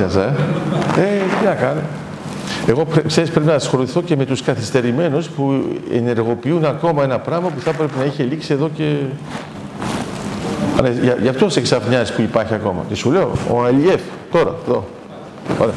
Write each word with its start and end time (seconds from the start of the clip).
ε. 0.00 0.02
ε, 0.02 1.18
τι 1.38 1.44
να 1.44 1.54
κάνω. 1.54 1.80
Εγώ 2.66 2.86
ξέρεις, 3.06 3.30
πρέπει 3.30 3.46
να 3.46 3.54
ασχοληθώ 3.54 4.02
και 4.02 4.16
με 4.16 4.24
τους 4.24 4.42
καθυστερημένους 4.42 5.28
που 5.28 5.64
ενεργοποιούν 5.92 6.64
ακόμα 6.64 7.02
ένα 7.02 7.18
πράγμα 7.18 7.48
που 7.48 7.60
θα 7.60 7.72
πρέπει 7.72 7.92
να 7.98 8.04
είχε 8.04 8.22
λήξει 8.22 8.52
εδώ 8.52 8.70
και... 8.74 8.96
Αλλά 10.78 10.88
για, 10.88 11.16
γι' 11.20 11.28
αυτό 11.28 11.48
σε 11.48 11.60
ξαφνιάζει 11.60 12.14
που 12.14 12.20
υπάρχει 12.20 12.54
ακόμα. 12.54 12.84
Και 12.88 12.94
σου 12.94 13.10
λέω, 13.10 13.32
ο 13.50 13.64
Αλιέφ, 13.64 14.00
τώρα, 14.30 14.54
εδώ. 14.66 14.88
Ωραία. 15.58 15.74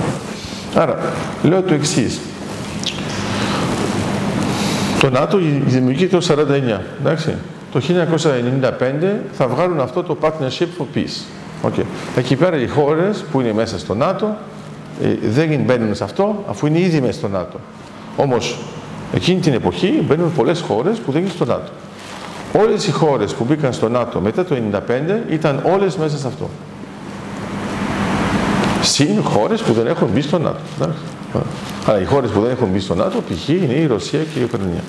Άρα, 0.76 0.98
λέω 1.44 1.62
το 1.62 1.74
εξής. 1.74 2.20
Το 5.00 5.10
ΝΑΤΟ 5.10 5.38
δημιουργείται 5.66 6.18
το 6.18 6.36
1949, 6.78 6.80
εντάξει. 7.00 7.36
Το 7.72 7.82
1995 7.82 9.16
θα 9.34 9.48
βγάλουν 9.48 9.80
αυτό 9.80 10.04
το 10.04 10.18
Partnership 10.22 10.68
for 10.80 10.98
Peace. 10.98 11.37
Okay. 11.64 11.84
Εκεί 12.16 12.36
πέρα 12.36 12.58
οι 12.58 12.68
χώρες 12.68 13.26
που 13.32 13.42
είναι 13.42 13.54
μέσα 13.54 13.80
στο 13.80 13.96
ΝΑΤΟ 13.96 14.38
ε, 15.02 15.16
δεν 15.30 15.60
μπαίνουν 15.60 15.96
σε 15.96 16.04
αυτό 16.04 16.44
αφού 16.50 16.66
είναι 16.68 16.80
ήδη 16.80 17.02
μέσα 17.02 17.14
στο 17.14 17.28
ΝΑΤΟ. 17.28 17.60
Όμως 18.18 18.58
εκείνη 19.14 19.40
την 19.40 19.54
εποχή 19.54 20.04
μπαίνουν 20.08 20.34
πολλές 20.34 20.62
χώρες 20.62 20.98
που 20.98 21.12
δεν 21.12 21.22
είναι 21.22 21.30
στο 21.30 21.46
ΝΑΤΟ. 21.46 21.72
Όλες 22.54 22.88
οι 22.88 22.92
χώρες 22.92 23.34
που 23.34 23.44
μπήκαν 23.44 23.74
στο 23.74 23.90
ΝΑΤΟ 23.90 24.20
μετά 24.20 24.46
το 24.46 24.56
1995 24.56 24.80
ήταν 25.30 25.64
όλες 25.74 25.96
μέσα 25.98 26.18
σε 26.18 26.28
αυτό. 26.28 26.50
Συν 28.82 29.24
χώρες 29.24 29.62
που 29.62 29.74
δεν 29.74 29.88
έχουν 29.88 30.08
μπει 30.14 30.22
στο 30.22 30.40
ΝΑΤΟ. 30.40 30.60
Αλλά 31.86 32.02
οι 32.02 32.06
χώρες 32.06 32.30
που 32.30 32.42
δεν 32.42 32.52
έχουν 32.52 32.68
μπει 32.68 32.80
στο 32.80 32.96
ΝΑΤΟ 32.96 33.22
π.χ. 33.30 33.48
είναι 33.48 33.74
η 33.74 33.86
Ρωσία 33.86 34.20
και 34.34 34.40
η 34.40 34.44
Ουκρανία. 34.44 34.84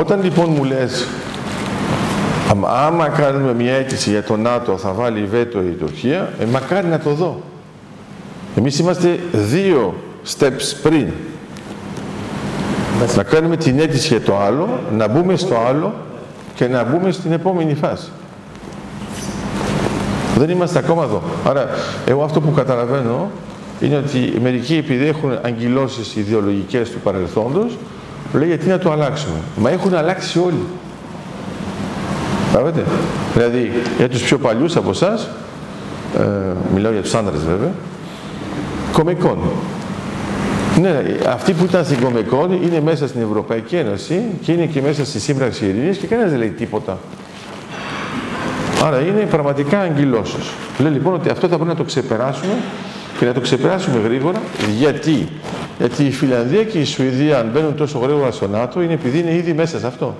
Όταν 0.00 0.22
λοιπόν 0.22 0.50
μου 0.50 0.64
λες 0.64 1.06
Άμα 2.60 3.08
κάνουμε 3.08 3.54
μια 3.54 3.72
αίτηση 3.72 4.10
για 4.10 4.22
το 4.22 4.36
ΝΑΤΟ 4.36 4.76
θα 4.76 4.92
βάλει 4.92 5.24
βέτο 5.24 5.62
η 5.62 5.76
Τουρκία, 5.80 6.32
ε, 6.40 6.44
μακάρι 6.44 6.86
να 6.86 6.98
το 6.98 7.10
δω. 7.10 7.42
Εμείς 8.56 8.78
είμαστε 8.78 9.18
δύο 9.32 9.94
steps 10.38 10.76
πριν. 10.82 11.08
Να 13.16 13.22
κάνουμε 13.22 13.56
την 13.56 13.78
αίτηση 13.78 14.08
για 14.08 14.20
το 14.20 14.38
άλλο, 14.38 14.80
να 14.92 15.08
μπούμε 15.08 15.36
στο 15.36 15.56
άλλο 15.68 15.94
και 16.54 16.68
να 16.68 16.84
μπούμε 16.84 17.12
στην 17.12 17.32
επόμενη 17.32 17.74
φάση. 17.74 18.10
Δεν 20.38 20.50
είμαστε 20.50 20.78
ακόμα 20.78 21.04
εδώ. 21.04 21.22
Άρα, 21.44 21.68
εγώ 22.06 22.22
αυτό 22.24 22.40
που 22.40 22.52
καταλαβαίνω 22.52 23.30
είναι 23.80 23.96
ότι 23.96 24.38
μερικοί 24.42 24.76
επειδή 24.76 25.06
έχουν 25.06 25.38
αγκυλώσεις 25.42 26.16
ιδεολογικές 26.16 26.90
του 26.90 26.98
παρελθόντος, 26.98 27.78
λέει 28.32 28.48
γιατί 28.48 28.68
να 28.68 28.78
το 28.78 28.92
αλλάξουμε; 28.92 29.36
Μα 29.56 29.70
έχουν 29.70 29.94
αλλάξει 29.94 30.38
όλοι. 30.38 30.64
Καταλαβαίνετε. 32.52 32.90
Δηλαδή, 33.34 33.72
για 33.98 34.08
τους 34.08 34.22
πιο 34.22 34.38
παλιούς 34.38 34.76
από 34.76 34.90
εσάς, 34.90 35.28
ε, 36.18 36.24
μιλάω 36.74 36.92
για 36.92 37.02
τους 37.02 37.14
άντρες 37.14 37.44
βέβαια, 37.44 37.70
κομικών. 38.92 39.38
Ναι, 40.80 41.02
αυτοί 41.28 41.52
που 41.52 41.64
ήταν 41.64 41.84
στην 41.84 42.00
Κομεκόν 42.00 42.52
είναι 42.52 42.80
μέσα 42.80 43.08
στην 43.08 43.22
Ευρωπαϊκή 43.22 43.76
Ένωση 43.76 44.22
και 44.42 44.52
είναι 44.52 44.66
και 44.66 44.82
μέσα 44.82 45.04
στη 45.04 45.20
Σύμπραξη 45.20 45.66
Ειρήνης 45.66 45.98
και 45.98 46.06
κανένας 46.06 46.30
δεν 46.30 46.38
λέει 46.38 46.48
τίποτα. 46.48 46.98
Άρα 48.84 49.00
είναι 49.00 49.26
πραγματικά 49.30 49.80
αγκυλώσεις. 49.80 50.52
Λέει 50.78 50.92
λοιπόν 50.92 51.14
ότι 51.14 51.28
αυτό 51.28 51.48
θα 51.48 51.54
πρέπει 51.54 51.70
να 51.70 51.76
το 51.76 51.84
ξεπεράσουμε 51.84 52.52
και 53.18 53.24
να 53.24 53.32
το 53.32 53.40
ξεπεράσουμε 53.40 54.00
γρήγορα. 54.04 54.40
Γιατί, 54.78 55.28
Γιατί 55.78 56.04
η 56.04 56.10
Φιλανδία 56.10 56.64
και 56.64 56.78
η 56.78 56.84
Σουηδία 56.84 57.38
αν 57.38 57.50
μπαίνουν 57.52 57.74
τόσο 57.74 57.98
γρήγορα 57.98 58.30
στο 58.30 58.48
ΝΑΤΟ 58.48 58.82
είναι 58.82 58.92
επειδή 58.92 59.18
είναι 59.18 59.34
ήδη 59.34 59.52
μέσα 59.52 59.78
σε 59.78 59.86
αυτό. 59.86 60.14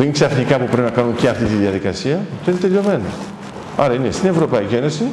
Δεν 0.00 0.08
είναι 0.08 0.18
ξαφνικά 0.20 0.54
που 0.60 0.68
πρέπει 0.72 0.88
να 0.90 0.94
κάνουν 0.98 1.14
και 1.20 1.28
αυτή 1.34 1.44
τη 1.50 1.56
διαδικασία. 1.64 2.16
Το 2.44 2.46
είναι 2.50 2.60
τελειωμένο. 2.66 3.08
Άρα 3.82 3.92
είναι 3.96 4.10
στην 4.18 4.28
Ευρωπαϊκή 4.34 4.74
Ένωση, 4.80 5.04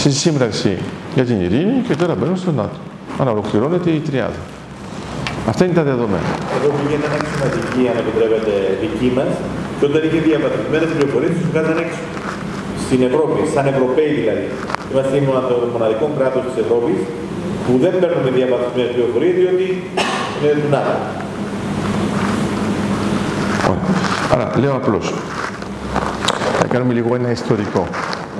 στη 0.00 0.10
σύμπραξη 0.22 0.72
για 1.14 1.24
την 1.28 1.36
ειρήνη 1.44 1.76
και 1.88 1.94
τώρα 2.00 2.14
μπαίνουν 2.18 2.36
στο 2.44 2.52
ΝΑΤΟ. 2.60 2.78
Άρα 3.20 3.30
ολοκληρώνεται 3.36 3.90
η 3.98 4.00
τριάδα. 4.08 4.40
Αυτά 5.50 5.62
είναι 5.64 5.76
τα 5.80 5.84
δεδομένα. 5.90 6.30
Εδώ 6.56 6.68
που 6.74 6.80
γίνεται 6.88 7.08
ένα 7.10 7.18
σημαντική, 7.32 7.82
αν 7.90 7.96
επιτρέπετε, 8.02 8.52
δική 8.82 9.08
μα, 9.16 9.24
και 9.78 9.84
όταν 9.88 10.00
είχε 10.06 10.18
διαβατισμένε 10.28 10.86
πληροφορίες, 10.92 11.32
τους 11.36 11.46
βγάζαν 11.50 11.76
έξω. 11.84 12.00
Στην 12.84 13.00
Ευρώπη, 13.08 13.38
σαν 13.54 13.64
Ευρωπαίοι 13.72 14.10
δηλαδή. 14.20 14.46
Είμαστε 14.90 15.14
το 15.50 15.54
μοναδικό 15.74 16.04
κράτος 16.18 16.42
της 16.48 16.56
Ευρώπης 16.64 16.98
που 17.64 17.72
δεν 17.84 17.92
παίρνουμε 18.00 18.30
διαβατισμένε 18.38 18.88
πληροφορίες 18.94 19.34
διότι 19.40 19.66
είναι 20.38 20.52
του 20.62 20.70
ΝΑΤΟ. 20.76 20.96
Άρα, 24.38 24.58
λέω 24.58 24.74
απλώς. 24.74 25.14
Θα 26.58 26.66
κάνουμε 26.66 26.92
λίγο 26.92 27.14
ένα 27.14 27.30
ιστορικό. 27.30 27.86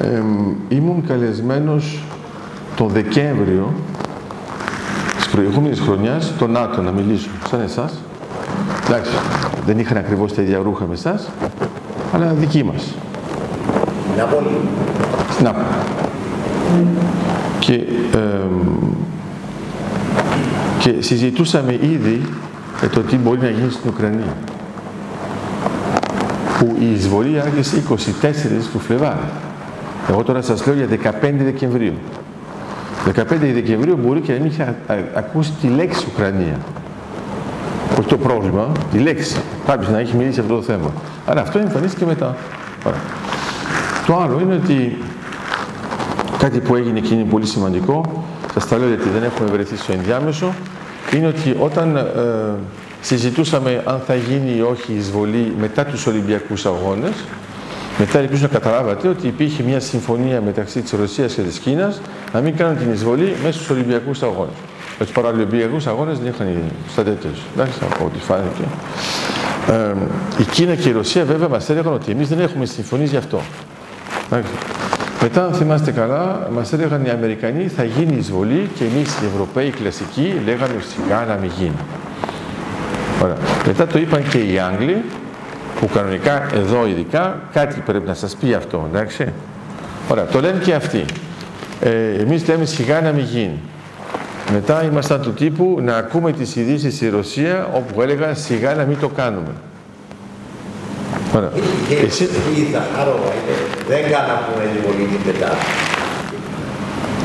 Ε, 0.01 0.23
ήμουν 0.69 1.05
καλεσμένος 1.07 1.99
το 2.77 2.87
Δεκέμβριο 2.87 3.73
της 5.17 5.29
προηγούμενης 5.29 5.81
χρονιάς 5.81 6.25
στο 6.25 6.47
ΝΑΤΟ 6.47 6.83
να 6.83 6.91
μιλήσω, 6.91 7.29
σαν 7.49 7.61
εσάς. 7.61 7.95
Εντάξει, 8.87 9.13
δεν 9.67 9.79
είχαν 9.79 9.97
ακριβώς 9.97 10.35
τα 10.35 10.43
ίδια 10.43 10.59
ρούχα 10.63 10.87
με 10.87 10.95
εσάς, 10.95 11.29
αλλά 12.13 12.27
δική 12.27 12.65
μας. 12.65 12.95
Νάπολη. 14.17 14.57
Στην 15.31 15.49
Και, 17.59 17.75
ε, 18.15 18.49
και 20.79 20.95
συζητούσαμε 20.99 21.73
ήδη 21.73 22.23
για 22.79 22.89
το 22.89 23.01
τι 23.01 23.17
μπορεί 23.17 23.41
να 23.41 23.49
γίνει 23.49 23.71
στην 23.71 23.91
Ουκρανία 23.91 24.35
που 26.59 26.77
η 26.81 26.93
εισβολή 26.93 27.41
άρχισε 27.41 27.83
24 27.91 27.95
του 28.73 28.79
Φλεβάρι. 28.79 29.29
Εγώ 30.11 30.23
τώρα 30.23 30.43
σας 30.43 30.67
λέω 30.67 30.75
για 30.75 30.87
15 31.23 31.33
Δεκεμβρίου. 31.39 31.95
15 33.15 33.23
Δεκεμβρίου 33.55 33.99
μπορεί 34.03 34.21
και 34.21 34.33
να 34.33 34.39
μην 34.39 34.47
είχε 34.47 34.75
ακούσει 35.15 35.53
τη 35.61 35.67
λέξη 35.67 36.07
Ουκρανία. 36.13 36.59
Όχι 37.99 38.09
το 38.09 38.17
πρόβλημα, 38.17 38.73
τη 38.93 38.99
λέξη. 38.99 39.37
Κάποιος 39.67 39.91
να 39.91 39.99
έχει 39.99 40.17
μιλήσει 40.17 40.41
αυτό 40.41 40.55
το 40.55 40.63
θέμα. 40.63 40.93
Άρα 41.27 41.41
αυτό 41.41 41.59
εμφανίστηκε 41.59 42.05
μετά. 42.05 42.37
Άρα. 42.87 42.97
Το 44.07 44.17
άλλο 44.17 44.41
είναι 44.41 44.55
ότι 44.55 44.99
κάτι 46.39 46.61
που 46.61 46.77
έγινε 46.77 47.01
και 47.01 47.15
είναι 47.15 47.25
πολύ 47.25 47.47
σημαντικό, 47.47 48.25
σας 48.53 48.69
τα 48.69 48.79
λέω 48.79 48.89
γιατί 48.89 49.09
δεν 49.09 49.23
έχουμε 49.23 49.51
βρεθεί 49.51 49.77
στο 49.77 49.93
ενδιάμεσο, 49.93 50.53
είναι 51.15 51.27
ότι 51.27 51.57
όταν 51.61 51.97
ε, 51.97 52.03
συζητούσαμε 53.01 53.83
αν 53.87 54.01
θα 54.07 54.15
γίνει 54.15 54.57
ή 54.57 54.61
όχι 54.61 54.93
η 54.93 54.97
εισβολή 54.97 55.55
μετά 55.59 55.85
τους 55.85 56.07
Ολυμπιακούς 56.07 56.67
Αγώνες. 56.67 57.13
Μετά 57.99 58.19
ελπίζω 58.19 58.43
να 58.43 58.49
καταλάβατε 58.49 59.09
ότι 59.09 59.27
υπήρχε 59.27 59.63
μια 59.63 59.81
συμφωνία 59.81 60.41
μεταξύ 60.41 60.81
της 60.81 60.93
Ρωσίας 60.93 61.35
και 61.35 61.43
της 61.43 61.59
Κίνας 61.59 62.01
να 62.33 62.41
μην 62.41 62.57
κάνουν 62.57 62.77
την 62.77 62.93
εισβολή 62.93 63.35
μέσα 63.43 63.53
στους 63.53 63.71
Ολυμπιακούς 63.71 64.23
Αγώνες. 64.23 64.55
Με 64.99 65.05
τους 65.05 65.15
Παραλυμπιακούς 65.15 65.87
Αγώνες 65.87 66.19
δεν 66.19 66.33
είχαν 66.33 66.47
γίνει 66.47 66.73
στα 66.91 67.03
τέτοιες. 67.03 67.33
Εντάξει, 67.55 67.79
από 67.93 68.05
ό,τι 68.05 68.19
φάνηκε. 68.19 68.63
Ε, 69.69 69.95
η 70.39 70.45
Κίνα 70.45 70.75
και 70.75 70.89
η 70.89 70.93
Ρωσία 70.93 71.25
βέβαια 71.25 71.49
μας 71.49 71.71
έλεγαν 71.71 71.93
ότι 71.93 72.11
εμείς 72.11 72.29
δεν 72.29 72.41
έχουμε 72.41 72.67
συμφωνήσει 72.67 73.11
γι' 73.11 73.17
αυτό. 73.17 73.41
Εντάξει. 74.27 74.53
Μετά, 75.23 75.45
αν 75.45 75.53
θυμάστε 75.53 75.91
καλά, 75.91 76.49
μας 76.53 76.73
έλεγαν 76.73 77.05
οι 77.05 77.11
Αμερικανοί 77.11 77.69
θα 77.69 77.85
γίνει 77.85 78.17
εισβολή 78.17 78.71
και 78.75 78.85
εμείς 78.85 79.15
οι 79.15 79.27
Ευρωπαίοι 79.33 79.71
κλασικοί 79.71 80.35
λέγανε 80.45 80.75
σιγά 80.95 81.25
να 81.25 81.35
μην 81.35 81.51
γίνει. 81.59 81.79
Ωραία. 83.23 83.37
Μετά 83.67 83.87
το 83.87 83.99
είπαν 83.99 84.29
και 84.29 84.39
οι 84.39 84.59
Άγγλοι, 84.59 85.03
που 85.81 85.89
κανονικά 85.95 86.47
εδώ 86.55 86.87
ειδικά 86.87 87.41
κάτι 87.53 87.83
πρέπει 87.87 88.07
να 88.07 88.15
σας 88.15 88.37
πει 88.37 88.55
αυτό, 88.55 88.89
εντάξει. 88.93 89.33
Ωραία, 90.09 90.25
το 90.25 90.41
λένε 90.41 90.59
και 90.59 90.75
αυτοί. 90.75 91.05
Ε, 91.81 91.91
εμείς 92.21 92.49
λέμε 92.49 92.65
σιγά 92.65 93.01
να 93.01 93.13
μην 93.13 93.25
γίνει. 93.25 93.59
Μετά 94.53 94.85
ήμασταν 94.85 95.23
του 95.23 95.33
τύπου 95.33 95.79
να 95.83 95.97
ακούμε 95.97 96.33
τις 96.33 96.57
ειδήσεις 96.57 96.95
στη 96.95 97.09
Ρωσία 97.09 97.69
όπου 97.75 98.03
έλεγαν 98.03 98.37
σιγά 98.37 98.75
να 98.75 98.85
μην 98.85 98.99
το 99.01 99.09
κάνουμε. 99.09 99.51
Ωραία. 101.37 101.51
Εσύ... 102.05 102.29
Δεν 103.89 104.03
κάναμε 104.11 104.41
την 104.83 105.09
την 105.09 105.33
Τετάρτη. 105.33 105.65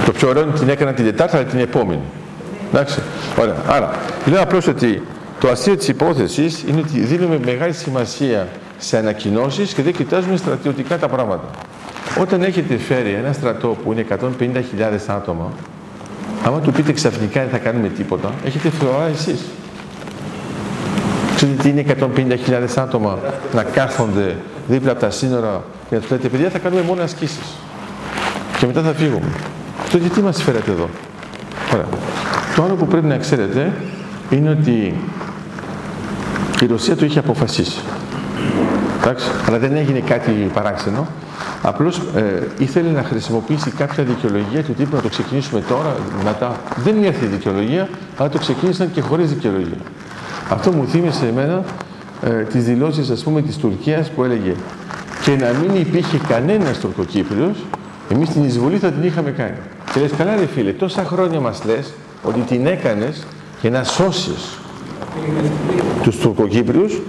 Το 0.06 0.12
πιο 0.12 0.30
ωραίο 0.30 0.44
είναι 0.44 0.52
την 0.52 0.70
έκανα 0.70 0.94
την 0.94 1.06
Τετάρτη, 1.06 1.36
αλλά 1.36 1.46
την 1.46 1.60
επόμενη. 1.60 2.02
Εντάξει. 2.74 3.00
Ωραία. 3.40 3.56
Άρα, 3.68 3.92
λέω 4.26 4.42
απλώς 4.42 4.68
ότι 4.68 5.02
το 5.44 5.50
αστείο 5.50 5.78
της 5.78 5.88
υπόθεσης 5.88 6.64
είναι 6.68 6.80
ότι 6.80 7.00
δίνουμε 7.00 7.40
μεγάλη 7.46 7.74
σημασία 7.74 8.48
σε 8.78 8.98
ανακοινώσεις 8.98 9.74
και 9.74 9.82
δεν 9.82 9.94
κοιτάζουμε 9.94 10.38
στρατιωτικά 10.38 10.98
τα 10.98 11.08
πράγματα. 11.08 11.44
Όταν 12.20 12.44
έχετε 12.44 12.78
φέρει 12.78 13.10
ένα 13.10 13.34
στρατό 13.34 13.68
που 13.84 13.92
είναι 13.92 14.06
150.000 14.40 14.62
άτομα, 15.08 15.52
άμα 16.46 16.60
του 16.60 16.72
πείτε 16.72 16.92
ξαφνικά 16.92 17.42
δεν 17.42 17.50
θα 17.50 17.58
κάνουμε 17.58 17.88
τίποτα, 17.88 18.34
έχετε 18.46 18.70
φροντίσει 18.70 19.30
εσείς. 19.30 19.42
Ξέρετε 21.36 21.62
τι 21.62 21.70
είναι 21.70 21.86
150.000 22.48 22.68
άτομα 22.76 23.20
να 23.54 23.64
κάθονται 23.64 24.36
δίπλα 24.68 24.92
από 24.92 25.00
τα 25.00 25.10
σύνορα 25.10 25.64
και 25.90 25.96
να 25.96 26.02
τους 26.02 26.10
λέτε 26.10 26.28
παιδιά 26.28 26.50
θα 26.50 26.60
κάνουμε 26.60 26.82
μόνο 26.82 27.02
ασκήσεις 27.02 27.58
και 28.60 28.66
μετά 28.66 28.82
θα 28.82 28.94
φύγουμε. 28.94 29.32
Αυτό 29.82 29.98
γιατί 29.98 30.22
μας 30.22 30.44
φέρετε 30.44 30.72
εδώ; 30.72 30.90
Ωραία. 31.74 31.88
Το 32.56 32.64
άλλο 32.64 32.74
που 32.74 32.88
πρέπει 32.88 33.06
να 33.06 33.18
ξέρετε 33.18 33.74
είναι 34.30 34.50
ότι 34.50 34.94
η 36.62 36.66
Ρωσία 36.66 36.96
το 36.96 37.06
είχε 37.06 37.20
αποφασίσει. 37.20 37.82
Εντάξει, 39.02 39.28
αλλά 39.48 39.60
δεν 39.60 39.76
έγινε 39.76 40.00
κάτι 40.00 40.32
παράξενο. 40.54 41.08
Απλώς 41.62 42.02
ε, 42.16 42.48
ήθελε 42.58 42.90
να 42.90 43.04
χρησιμοποιήσει 43.04 43.72
κάποια 43.72 44.04
δικαιολογία 44.04 44.64
του 44.64 44.74
τύπου 44.74 44.96
να 44.96 45.02
το 45.02 45.10
ξεκινήσουμε 45.10 45.62
τώρα, 45.62 45.96
μετά. 46.24 46.56
Δεν 46.84 47.04
ήρθε 47.04 47.26
η 47.26 47.28
δικαιολογία, 47.28 47.90
αλλά 48.18 48.30
το 48.30 48.38
ξεκίνησαν 48.38 48.92
και 48.92 49.02
χωρίς 49.02 49.30
δικαιολογία. 49.30 49.78
Αυτό 50.50 50.72
μου 50.72 50.88
θύμισε 50.88 51.26
εμένα 51.26 51.64
ε, 52.22 52.30
τις 52.30 52.64
δηλώσεις 52.64 53.10
ας 53.10 53.24
πούμε 53.24 53.42
της 53.42 53.58
Τουρκίας 53.58 54.10
που 54.10 54.24
έλεγε 54.24 54.54
και 55.24 55.32
να 55.32 55.52
μην 55.62 55.82
υπήρχε 55.82 56.20
κανένας 56.28 56.80
Τουρκοκύπριος, 56.80 57.58
εμείς 58.10 58.30
την 58.30 58.44
εισβολή 58.44 58.78
θα 58.78 58.92
την 58.92 59.04
είχαμε 59.04 59.32
κάνει. 59.32 59.58
Και 59.94 60.00
λες, 60.00 60.12
καλά 60.18 60.36
ρε 60.36 60.46
φίλε, 60.46 60.72
τόσα 60.72 61.04
χρόνια 61.04 61.40
μας 61.40 61.64
λες 61.66 61.94
ότι 62.24 62.40
την 62.40 62.66
έκανες 62.66 63.24
για 63.62 63.70
να 63.70 63.84
σώσεις 63.84 64.58
τους 66.04 66.18
Τουρκοκύπριους 66.18 67.02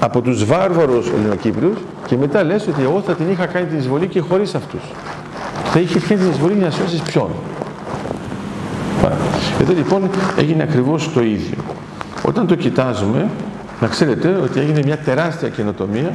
από 0.00 0.20
τους 0.20 0.44
βάρβαρους 0.44 1.10
Ελληνοκύπριους 1.10 1.76
και 2.06 2.16
μετά 2.16 2.44
λες 2.44 2.66
ότι 2.66 2.82
εγώ 2.82 3.02
θα 3.06 3.14
την 3.14 3.30
είχα 3.30 3.46
κάνει 3.46 3.66
την 3.66 3.78
εισβολή 3.78 4.06
και 4.06 4.20
χωρίς 4.20 4.54
αυτούς. 4.54 4.80
Θα 5.64 5.80
είχε 5.80 5.98
κάνει 5.98 6.20
την 6.20 6.30
εισβολή 6.30 6.54
για 6.54 6.64
να 6.64 6.70
σώσεις 6.70 7.00
ποιον. 7.00 7.28
Εδώ 9.60 9.72
λοιπόν 9.72 10.10
έγινε 10.38 10.62
ακριβώς 10.62 11.12
το 11.12 11.22
ίδιο. 11.22 11.58
Όταν 12.22 12.46
το 12.46 12.54
κοιτάζουμε, 12.54 13.28
να 13.80 13.86
ξέρετε 13.86 14.38
ότι 14.42 14.60
έγινε 14.60 14.80
μια 14.84 14.98
τεράστια 14.98 15.48
καινοτομία 15.48 16.12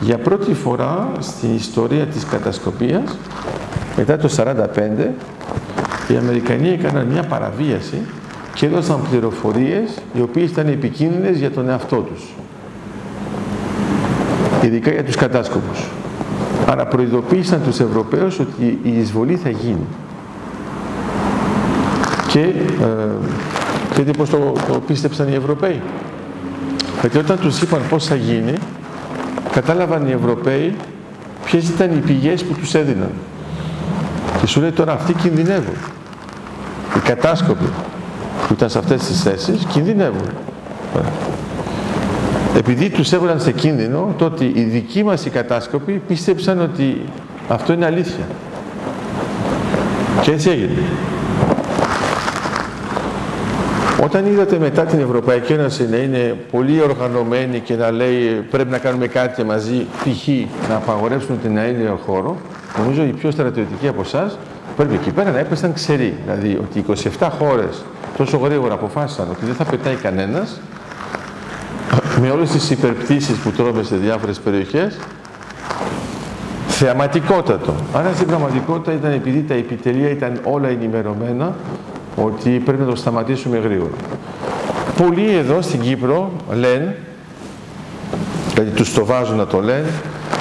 για 0.00 0.18
πρώτη 0.18 0.54
φορά 0.54 1.12
στην 1.18 1.54
ιστορία 1.54 2.04
της 2.06 2.24
κατασκοπίας 2.24 3.16
μετά 3.96 4.16
το 4.16 4.28
1945 4.36 4.44
οι 6.08 6.16
Αμερικανοί 6.16 6.68
έκαναν 6.68 7.06
μια 7.06 7.22
παραβίαση 7.22 8.00
και 8.58 8.66
έδωσαν 8.66 9.00
πληροφορίες 9.10 9.90
οι 10.12 10.20
οποίες 10.20 10.50
ήταν 10.50 10.66
επικίνδυνες 10.66 11.38
για 11.38 11.50
τον 11.50 11.68
εαυτό 11.68 11.96
τους. 11.96 12.22
Ειδικά 14.62 14.90
για 14.90 15.04
τους 15.04 15.16
κατάσκοπους. 15.16 15.86
Άρα 16.66 16.86
προειδοποίησαν 16.86 17.62
τους 17.62 17.80
Ευρωπαίους 17.80 18.38
ότι 18.38 18.78
η 18.82 18.98
εισβολή 18.98 19.36
θα 19.36 19.48
γίνει. 19.50 19.86
Και 22.28 22.40
ε, 24.00 24.12
πώς 24.16 24.30
το, 24.30 24.52
το 24.68 24.80
πίστεψαν 24.86 25.28
οι 25.28 25.34
Ευρωπαίοι. 25.34 25.80
Γιατί 27.00 27.18
όταν 27.18 27.38
τους 27.38 27.60
είπαν 27.60 27.80
πώς 27.88 28.06
θα 28.06 28.14
γίνει, 28.14 28.52
κατάλαβαν 29.52 30.06
οι 30.08 30.12
Ευρωπαίοι 30.12 30.74
ποιες 31.44 31.68
ήταν 31.68 31.90
οι 31.90 32.00
πηγές 32.00 32.44
που 32.44 32.52
τους 32.52 32.74
έδιναν. 32.74 33.10
Και 34.40 34.46
σου 34.46 34.60
λέει 34.60 34.70
τώρα 34.70 34.92
αυτοί 34.92 35.12
κινδυνεύουν. 35.12 35.76
Οι 36.96 36.98
κατάσκοποι 36.98 37.66
που 38.46 38.52
ήταν 38.52 38.68
σε 38.68 38.78
αυτές 38.78 39.06
τις 39.06 39.22
θέσεις 39.22 39.64
κινδυνεύουν. 39.64 40.28
Επειδή 42.56 42.90
τους 42.90 43.12
έβαλαν 43.12 43.40
σε 43.40 43.52
κίνδυνο, 43.52 44.14
τότε 44.18 44.44
οι 44.44 44.62
δικοί 44.62 45.04
μας 45.04 45.24
οι 45.24 45.30
κατάσκοποι 45.30 46.02
πίστεψαν 46.06 46.60
ότι 46.60 47.00
αυτό 47.48 47.72
είναι 47.72 47.84
αλήθεια. 47.84 48.24
Και 50.22 50.30
έτσι 50.30 50.50
έγινε. 50.50 50.82
Όταν 54.02 54.26
είδατε 54.26 54.58
μετά 54.58 54.82
την 54.82 55.00
Ευρωπαϊκή 55.00 55.52
Ένωση 55.52 55.88
να 55.88 55.96
είναι 55.96 56.36
πολύ 56.50 56.82
οργανωμένη 56.82 57.60
και 57.60 57.74
να 57.74 57.90
λέει 57.90 58.44
πρέπει 58.50 58.70
να 58.70 58.78
κάνουμε 58.78 59.06
κάτι 59.06 59.44
μαζί, 59.44 59.86
π.χ. 60.04 60.28
να 60.68 60.76
απαγορεύσουν 60.76 61.40
την 61.42 61.58
αέριο 61.58 62.00
χώρο, 62.06 62.36
νομίζω 62.78 63.02
οι 63.02 63.12
πιο 63.12 63.30
στρατιωτικοί 63.30 63.88
από 63.88 64.00
εσάς 64.00 64.38
πρέπει 64.76 64.94
εκεί 64.94 65.10
πέρα 65.10 65.30
να 65.30 65.38
έπεσαν 65.38 65.72
ξεροί. 65.72 66.14
Δηλαδή 66.24 66.58
ότι 66.60 66.84
27 67.18 67.28
χώρες 67.38 67.84
τόσο 68.18 68.36
γρήγορα 68.36 68.74
αποφάσισαν 68.74 69.26
ότι 69.30 69.44
δεν 69.44 69.54
θα 69.54 69.64
πετάει 69.64 69.94
κανένας, 69.94 70.60
με 72.20 72.30
όλες 72.30 72.50
τις 72.50 72.70
υπερπτήσεις 72.70 73.36
που 73.36 73.50
τρώμε 73.50 73.82
σε 73.82 73.96
διάφορες 73.96 74.38
περιοχές, 74.38 74.98
θεαματικότατο. 76.68 77.74
Άρα 77.92 78.12
στην 78.14 78.26
πραγματικότητα 78.26 78.92
ήταν 78.92 79.12
επειδή 79.12 79.42
τα 79.42 79.54
επιτελεία 79.54 80.10
ήταν 80.10 80.40
όλα 80.42 80.68
ενημερωμένα 80.68 81.54
ότι 82.16 82.50
πρέπει 82.50 82.80
να 82.80 82.88
το 82.88 82.96
σταματήσουμε 82.96 83.58
γρήγορα. 83.58 83.94
Πολλοί 84.96 85.34
εδώ 85.36 85.62
στην 85.62 85.80
Κύπρο 85.80 86.32
λένε, 86.50 86.96
δηλαδή 88.54 88.70
τους 88.70 88.92
το 88.92 89.04
βάζουν 89.04 89.36
να 89.36 89.46
το 89.46 89.60
λένε, 89.60 89.88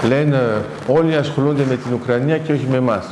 λένε 0.08 0.66
όλοι 0.88 1.16
ασχολούνται 1.16 1.64
με 1.70 1.76
την 1.76 1.94
Ουκρανία 1.94 2.38
και 2.38 2.52
όχι 2.52 2.68
με 2.70 2.78
εμάς. 2.78 3.06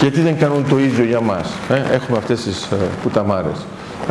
Γιατί 0.00 0.20
δεν 0.20 0.38
κάνουν 0.38 0.68
το 0.68 0.78
ίδιο 0.78 1.04
για 1.04 1.20
μας. 1.20 1.52
Ε; 1.68 1.94
Έχουμε 1.94 2.18
αυτές 2.18 2.42
τις 2.42 2.64
ε, 2.64 2.76
πουταμάρες. 3.02 3.66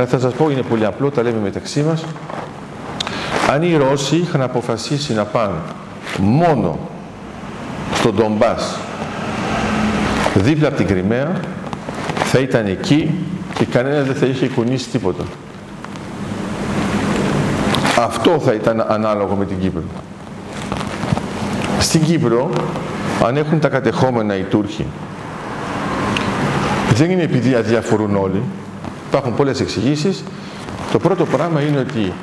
θα 0.08 0.20
σας 0.20 0.34
πω, 0.34 0.50
είναι 0.50 0.62
πολύ 0.62 0.86
απλό, 0.86 1.12
τα 1.12 1.24
λέμε 1.24 1.40
μεταξύ 1.44 1.82
μας. 1.82 2.06
Αν 3.50 3.62
οι 3.62 3.76
Ρώσοι 3.76 4.16
είχαν 4.16 4.42
αποφασίσει 4.42 5.14
να 5.14 5.24
πάνε 5.24 5.56
μόνο 6.18 6.80
στον 7.94 8.16
Ντομπάς, 8.16 8.78
δίπλα 10.36 10.68
από 10.68 10.78
την 10.78 10.88
Κρυμαία, 10.88 11.40
θα 12.16 12.40
ήταν 12.40 12.66
εκεί 12.66 13.16
και 13.54 13.66
κανένα 13.66 14.02
δεν 14.02 14.16
θα 14.16 14.26
είχε 14.26 14.48
κουνήσει 14.48 14.90
τίποτα. 14.90 15.24
Αυτό 17.98 18.40
θα 18.40 18.54
ήταν 18.54 18.86
ανάλογο 18.88 19.36
με 19.36 19.46
την 19.46 19.60
Κύπρο. 19.60 19.82
Στην 21.80 22.04
Κύπρο, 22.04 22.50
αν 23.26 23.38
έχουν 23.38 23.60
τα 23.60 23.70
κατεχόμενα 23.70 24.36
οι 24.36 24.42
Τούρκοι, 24.42 24.86
δεν 27.00 27.12
είναι 27.12 27.24
επειδή 27.24 27.54
αδιαφορούν 27.56 28.16
όλοι. 28.16 28.42
Υπάρχουν 29.08 29.36
πολλές 29.36 29.60
εξηγήσεις. 29.60 30.24
Το 30.92 31.00
πρώτο 31.00 31.26
πράγμα 31.26 31.62
είναι 31.62 31.80
ότι 31.80 32.14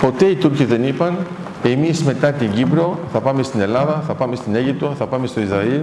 ποτέ 0.00 0.24
οι 0.24 0.34
Τούρκοι 0.34 0.64
δεν 0.64 0.84
είπαν 0.84 1.16
εμείς 1.62 2.02
μετά 2.02 2.32
την 2.32 2.50
Κύπρο 2.50 2.98
θα 3.12 3.20
πάμε 3.20 3.42
στην 3.42 3.60
Ελλάδα, 3.60 4.02
θα 4.06 4.14
πάμε 4.14 4.36
στην 4.36 4.54
Αίγυπτο, 4.54 4.94
θα 4.98 5.06
πάμε 5.06 5.26
στο 5.26 5.40
Ισραήλ 5.40 5.80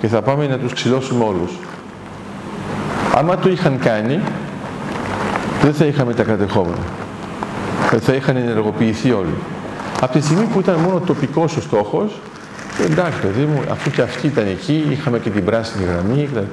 και 0.00 0.06
θα 0.06 0.22
πάμε 0.22 0.46
να 0.46 0.58
τους 0.58 0.72
ξυλώσουμε 0.72 1.24
όλους. 1.24 1.58
Άμα 3.16 3.36
το 3.36 3.48
είχαν 3.48 3.78
κάνει, 3.78 4.20
δεν 5.62 5.74
θα 5.74 5.84
είχαμε 5.84 6.14
τα 6.14 6.22
κατεχόμενα. 6.22 6.84
Δεν 7.90 8.00
θα 8.00 8.12
είχαν 8.12 8.36
ενεργοποιηθεί 8.36 9.12
όλοι. 9.12 9.34
Από 10.00 10.12
τη 10.12 10.20
στιγμή 10.20 10.44
που 10.44 10.60
ήταν 10.60 10.74
μόνο 10.74 11.00
τοπικός 11.00 11.56
ο 11.56 11.60
στόχος, 11.60 12.20
εντάξει 12.84 13.18
παιδί 13.20 13.44
μου, 13.44 13.62
αφού 13.70 13.90
και 13.90 14.02
αυτοί 14.02 14.26
ήταν 14.26 14.46
εκεί, 14.46 14.86
είχαμε 14.90 15.18
και 15.18 15.30
την 15.30 15.44
πράσινη 15.44 15.84
γραμμή 15.84 16.28
κτλ. 16.32 16.44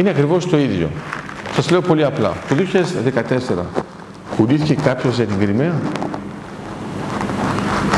Είναι 0.00 0.10
ακριβώς 0.10 0.48
το 0.48 0.58
ίδιο. 0.58 0.88
Σας 1.54 1.70
λέω 1.70 1.80
πολύ 1.80 2.04
απλά. 2.04 2.32
Το 2.48 2.54
2014 2.54 3.64
πουλήθηκε 4.36 4.74
κάποιος 4.74 5.16
για 5.16 5.24
την 5.24 5.38
Κρυμαία; 5.38 5.74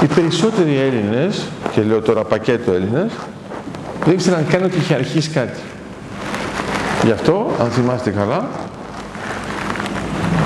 Οι 0.03 0.07
περισσότεροι 0.07 0.77
Έλληνες, 0.77 1.47
και 1.73 1.83
λέω 1.83 2.01
τώρα 2.01 2.25
πακέτο 2.25 2.73
Έλληνες, 2.73 3.13
δεν 4.05 4.15
ήξεραν 4.15 4.47
καν 4.49 4.65
ότι 4.65 4.79
είχε 4.79 4.95
αρχίσει 4.95 5.31
κάτι. 5.31 5.61
Γι' 7.05 7.11
αυτό, 7.11 7.51
αν 7.61 7.71
θυμάστε 7.71 8.11
καλά, 8.11 8.49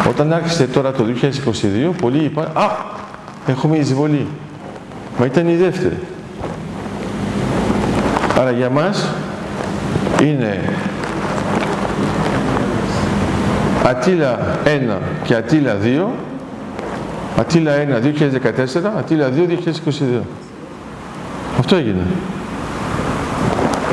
όταν 0.09 0.33
άρχισε 0.33 0.67
τώρα 0.67 0.93
το 0.93 1.05
2022, 1.05 1.93
πολλοί 2.00 2.25
είπαν 2.25 2.50
«Α, 2.55 2.69
έχουμε 3.47 3.76
εισβολή». 3.76 4.26
Μα 5.19 5.26
ήταν 5.26 5.49
η 5.49 5.55
δεύτερη. 5.55 5.99
Άρα 8.38 8.50
για 8.50 8.71
μας 8.71 9.09
είναι 10.23 10.61
Ατήλα 13.85 14.38
1 14.64 14.97
και 15.23 15.35
Ατήλα 15.35 15.76
2, 15.83 16.05
Ατήλα 17.38 17.73
1 17.75 17.76
2014, 17.76 18.93
Ατήλα 18.99 19.28
2 19.28 19.49
2022. 19.49 20.21
Αυτό 21.59 21.76
έγινε 21.76 22.02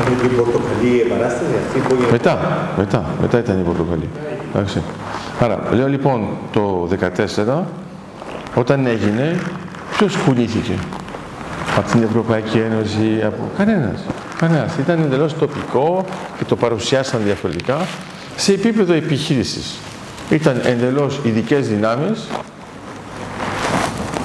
ήταν 0.04 0.28
την 0.28 0.38
πορτοκαλί 0.38 0.96
η 0.96 1.00
επανάσταση 1.00 1.54
αυτή 1.66 1.80
που 1.80 1.94
έγινε. 1.94 2.12
Μετά, 2.12 2.68
μετά, 2.78 3.06
μετά 3.22 3.38
ήταν 3.38 3.60
η 3.60 3.64
πορτοκαλί. 3.64 4.10
Εντάξει. 4.54 4.82
Άρα, 5.40 5.60
λέω 5.72 5.88
λοιπόν 5.88 6.28
το 6.52 6.88
14, 7.46 7.64
όταν 8.56 8.86
έγινε, 8.86 9.40
ποιος 9.98 10.18
κουνήθηκε; 10.18 10.74
Από 11.78 11.92
την 11.92 12.04
Ευρωπαϊκή 12.04 12.58
Ένωση, 12.58 13.22
από 13.26 13.50
κανένας. 13.58 14.04
Κανένας. 14.48 14.78
Ήταν 14.78 15.00
εντελώς 15.04 15.34
τοπικό 15.34 16.06
και 16.38 16.44
το 16.44 16.56
παρουσιάσαν 16.56 17.22
διαφορετικά 17.24 17.78
σε 18.36 18.54
επίπεδο 18.54 18.94
επιχείρησης. 18.94 19.78
Ήταν 20.30 20.62
εντελώς 20.64 21.20
ειδικές 21.24 21.68
δυνάμεις, 21.68 22.28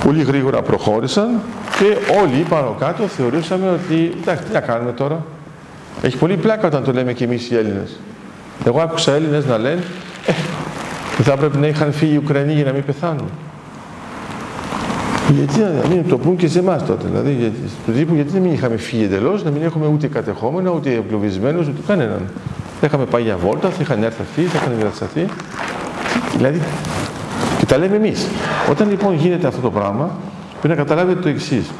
πολύ 0.04 0.22
γρήγορα 0.22 0.62
προχώρησαν 0.62 1.40
και 1.78 2.16
όλοι 2.22 2.42
πάνω 2.48 2.76
κάτω 2.78 3.06
θεωρούσαμε 3.06 3.70
ότι 3.70 4.12
εντάξει 4.20 4.44
τι 4.44 4.52
να 4.52 4.60
κάνουμε 4.60 4.92
τώρα, 4.92 5.24
έχει 6.02 6.16
πολύ 6.16 6.36
πλάκα 6.36 6.66
όταν 6.66 6.84
το 6.84 6.92
λέμε 6.92 7.12
και 7.12 7.24
εμείς 7.24 7.50
οι 7.50 7.56
Έλληνες. 7.56 7.96
Εγώ 8.64 8.80
άκουσα 8.80 9.12
Έλληνες 9.12 9.44
να 9.44 9.58
λένε 9.58 9.82
ε, 11.18 11.22
θα 11.22 11.32
έπρεπε 11.32 11.58
να 11.58 11.66
είχαν 11.66 11.92
φύγει 11.92 12.14
οι 12.14 12.16
Ουκρανοί 12.16 12.52
για 12.52 12.64
να 12.64 12.72
μην 12.72 12.84
πεθάνουν. 12.84 13.30
Γιατί 15.28 15.60
να 15.60 15.88
μην 15.88 16.08
το 16.08 16.18
πούν 16.18 16.36
και 16.36 16.48
σε 16.48 16.58
εμάς 16.58 16.86
τότε. 16.86 17.06
Δηλαδή, 17.08 17.32
γιατί, 17.32 17.56
του 17.86 17.92
τύπου, 17.92 18.14
γιατί 18.14 18.30
δεν 18.30 18.42
μην 18.42 18.52
είχαμε 18.52 18.76
φύγει 18.76 19.04
εντελώς, 19.04 19.44
να 19.44 19.50
μην 19.50 19.62
έχουμε 19.62 19.86
ούτε 19.86 20.06
κατεχόμενα, 20.06 20.70
ούτε 20.70 20.94
εγκλωβισμένου, 20.94 21.58
ούτε 21.58 21.80
κανέναν. 21.86 22.30
Θα 22.80 22.86
είχαμε 22.86 23.04
πάει 23.04 23.22
για 23.22 23.36
βόλτα, 23.36 23.68
θα 23.68 23.76
είχαν 23.80 24.02
έρθει 24.02 24.22
αυτοί, 24.22 24.42
θα 24.42 24.58
είχαν 24.58 24.72
εγκατασταθεί. 24.72 25.26
Δηλαδή, 26.36 26.60
και 27.58 27.66
τα 27.66 27.78
λέμε 27.78 27.96
εμείς. 27.96 28.26
Όταν 28.70 28.88
λοιπόν 28.90 29.14
γίνεται 29.14 29.46
αυτό 29.46 29.60
το 29.60 29.70
πράγμα, 29.70 30.10
πρέπει 30.60 30.68
να 30.68 30.74
καταλάβετε 30.74 31.20
το 31.20 31.28
εξής. 31.28 31.70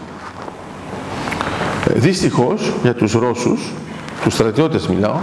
Ε, 1.89 1.99
δυστυχώς 1.99 2.73
για 2.83 2.95
τους 2.95 3.13
Ρώσους, 3.13 3.73
τους 4.23 4.35
στρατιώτες 4.35 4.89
μιλάω, 4.89 5.19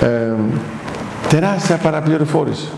ε, 0.00 0.32
τεράστια 1.28 1.76
παραπληροφόρηση. 1.76 2.68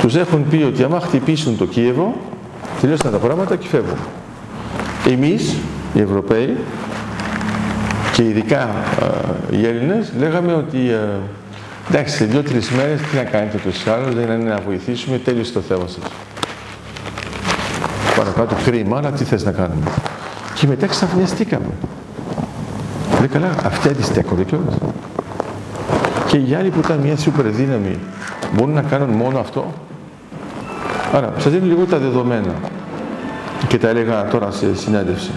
Τους 0.00 0.16
έχουν 0.16 0.48
πει 0.48 0.62
ότι 0.62 0.82
άμα 0.82 1.00
χτυπήσουν 1.00 1.56
το 1.56 1.66
Κίεβο, 1.66 2.14
τελειώσαν 2.80 3.12
τα 3.12 3.18
πράγματα 3.18 3.56
και 3.56 3.66
φεύγουν. 3.66 3.98
Εμείς, 5.06 5.56
οι 5.94 6.00
Ευρωπαίοι, 6.00 6.56
και 8.12 8.22
ειδικά 8.22 8.68
ε, 9.50 9.56
οι 9.56 9.66
Έλληνες, 9.66 10.12
λέγαμε 10.18 10.52
ότι 10.52 10.90
ε, 10.90 11.08
εντάξει, 11.88 12.16
σε 12.16 12.24
δύο-τρεις 12.24 12.70
μέρες 12.70 13.00
τι 13.00 13.16
να 13.16 13.22
κάνετε 13.22 13.58
το 13.84 13.92
άλλο, 13.92 14.12
δεν 14.12 14.40
είναι 14.40 14.50
να 14.50 14.60
βοηθήσουμε, 14.66 15.18
τέλειωσε 15.18 15.52
το 15.52 15.60
θέμα 15.60 15.86
σας. 15.86 16.04
Παρακάτω 18.16 18.56
κρίμα, 18.64 18.96
αλλά 18.96 19.10
τι 19.10 19.24
θες 19.24 19.44
να 19.44 19.52
κάνουμε. 19.52 19.90
Και 20.54 20.66
μετά 20.66 20.86
ξαφνιαστήκαμε. 20.86 21.70
Λέει 23.18 23.28
καλά, 23.28 23.54
αυτοί 23.64 23.88
αντιστέκονται 23.88 24.42
κιόλας. 24.42 24.74
Και 26.26 26.36
οι 26.36 26.54
άλλοι 26.54 26.70
που 26.70 26.78
ήταν 26.78 26.98
μια 26.98 27.16
σούπερ 27.16 27.46
δύναμη 27.46 27.98
μπορούν 28.52 28.74
να 28.74 28.82
κάνουν 28.82 29.10
μόνο 29.10 29.38
αυτό; 29.38 29.72
Άρα, 31.14 31.32
σας 31.38 31.52
δίνω 31.52 31.66
λίγο 31.66 31.84
τα 31.84 31.98
δεδομένα 31.98 32.54
και 33.68 33.78
τα 33.78 33.88
έλεγα 33.88 34.28
τώρα 34.28 34.50
σε 34.50 34.76
συνέντευξη. 34.76 35.30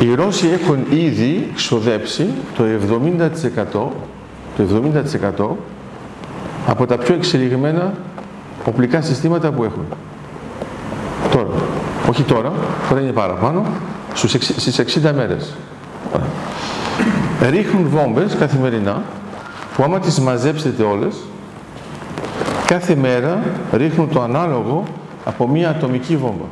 Οι 0.00 0.14
Ρώσοι 0.14 0.48
έχουν 0.48 0.84
ήδη 0.90 1.50
ξοδέψει 1.54 2.26
το 2.56 2.64
70%, 2.64 3.90
το 4.56 4.64
70% 5.40 5.46
από 6.66 6.86
τα 6.86 6.96
πιο 6.96 7.14
εξελιγμένα 7.14 7.92
οπλικά 8.64 9.00
συστήματα 9.00 9.50
που 9.50 9.64
έχουν. 9.64 9.84
Τώρα. 11.30 11.62
Όχι 12.08 12.22
τώρα, 12.22 12.52
τώρα 12.88 13.00
είναι 13.00 13.12
παραπάνω, 13.12 13.64
στις 14.14 14.78
60 14.78 15.12
μέρες. 15.12 15.54
Ρίχνουν 17.50 17.88
βόμβες 17.88 18.36
καθημερινά, 18.38 19.02
που 19.76 19.82
άμα 19.82 19.98
τις 19.98 20.20
μαζέψετε 20.20 20.82
όλες, 20.82 21.14
κάθε 22.68 22.94
μέρα 22.94 23.42
ρίχνουν 23.72 24.08
το 24.08 24.22
ανάλογο 24.22 24.84
από 25.24 25.48
μία 25.48 25.68
ατομική 25.68 26.16
βόμβα. 26.16 26.44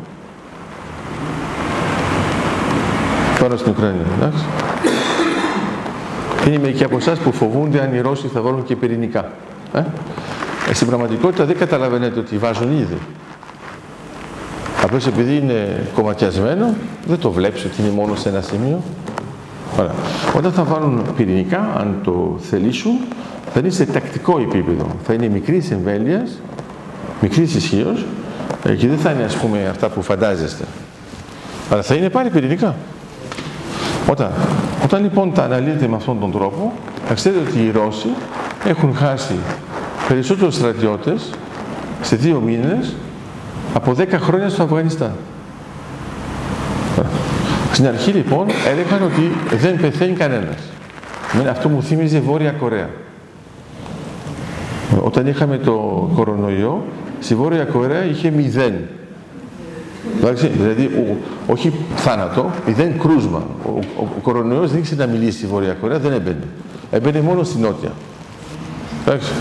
Τώρα 3.39 3.57
στην 3.57 3.73
Ουκρανία, 3.73 4.07
εντάξει. 4.17 4.45
Είναι 6.47 6.59
μερικοί 6.59 6.85
από 6.85 6.97
εσάς 6.97 7.19
που 7.19 7.33
φοβούνται 7.33 7.81
αν 7.81 7.95
οι 7.95 8.01
Ρώσοι 8.01 8.27
θα 8.27 8.41
βάλουν 8.41 8.65
και 8.65 8.77
πυρηνικά. 8.77 9.31
Ε; 9.73 9.79
ε 10.71 10.75
στην 10.75 10.87
πραγματικότητα 10.87 11.45
δεν 11.45 11.57
καταλαβαίνετε 11.59 12.19
ότι 12.19 12.39
βάζουν 12.39 12.73
ήδη. 12.73 12.99
Απλώς 14.83 15.07
επειδή 15.07 15.37
είναι 15.37 15.89
κομματιασμένο, 15.95 16.75
δεν 17.07 17.19
το 17.19 17.31
βλέπεις 17.31 17.65
ότι 17.65 17.83
είναι 17.83 17.91
μόνο 17.91 18.15
σε 18.15 18.29
ένα 18.29 18.41
σημείο. 18.41 18.83
Ωραία. 19.79 19.95
Όταν 20.37 20.53
θα 20.53 20.65
βάλουν 20.65 21.03
πυρηνικά, 21.17 21.71
αν 21.79 21.97
το 22.05 22.37
θελήσουν, 22.41 22.99
θα 23.59 23.63
είναι 23.65 23.75
σε 23.75 23.87
τακτικό 23.87 24.39
επίπεδο. 24.39 24.87
Θα 25.05 25.13
είναι 25.13 25.29
μικρής 25.29 25.71
εμβέλειας, 25.71 26.41
μικρής 27.21 27.55
ισχύως 27.55 28.05
ε, 28.65 28.75
και 28.75 28.89
δεν 28.89 28.99
θα 28.99 29.11
είναι 29.11 29.23
ας 29.23 29.37
πούμε 29.37 29.67
αυτά 29.71 29.89
που 29.89 30.03
φαντάζεστε. 30.03 30.65
Αλλά 31.71 31.83
θα 31.83 31.95
είναι 31.95 32.11
πάλι 32.11 32.31
πυρηνικά. 32.31 32.75
Όταν, 34.11 34.31
όταν 34.85 35.03
λοιπόν 35.03 35.33
τα 35.33 35.43
αναλύετε 35.43 35.87
με 35.87 35.97
αυτόν 35.97 36.21
τον 36.21 36.33
τρόπο, 36.33 36.73
θα 37.07 37.15
ξέρετε 37.15 37.41
ότι 37.49 37.65
οι 37.65 37.71
Ρώσοι 37.71 38.09
έχουν 38.65 38.95
χάσει 38.95 39.35
περισσότερους 40.09 40.55
στρατιώτες 40.55 41.31
σε 42.03 42.17
δύο 42.17 42.41
μήνες 42.41 42.95
από 43.75 43.95
10 43.99 44.07
χρόνια 44.13 44.49
στο 44.49 44.63
Αφγανιστάν. 44.63 45.13
Στην 47.73 47.87
αρχή 47.87 48.11
λοιπόν 48.11 48.47
έλεγαν 48.67 49.03
ότι 49.03 49.33
δεν 49.57 49.81
πεθαίνει 49.81 50.13
κανένας. 50.13 50.59
Αυτό 51.51 51.69
μου 51.69 51.83
θύμιζε 51.83 52.19
Βόρεια 52.19 52.51
Κορέα. 52.51 52.89
Όταν 55.05 55.27
είχαμε 55.27 55.59
το 55.59 56.09
κορονοϊό, 56.15 56.85
στη 57.21 57.35
Βόρεια 57.35 57.65
Κορέα 57.65 58.05
είχε 58.05 58.31
μηδέν. 58.31 58.75
Εντάξει, 60.21 60.47
δηλαδή 60.47 60.91
όχι 61.47 61.73
θάνατο, 61.97 62.51
μηδέν 62.67 62.99
κρούσμα. 62.99 63.43
Ο, 63.65 63.69
ο, 63.69 64.03
ο 64.03 64.21
κορονοϊός 64.23 64.71
δεν 64.71 64.79
ήξερε 64.79 65.07
να 65.07 65.13
μιλήσει 65.13 65.39
στη 65.39 65.47
Βόρεια 65.47 65.73
Κορέα, 65.73 65.99
δεν 65.99 66.13
έμπαινε. 66.13 66.45
Έμπαινε 66.91 67.21
μόνο 67.21 67.43
στη 67.43 67.59
Νότια. 67.59 67.91
Εντάξει. 69.07 69.33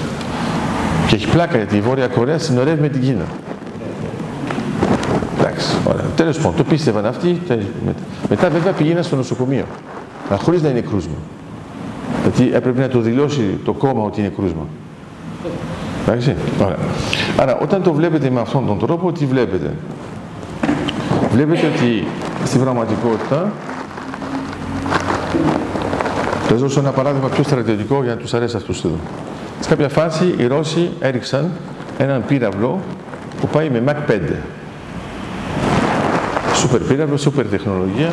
Και 1.07 1.15
έχει 1.15 1.27
πλάκα 1.27 1.57
γιατί 1.57 1.75
η 1.75 1.81
Βόρεια 1.81 2.07
Κορέα 2.07 2.37
συνορεύει 2.37 2.81
με 2.81 2.89
την 2.89 3.01
Κίνα. 3.01 3.25
Εντάξει, 5.39 5.75
ωραία. 5.87 6.05
Τέλος 6.15 6.37
πάντων, 6.37 6.55
το 6.55 6.63
πίστευαν 6.63 7.05
αυτοί. 7.05 7.41
Μετά 8.29 8.49
βέβαια 8.49 8.71
πήγαιναν 8.71 9.03
στο 9.03 9.15
νοσοκομείο. 9.15 9.65
Αλλά 10.29 10.39
χωρίς 10.39 10.61
να 10.61 10.69
είναι 10.69 10.81
κρούσμα. 10.81 11.15
Γιατί 12.21 12.55
έπρεπε 12.55 12.81
να 12.81 12.87
το 12.87 12.99
δηλώσει 12.99 13.59
το 13.65 13.73
κόμμα 13.73 14.03
ότι 14.03 14.19
είναι 14.19 14.31
κρούσμα. 14.35 14.67
Εντάξει, 16.07 16.35
ωραία. 16.61 16.77
Άρα, 17.37 17.57
όταν 17.57 17.83
το 17.83 17.93
βλέπετε 17.93 18.29
με 18.29 18.39
αυτόν 18.39 18.65
τον 18.65 18.79
τρόπο, 18.79 19.11
τι 19.11 19.25
βλέπετε; 19.25 19.71
Βλέπετε 21.35 21.67
ότι 21.75 22.07
στην 22.45 22.61
πραγματικότητα 22.61 23.51
θα 26.47 26.55
δώσω 26.55 26.79
ένα 26.79 26.91
παράδειγμα 26.91 27.27
πιο 27.27 27.43
στρατιωτικό 27.43 28.03
για 28.03 28.13
να 28.13 28.19
τους 28.19 28.33
αρέσει 28.33 28.55
αυτούς 28.55 28.83
εδώ. 28.83 28.95
Σε 29.59 29.69
κάποια 29.69 29.89
φάση 29.89 30.35
οι 30.37 30.45
Ρώσοι 30.47 30.89
έριξαν 30.99 31.51
έναν 31.97 32.23
πύραυλο 32.27 32.79
που 33.41 33.47
πάει 33.47 33.69
με 33.69 33.83
Mach 33.87 34.11
5 34.11 34.19
σούπερ 36.55 36.81
πύραυλο, 36.81 37.17
σούπερ 37.17 37.45
τεχνολογία. 37.45 38.11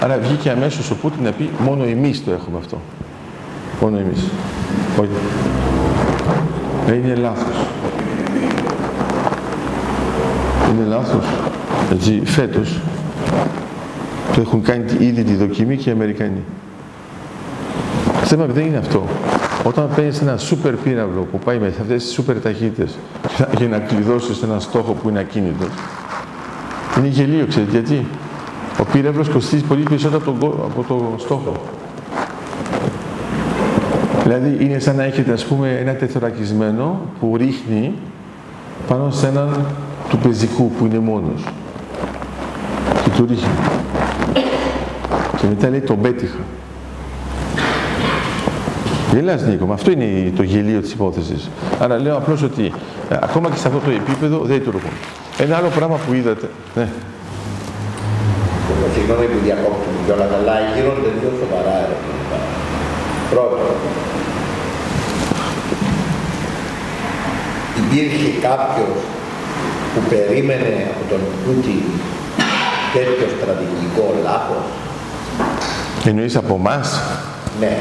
Άρα 0.00 0.18
βγήκε 0.22 0.50
αμέσως 0.50 0.90
ο 0.90 0.94
Πούτιν 0.94 1.24
να 1.24 1.30
πει 1.30 1.50
μόνο 1.58 1.84
εμείς 1.84 2.24
το 2.24 2.30
έχουμε 2.32 2.58
αυτό. 2.58 2.80
Μόνο 3.80 3.98
εμείς. 3.98 4.24
Όχι. 5.00 5.10
Ε, 6.86 6.94
είναι 6.94 7.14
λάθος. 7.14 7.56
Είναι 10.70 10.86
λάθος. 10.88 11.24
Έτσι, 11.92 12.22
φέτος 12.24 12.80
το 14.34 14.40
έχουν 14.40 14.62
κάνει 14.62 14.84
ήδη 14.98 15.22
τη 15.24 15.34
δοκιμή 15.34 15.76
και 15.76 15.88
οι 15.88 15.92
Αμερικανοί. 15.92 16.42
Το 18.20 18.26
θέμα 18.26 18.44
δεν 18.46 18.66
είναι 18.66 18.76
αυτό. 18.76 19.06
Όταν 19.64 19.88
παίρνεις 19.94 20.20
ένα 20.20 20.36
σούπερ 20.36 20.74
πύραυλο 20.74 21.26
που 21.30 21.38
πάει 21.38 21.58
με 21.58 21.66
αυτές 21.66 22.04
τις 22.04 22.12
σούπερ 22.12 22.40
ταχύτητες 22.40 22.98
για 23.58 23.68
να 23.68 23.78
κλειδώσεις 23.78 24.42
ένα 24.42 24.58
στόχο 24.58 24.92
που 24.92 25.08
είναι 25.08 25.18
ακίνητο, 25.18 25.64
είναι 26.98 27.06
γελίο, 27.06 27.46
ξέρετε 27.46 27.70
γιατί; 27.70 28.06
Ο 28.80 28.84
πύραυλος 28.92 29.28
κοστίζει 29.28 29.62
πολύ 29.62 29.82
περισσότερο 29.82 30.22
από, 30.26 30.38
τον, 30.40 30.50
από 30.64 30.84
το 30.88 31.14
στόχο. 31.18 31.52
Δηλαδή 34.34 34.64
είναι 34.64 34.78
σαν 34.78 34.96
να 34.96 35.02
έχετε 35.02 35.32
ας 35.32 35.44
πούμε 35.44 35.78
ένα 35.80 35.92
τεθωρακισμένο 35.92 37.00
που 37.20 37.36
ρίχνει 37.36 37.92
πάνω 38.88 39.10
σε 39.10 39.26
έναν 39.26 39.66
του 40.08 40.18
πεζικού 40.18 40.70
που 40.70 40.86
είναι 40.86 40.98
μόνος. 40.98 41.44
Και 43.04 43.10
του 43.16 43.26
ρίχνει. 43.28 43.52
Και 45.36 45.46
μετά 45.48 45.68
λέει 45.68 45.80
τον 45.80 46.00
πέτυχα. 46.00 46.38
Γελάς 49.12 49.42
Νίκο, 49.42 49.72
αυτό 49.72 49.90
είναι 49.90 50.32
το 50.36 50.42
γελίο 50.42 50.80
της 50.80 50.92
υπόθεσης. 50.92 51.50
Άρα 51.80 51.98
λέω 51.98 52.16
απλώς 52.16 52.42
ότι 52.42 52.72
ε, 53.10 53.16
ακόμα 53.20 53.50
και 53.50 53.56
σε 53.56 53.68
αυτό 53.68 53.80
το 53.84 53.90
επίπεδο 53.90 54.38
δεν 54.38 54.56
λειτουργούν. 54.56 54.90
Ένα 55.38 55.56
άλλο 55.56 55.68
πράγμα 55.68 55.96
που 55.96 56.12
είδατε. 56.12 56.48
Ναι. 56.74 56.88
Συγγνώμη 58.94 59.26
που 59.26 59.38
διακόπτουμε 59.44 59.96
κιόλα, 60.06 60.24
αλλά 60.24 60.54
γίνονται 60.74 61.10
δύο 61.20 61.30
σοβαρά 61.40 61.74
ερωτήματα. 61.84 62.38
Πρώτον, 63.30 63.58
υπήρχε 67.92 68.30
κάποιος 68.48 68.96
που 69.92 70.00
περίμενε 70.12 70.72
από 70.92 71.02
τον 71.12 71.22
Πούτιν 71.42 71.84
τέτοιο 72.94 73.26
στρατηγικό 73.36 74.04
λάθος; 74.26 74.64
Εννοείς 76.10 76.36
από 76.42 76.54
εμάς; 76.60 76.86
Ναι. 77.60 77.74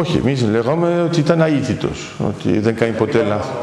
Όχι, 0.00 0.16
εμείς 0.22 0.38
λέγαμε 0.54 0.88
ότι 1.08 1.18
ήταν 1.26 1.40
αίτητος, 1.40 1.98
ότι 2.30 2.50
δεν 2.66 2.74
κάνει 2.80 2.92
ποτέ 3.02 3.18
λάθος. 3.32 3.56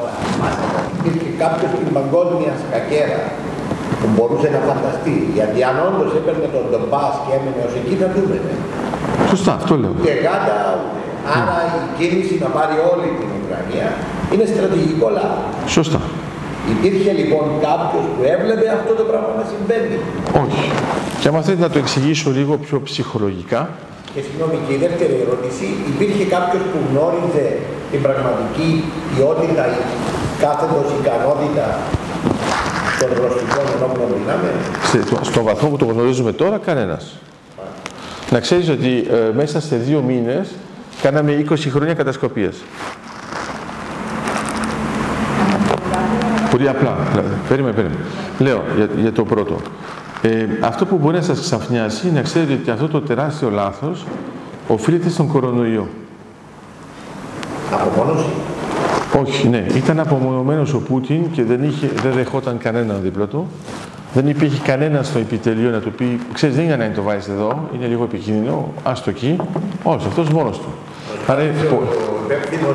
Υπήρχε 1.00 1.30
κάποιος 1.44 1.70
στην 1.76 1.90
παγκόσμια 1.98 2.54
σκακέρα 2.64 3.20
που 4.00 4.08
μπορούσε 4.16 4.48
να 4.56 4.60
φανταστεί. 4.70 5.18
Γιατί 5.38 5.60
αν 5.70 5.76
όντως 5.88 6.10
έπαιρνε 6.20 6.48
τον 6.56 6.64
Ντομπάς 6.70 7.16
και 7.24 7.32
έμενε 7.38 7.62
ως 7.68 7.74
εκεί 7.80 7.96
θα 8.02 8.08
δούμε. 8.14 8.38
Σωστά, 9.32 9.54
αυτό 9.62 9.74
λέω. 9.82 9.94
Και 10.06 10.14
γάτα, 10.26 10.58
άρα 11.38 11.58
η 11.78 11.82
κίνηση 11.98 12.34
να 12.44 12.50
πάρει 12.58 12.76
όλη 12.92 13.08
την 13.20 13.30
Ουκρανία 13.38 13.88
είναι 14.34 14.46
στρατηγικό 14.54 15.08
λάθο. 15.18 15.42
Σωστά. 15.78 16.02
Υπήρχε 16.76 17.12
λοιπόν 17.22 17.46
κάποιος 17.68 18.04
που 18.16 18.22
έβλεπε 18.36 18.66
αυτό 18.80 18.92
το 19.00 19.04
πράγμα 19.10 19.32
να 19.40 19.46
συμβαίνει. 19.52 19.96
Όχι. 20.44 20.64
Και 21.20 21.28
αν 21.28 21.44
θέλετε 21.46 21.64
να 21.68 21.72
το 21.74 21.80
εξηγήσω 21.84 22.30
λίγο 22.40 22.54
πιο 22.66 22.78
ψυχολογικά, 22.88 23.62
και 24.14 24.22
συγγνώμη, 24.28 24.58
και 24.68 24.74
η 24.78 24.80
δεύτερη 24.86 25.16
ερώτηση, 25.26 25.66
υπήρχε 25.94 26.24
κάποιος 26.36 26.62
που 26.72 26.78
γνώριζε 26.90 27.46
την 27.92 28.02
πραγματική 28.06 28.70
ποιότητα, 29.12 29.64
η 29.76 29.78
κάθετος 30.44 30.88
ικανότητα 31.00 31.66
των 33.00 33.10
ρωσικών 33.24 33.66
ενόπλων 33.76 34.08
δυνάμεων; 34.20 34.56
Σε- 34.92 35.26
Στον 35.32 35.44
βαθμό 35.44 35.68
που 35.70 35.78
το 35.78 35.86
γνωρίζουμε 35.86 36.32
τώρα, 36.32 36.58
κανένας. 36.58 37.04
Να 38.32 38.40
ξέρεις 38.40 38.70
ότι 38.70 39.08
ε, 39.12 39.34
μέσα 39.36 39.62
σε 39.62 39.76
δύο 39.76 40.02
μήνες 40.02 40.48
κάναμε 41.02 41.46
20 41.50 41.56
χρόνια 41.70 41.94
κατασκοπίας. 41.94 42.56
Πολύ 46.52 46.70
απλά. 46.70 46.98
δηλαδή. 47.12 47.30
Περίμενε, 47.48 47.76
περίμενε. 47.76 48.00
Λέω 48.40 48.64
για, 48.76 48.90
για 49.02 49.12
το 49.12 49.24
πρώτο. 49.24 49.56
Ε, 50.22 50.46
αυτό 50.62 50.86
που 50.86 50.98
μπορεί 50.98 51.16
να 51.16 51.22
σας 51.22 51.40
ξαφνιάσει 51.40 52.08
είναι 52.08 52.16
να 52.16 52.22
ξέρετε 52.22 52.54
ότι 52.54 52.70
αυτό 52.72 52.88
το 52.88 53.02
τεράστιο 53.02 53.50
λάθος 53.50 54.06
οφείλεται 54.68 55.10
στον 55.10 55.28
κορονοϊό. 55.28 55.88
Απομόνωση; 57.74 58.26
Όχι, 59.20 59.48
ναι. 59.48 59.66
Ήταν 59.76 60.00
απομονωμένος 60.00 60.74
ο 60.74 60.80
Πούτιν 60.80 61.32
και 61.32 61.44
δεν, 61.44 61.64
είχε, 61.64 61.90
δεν 62.02 62.12
δεχόταν 62.12 62.58
κανέναν 62.58 63.00
δίπλα 63.02 63.26
του. 63.26 63.48
Δεν 64.14 64.28
υπήρχε 64.28 64.62
κανένας 64.64 65.08
στο 65.08 65.20
επιτελείο 65.20 65.70
να 65.70 65.80
του 65.80 65.92
πει: 65.92 66.20
Ξέρεις, 66.34 66.56
δεν 66.56 66.64
είναι 66.64 66.74
ανάγκη 66.74 66.90
να 66.90 66.96
το 66.96 67.02
βάζεις 67.02 67.28
εδώ, 67.28 67.70
είναι 67.76 67.86
λίγο 67.86 68.04
επικίνδυνο, 68.04 68.74
άστο 68.84 69.10
εκεί. 69.10 69.36
Όχι, 69.84 70.08
αυτός 70.08 70.30
μόνος 70.30 70.58
του. 70.58 70.68
Άρα, 71.28 71.42
Ο 71.42 71.46
υπεύθυνο 72.26 72.68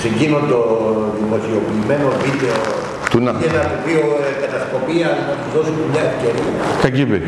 σε 0.00 0.06
εκείνο 0.08 0.36
το 0.50 0.60
δημοσιοποιημένο 1.18 2.08
βίντεο 2.24 2.56
Του 3.10 3.18
να. 3.20 3.30
είχε 3.30 3.56
να 3.56 3.62
του 3.70 3.78
πει 3.84 3.92
ο 4.04 4.08
ε, 4.28 4.46
κατασκοπία 4.46 5.08
να 5.28 5.34
του 5.40 5.48
δώσει 5.54 5.70
μια 5.92 6.02
ευκαιρία. 6.10 6.50
Καγκίμπε. 6.82 7.18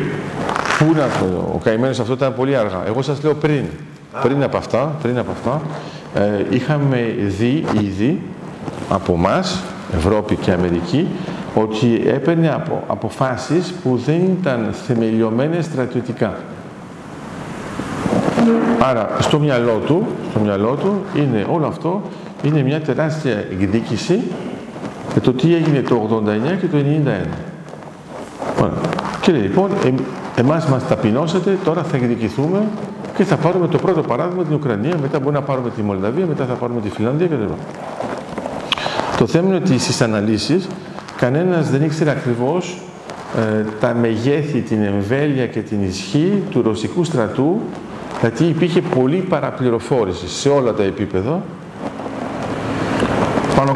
Πού 0.77 0.85
να 0.93 1.07
το, 1.19 1.51
ο 1.55 1.59
καημένος 1.63 1.99
αυτό 1.99 2.13
ήταν 2.13 2.35
πολύ 2.35 2.55
αργά. 2.55 2.81
Εγώ 2.87 3.01
σας 3.01 3.23
λέω 3.23 3.33
πριν. 3.33 3.63
Πριν 4.21 4.43
από 4.43 4.57
αυτά, 4.57 4.95
πριν 5.01 5.17
από 5.17 5.31
αυτά 5.31 5.61
ε, 6.13 6.45
είχαμε 6.49 7.15
δει 7.39 7.65
ήδη 7.81 8.21
από 8.89 9.13
εμάς, 9.13 9.63
Ευρώπη 9.95 10.35
και 10.35 10.51
Αμερική, 10.51 11.07
ότι 11.55 12.01
έπαιρνε 12.07 12.53
από, 12.53 12.83
αποφάσεις 12.87 13.73
που 13.83 14.01
δεν 14.05 14.21
ήταν 14.39 14.73
θεμελιωμένες 14.87 15.65
στρατιωτικά. 15.65 16.33
Άρα 18.79 19.09
στο 19.19 19.39
μυαλό 19.39 19.81
του, 19.85 20.07
στο 20.29 20.39
μυαλό 20.39 20.75
του 20.75 21.01
είναι 21.15 21.45
όλο 21.51 21.67
αυτό 21.67 22.01
είναι 22.43 22.61
μια 22.61 22.81
τεράστια 22.81 23.45
εκδίκηση 23.51 24.21
για 25.11 25.21
το 25.21 25.33
τι 25.33 25.55
έγινε 25.55 25.81
το 25.81 26.21
89 26.25 26.57
και 26.59 26.67
το 26.67 26.77
91. 26.77 26.81
Ωραία. 28.61 28.73
Και 29.21 29.31
λέει 29.31 29.41
λοιπόν, 29.41 29.71
ε, 29.85 29.93
εμάς 30.39 30.65
μας 30.65 30.87
ταπεινώσατε, 30.87 31.57
τώρα 31.63 31.83
θα 31.83 31.97
εκδικηθούμε 31.97 32.61
και 33.15 33.23
θα 33.23 33.35
πάρουμε 33.35 33.67
το 33.67 33.77
πρώτο 33.77 34.01
παράδειγμα 34.01 34.43
την 34.43 34.53
Ουκρανία, 34.53 34.95
μετά 35.01 35.19
μπορεί 35.19 35.35
να 35.35 35.41
πάρουμε 35.41 35.69
τη 35.69 35.81
Μολδαβία, 35.81 36.25
μετά 36.25 36.45
θα 36.45 36.53
πάρουμε 36.53 36.81
τη 36.81 36.89
Φιλανδία 36.89 37.27
κτλ. 37.27 37.53
Το 39.17 39.27
θέμα 39.27 39.47
είναι 39.47 39.55
ότι 39.55 39.79
στις 39.79 40.01
αναλύσεις 40.01 40.67
κανένας 41.17 41.69
δεν 41.69 41.83
ήξερε 41.83 42.09
ακριβώς 42.09 42.81
ε, 43.37 43.65
τα 43.79 43.93
μεγέθη, 43.93 44.61
την 44.61 44.83
εμβέλεια 44.83 45.47
και 45.47 45.59
την 45.59 45.83
ισχύ 45.83 46.43
του 46.49 46.61
ρωσικού 46.61 47.03
στρατού 47.03 47.61
γιατί 48.21 48.43
υπήρχε 48.43 48.81
πολλή 48.81 49.17
παραπληροφόρηση 49.29 50.27
σε 50.27 50.49
όλα 50.49 50.73
τα 50.73 50.83
επίπεδα. 50.83 51.41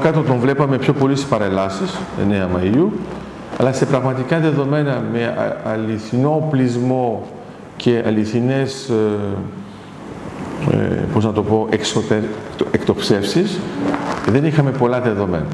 Πάνω 0.04 0.16
κάτω 0.16 0.28
τον 0.28 0.40
βλέπαμε 0.40 0.78
πιο 0.78 0.94
πολύ 0.94 1.16
στις 1.16 1.28
παρελάσεις, 1.28 1.98
9 2.30 2.50
Μαΐου, 2.56 2.88
αλλά 3.58 3.74
σε 3.74 3.86
πραγματικά 3.86 4.40
δεδομένα 4.40 5.04
με 5.14 5.26
α- 5.26 5.72
αληθινό 5.72 6.48
πλεισμό 6.50 7.28
και 7.78 8.04
αληθινές, 8.06 8.90
ε, 8.90 10.76
ε, 10.76 11.04
πώς 11.14 11.26
να 11.26 11.32
το 11.32 11.44
πω, 11.44 11.68
εξωτερ, 11.70 12.20
εκτοξεύσεις, 12.72 13.60
δεν 14.28 14.46
είχαμε 14.46 14.72
πολλά 14.72 15.02
δεδομένα. 15.02 15.46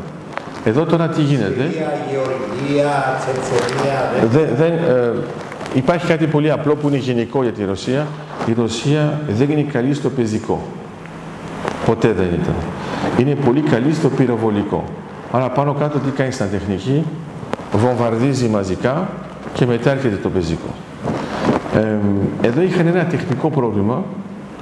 Εδώ 0.63 0.85
τώρα 0.85 1.07
τι 1.07 1.21
γίνεται; 1.21 1.69
Συρία, 1.71 1.93
Γεωργία, 2.11 3.19
Τσετσενία, 3.19 4.11
δεν 4.29 4.29
Δεν, 4.31 4.55
δεν, 4.55 4.71
ε, 4.71 5.11
υπάρχει 5.73 6.07
κάτι 6.07 6.27
πολύ 6.27 6.51
απλό 6.51 6.75
που 6.75 6.87
είναι 6.87 6.97
γενικό 6.97 7.43
για 7.43 7.51
τη 7.51 7.65
Ρωσία. 7.65 8.07
Η 8.45 8.53
Ρωσία 8.53 9.19
δεν 9.29 9.49
είναι 9.49 9.61
καλή 9.71 9.93
στο 9.93 10.09
πεζικό. 10.09 10.61
Ποτέ 11.85 12.07
δεν 12.07 12.25
ήταν. 12.25 12.55
Είναι 13.19 13.35
πολύ 13.35 13.61
καλή 13.61 13.93
στο 13.93 14.09
πυροβολικό. 14.09 14.83
Άρα 15.31 15.49
πάνω 15.49 15.73
κάτω 15.73 15.99
τι 15.99 16.09
κάνει 16.09 16.31
στα 16.31 16.45
τεχνική, 16.45 17.03
βομβαρδίζει 17.71 18.47
μαζικά 18.47 19.09
και 19.53 19.65
μετά 19.65 19.91
έρχεται 19.91 20.15
το 20.15 20.29
πεζικό. 20.29 20.73
Ε, 21.75 21.97
εδώ 22.47 22.61
είχαν 22.61 22.87
ένα 22.87 23.05
τεχνικό 23.05 23.49
πρόβλημα 23.49 24.03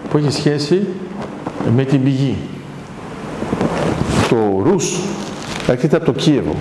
που 0.09 0.17
έχει 0.17 0.31
σχέση 0.31 0.87
με 1.75 1.83
την 1.83 2.03
πηγή. 2.03 2.37
Το 4.29 4.63
Ρους 4.63 4.99
έρχεται 5.67 5.95
από 5.95 6.05
το 6.05 6.11
Κίεβο. 6.11 6.55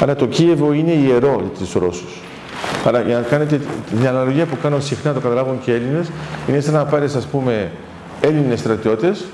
Άρα 0.00 0.14
το 0.14 0.26
Κίεβο 0.26 0.72
είναι 0.72 0.92
ιερό 0.92 1.40
για 1.40 1.58
τους 1.58 1.72
Ρώσους. 1.72 2.22
Άρα 2.84 3.00
για 3.00 3.14
να 3.14 3.22
κάνετε 3.22 3.60
την 3.90 4.06
αναλογία 4.06 4.46
που 4.46 4.56
κάνω 4.62 4.80
συχνά, 4.80 5.12
το 5.12 5.20
καταλάβουν 5.20 5.60
και 5.64 5.70
οι 5.70 5.74
Έλληνες, 5.74 6.10
είναι 6.48 6.60
σαν 6.60 6.74
να 6.74 6.84
πάρεις 6.84 7.14
ας 7.14 7.26
πούμε 7.26 7.70
Έλληνες 8.20 8.58
στρατιώτες 8.58 9.24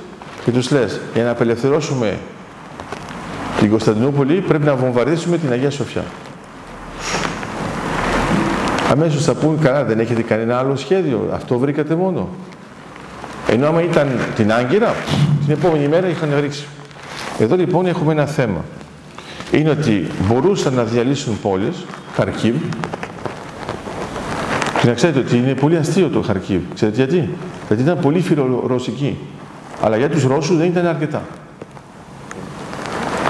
και 0.45 0.51
τους 0.51 0.71
λες 0.71 1.01
για 1.15 1.25
να 1.25 1.31
απελευθερώσουμε 1.31 2.19
την 3.59 3.71
Κωνσταντινούπολη 3.71 4.35
πρέπει 4.35 4.65
να 4.65 4.75
βομβαρδίσουμε 4.75 5.39
την 5.39 5.53
Αγία 5.53 5.71
Σοφιά. 5.71 6.05
Αμέσως 8.91 9.25
θα 9.25 9.35
πούν 9.35 9.59
καλά 9.61 9.85
δεν 9.85 9.99
έχετε 9.99 10.23
κανένα 10.23 10.59
άλλο 10.59 10.77
σχέδιο, 10.77 11.31
αυτό 11.33 11.59
βρήκατε 11.59 11.95
μόνο. 11.95 12.29
Ενώ 13.49 13.67
άμα 13.67 13.83
ήταν 13.83 14.09
την 14.37 14.53
Άγκυρα, 14.53 14.95
την 15.45 15.55
επόμενη 15.55 15.89
μέρα 15.89 16.09
είχαν 16.09 16.31
ρίξει. 16.41 16.65
Εδώ 17.39 17.57
λοιπόν 17.57 17.87
έχουμε 17.87 18.13
ένα 18.13 18.27
θέμα. 18.27 18.65
Είναι 19.51 19.71
ότι 19.71 20.07
μπορούσαν 20.27 20.75
να 20.75 20.85
διαλύσουν 20.85 21.41
πόλεις, 21.41 21.85
Χαρκίβ, 22.15 22.55
και 24.81 24.87
να 24.87 24.93
ξέρετε 24.93 25.19
ότι 25.19 25.37
είναι 25.37 25.55
πολύ 25.55 25.77
αστείο 25.77 26.09
το 26.09 26.23
Χαρκίβ. 26.23 26.61
Ξέρετε 26.75 26.97
γιατί; 26.97 27.29
Γιατί 27.67 27.83
ήταν 27.83 27.99
πολύ 27.99 28.21
φιλορωσική. 28.21 29.19
Αλλά 29.83 29.97
για 29.97 30.09
τους 30.09 30.25
Ρώσους 30.25 30.57
δεν 30.57 30.67
ήταν 30.67 30.87
αρκετά. 30.87 31.23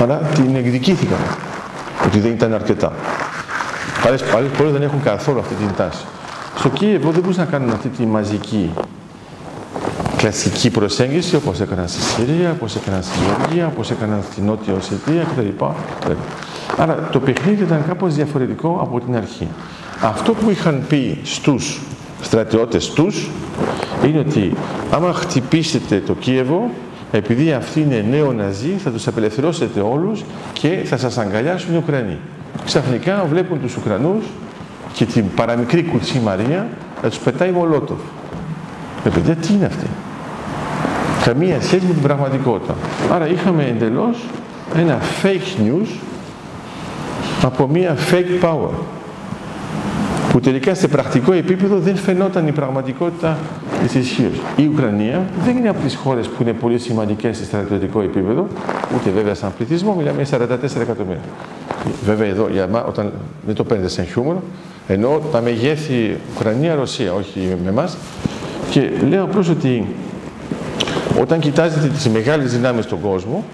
Άρα 0.01 0.17
την 0.17 0.57
εκδικήθηκαν. 0.57 1.19
Ότι 2.07 2.19
δεν 2.19 2.33
ήταν 2.33 2.55
αρκετά. 2.55 2.93
Άλλες, 4.07 4.23
άλλες 4.37 4.51
πόλεις 4.51 4.73
δεν 4.73 4.83
έχουν 4.83 5.03
καθόλου 5.03 5.39
αυτή 5.39 5.55
την 5.55 5.75
τάση. 5.77 6.05
Στο 6.57 6.69
Κίεβο 6.69 7.11
δεν 7.11 7.21
μπορούσαν 7.21 7.45
να 7.45 7.51
κάνουν 7.51 7.71
αυτή 7.71 7.89
τη 7.89 8.07
μαζική 8.07 8.71
κλασική 10.17 10.71
προσέγγιση 10.71 11.37
όπως 11.37 11.61
έκαναν 11.61 11.89
στη 11.89 12.01
Συρία, 12.01 12.51
όπως 12.51 12.77
έκαναν 12.77 13.03
στη 13.03 13.19
Γεωργία, 13.19 13.67
όπως 13.67 13.91
έκαναν 13.91 14.23
στη 14.31 14.41
Νότια 14.41 14.75
Οσετία 14.75 15.23
κτλ. 15.23 15.65
Άρα 16.77 17.09
το 17.13 17.21
παιχνίδι 17.21 17.63
ήταν 17.63 17.85
κάπως 17.89 18.15
διαφορετικό 18.15 18.79
από 18.83 19.01
την 19.01 19.17
αρχή. 19.17 19.49
Αυτό 20.03 20.33
που 20.33 20.51
είχαν 20.51 20.83
πει 20.89 21.19
στους 21.25 21.81
στρατιώτες 22.23 22.91
τους 22.91 23.29
είναι 24.07 24.19
ότι 24.19 24.53
άμα 24.91 25.13
χτυπήσετε 25.13 26.03
το 26.07 26.15
Κίεβο, 26.15 26.71
επειδή 27.13 27.53
αυτοί 27.53 27.81
είναι 27.81 28.05
νέο 28.11 28.33
ναζί, 28.33 28.71
θα 28.85 28.91
τους 28.91 29.07
απελευθερώσετε 29.07 29.81
όλους 29.81 30.25
και 30.53 30.83
θα 30.85 30.97
σας 30.97 31.19
αγκαλιάσουν 31.19 31.75
οι 31.75 31.77
Ουκρανοί. 31.77 32.19
Ξαφνικά 32.65 33.27
βλέπουν 33.29 33.61
τους 33.61 33.77
Ουκρανούς 33.77 34.25
και 34.93 35.05
την 35.05 35.25
παραμικρή 35.35 35.83
κουτσή 35.83 36.21
Μαρία 36.25 36.69
να 37.03 37.09
τους 37.09 37.19
πετάει 37.19 37.51
μολότοφ. 37.51 37.99
Ε, 39.05 39.09
παιδιά, 39.09 39.35
τι 39.35 39.53
είναι 39.53 39.65
αυτή; 39.65 39.87
Καμία 41.25 41.61
σχέση 41.61 41.87
με 41.87 41.93
την 41.93 42.03
πραγματικότητα. 42.03 42.75
Άρα 43.13 43.29
είχαμε 43.29 43.65
εντελώς 43.65 44.27
ένα 44.77 44.99
fake 45.23 45.67
news 45.67 45.89
από 47.43 47.69
μια 47.69 47.97
fake 48.11 48.45
power 48.45 48.71
που 50.33 50.41
τελικά 50.41 50.75
σε 50.75 50.89
πρακτικό 50.89 51.33
επίπεδο 51.33 51.79
δεν 51.79 51.97
φαινόταν 51.97 52.47
η 52.47 52.53
πραγματικότητα 52.53 53.39
της 53.83 53.95
ισχύως. 53.95 54.41
Η 54.57 54.67
Ουκρανία 54.67 55.27
δεν 55.45 55.57
είναι 55.57 55.69
από 55.69 55.81
τις 55.81 55.95
χώρες 55.95 56.27
που 56.27 56.43
είναι 56.43 56.53
πολύ 56.53 56.79
σημαντικές 56.79 57.37
σε 57.37 57.45
στρατιωτικό 57.45 58.01
επίπεδο, 58.01 58.47
ούτε 58.97 59.11
βέβαια 59.11 59.35
σαν 59.35 59.53
πληθυσμό, 59.57 59.95
μιλάμε 59.95 60.23
για 60.23 60.39
44 60.39 60.81
εκατομμύρια. 60.81 61.21
Βέβαια 62.05 62.29
εδώ, 62.29 62.49
για 62.53 62.67
μα, 62.67 62.83
όταν 62.83 63.13
δεν 63.47 63.55
το 63.55 63.65
παίρνετε 63.65 63.89
σαν 63.89 64.05
χιούμορ, 64.05 64.37
ενώ 64.87 65.21
τα 65.33 65.41
μεγέθη 65.41 66.17
Ουκρανία-Ρωσία, 66.37 67.15
όχι 67.15 67.57
με 67.65 67.71
εμά. 67.71 67.89
Και 68.71 68.91
λέω 69.09 69.25
απλώς 69.25 69.49
ότι 69.49 69.87
όταν 71.21 71.39
κοιτάζετε 71.39 71.87
τις 71.87 72.09
μεγάλες 72.09 72.53
δυνάμεις 72.53 72.85
στον 72.85 73.01
κόσμο, 73.01 73.45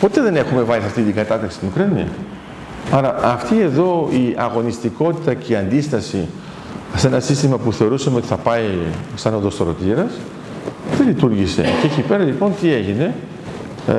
ποτέ 0.00 0.20
δεν 0.20 0.36
έχουμε 0.36 0.62
βάλει 0.62 0.80
σε 0.80 0.86
αυτή 0.86 1.02
την 1.02 1.14
κατάταξη 1.14 1.56
στην 1.56 1.68
Ουκρανία. 1.68 2.06
Άρα 2.90 3.16
αυτή 3.22 3.60
εδώ 3.60 4.08
η 4.10 4.34
αγωνιστικότητα 4.36 5.34
και 5.34 5.52
η 5.52 5.56
αντίσταση 5.56 6.28
σε 6.96 7.06
ένα 7.06 7.20
σύστημα 7.20 7.56
που 7.56 7.72
θεωρούσαμε 7.72 8.16
ότι 8.16 8.26
θα 8.26 8.36
πάει 8.36 8.68
σαν 9.14 9.34
οδοστρωτήρας, 9.34 10.12
δεν 10.96 11.06
λειτουργήσε. 11.06 11.62
Και 11.62 11.86
εκεί 11.86 12.00
πέρα 12.00 12.24
λοιπόν 12.24 12.52
τι 12.60 12.72
έγινε; 12.72 13.14
Ε, 13.88 13.92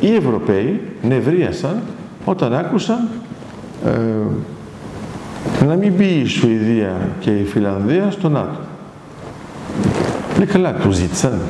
οι 0.00 0.14
Ευρωπαίοι 0.14 0.80
νευρίασαν 1.02 1.82
όταν 2.24 2.54
άκουσαν 2.54 3.08
ε, 3.84 5.64
να 5.64 5.74
μην 5.74 5.92
μπει 5.92 6.04
η 6.04 6.24
Σουηδία 6.24 7.08
και 7.20 7.30
η 7.30 7.44
Φιλανδία 7.44 8.10
στο 8.10 8.28
ΝΑΤΟ. 8.28 8.58
Λέει 10.36 10.46
καλά, 10.46 10.72
τους 10.72 10.96
ζήτησαν. 10.96 11.40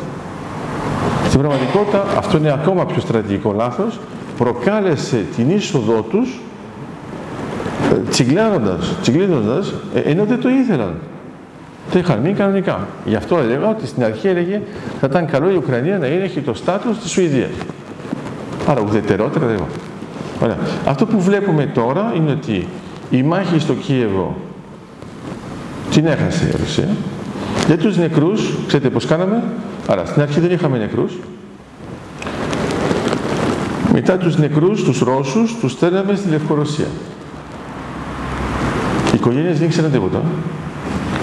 Στην 1.27 1.41
πραγματικότητα 1.41 2.05
αυτό 2.17 2.37
είναι 2.37 2.53
ακόμα 2.53 2.87
πιο 2.87 3.01
στρατηγικό 3.01 3.53
λάθος. 3.53 3.99
Προκάλεσε 4.39 5.25
την 5.37 5.51
είσοδό 5.51 6.01
τους 6.11 6.41
τσιγκλάροντας, 8.11 8.95
τσιγκλίνοντας, 9.03 9.75
ε, 9.95 10.01
ενώ 10.01 10.25
δεν 10.25 10.41
το 10.41 10.49
ήθελαν. 10.49 10.95
Το 11.93 11.99
είχαν 11.99 12.21
μείνει 12.21 12.35
κανονικά. 12.35 12.87
Γι' 13.05 13.15
αυτό 13.15 13.39
έλεγα 13.39 13.69
ότι 13.69 13.87
στην 13.87 14.05
αρχή 14.05 14.29
έλεγε 14.29 14.61
θα 15.01 15.07
ήταν 15.11 15.27
καλό 15.27 15.51
η 15.51 15.55
Ουκρανία 15.55 15.99
να 15.99 16.07
είναι, 16.07 16.25
έχει 16.25 16.41
το 16.41 16.55
στάτους 16.55 16.99
της 16.99 17.11
Σουηδίας. 17.11 17.51
Άρα 18.67 18.81
ουδετερότερα 18.81 19.47
δεν 19.47 19.59
Ωραία. 20.43 20.57
Αυτό 20.87 21.07
που 21.07 21.21
βλέπουμε 21.21 21.67
τώρα 21.67 22.13
είναι 22.17 22.31
ότι 22.31 22.67
η 23.11 23.23
μάχη 23.23 23.59
στο 23.59 23.73
Κίεβο 23.75 24.37
την 25.91 26.07
έχασε 26.07 26.47
η 26.47 26.57
Ρωσία. 26.59 26.89
Για 27.67 27.79
τους 27.79 27.97
νεκρούς, 27.97 28.55
ξέρετε 28.67 28.91
πώς 28.91 29.07
κάναμε; 29.07 29.43
Άρα 29.87 30.05
στην 30.05 30.23
αρχή 30.23 30.41
δεν 30.41 30.51
είχαμε 30.51 30.79
νεκρούς. 30.79 31.13
Μετά 33.93 34.17
τους 34.17 34.37
νεκρούς, 34.39 34.85
τους 34.85 34.99
Ρώσους, 34.99 35.57
τους 35.61 35.73
στέλναμε 35.73 36.15
στη 36.15 36.29
Λευκορωσία. 36.29 36.87
Οι 39.27 39.29
οικογένειες 39.29 39.59
δεν 39.59 39.67
ήξεραν 39.67 39.91
τίποτα. 39.91 40.23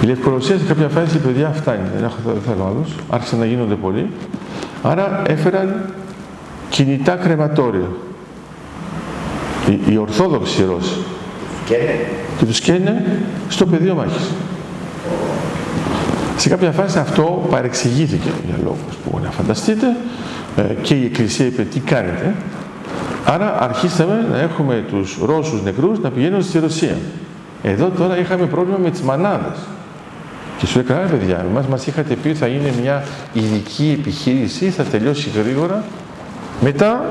Η 0.02 0.06
Λευκορωσία 0.06 0.58
σε 0.58 0.64
κάποια 0.66 0.90
φάση 0.90 1.18
είπε, 1.18 1.28
παιδιά, 1.28 1.52
φτάνει, 1.56 1.90
δεν 2.00 2.10
θέλω 2.48 2.66
άλλους. 2.66 2.96
Άρχισαν 3.10 3.40
να 3.40 3.46
γίνονται 3.46 3.76
πολλοί. 3.76 4.10
Άρα 4.84 5.22
έφεραν 5.28 5.94
κινητά 6.70 7.16
κρεματόρια. 7.16 7.88
Οι, 9.70 9.94
οι 9.94 9.98
Ορθόδοξοι 9.98 10.64
Ρώσοι. 10.64 10.98
Και 11.66 11.76
τους 12.46 12.60
καίνε 12.60 13.22
στο 13.50 13.66
πεδίο 13.66 13.96
μάχης. 13.96 14.32
Σε 16.38 16.50
κάποια 16.50 16.72
φάση 16.72 17.00
αυτό 17.00 17.48
παρεξηγήθηκε 17.50 18.30
για 18.46 18.56
λόγους 18.64 18.96
που 19.04 19.20
να 19.24 19.32
φανταστείτε 19.32 19.96
ε, 20.56 20.62
και 20.82 20.94
η 20.94 21.06
Εκκλησία 21.06 21.46
είπε 21.46 21.64
τι 21.64 21.80
κάνετε; 21.80 22.36
Άρα 23.26 23.62
αρχίσαμε 23.62 24.28
να 24.32 24.40
έχουμε 24.40 24.84
τους 24.90 25.18
Ρώσους 25.26 25.64
νεκρούς 25.64 26.00
να 26.00 26.10
πηγαίνουν 26.10 26.44
στη 26.44 26.60
Ρωσία. 26.60 26.98
Εδώ 27.64 27.90
τώρα 27.90 28.18
είχαμε 28.18 28.46
πρόβλημα 28.46 28.78
με 28.78 28.90
τις 28.90 29.02
μανάδες. 29.02 29.58
Και 30.58 30.66
σου 30.66 30.80
έκανα, 30.80 31.08
παιδιά, 31.08 31.46
εμάς 31.50 31.68
μας 31.68 31.88
είχατε 31.88 32.16
πει 32.16 32.28
ότι 32.28 32.38
θα 32.38 32.48
είναι 32.48 32.74
μια 32.82 33.04
ειδική 33.34 33.98
επιχείρηση, 34.00 34.70
θα 34.70 34.84
τελειώσει 34.84 35.30
γρήγορα. 35.30 35.84
Μετά 36.62 37.06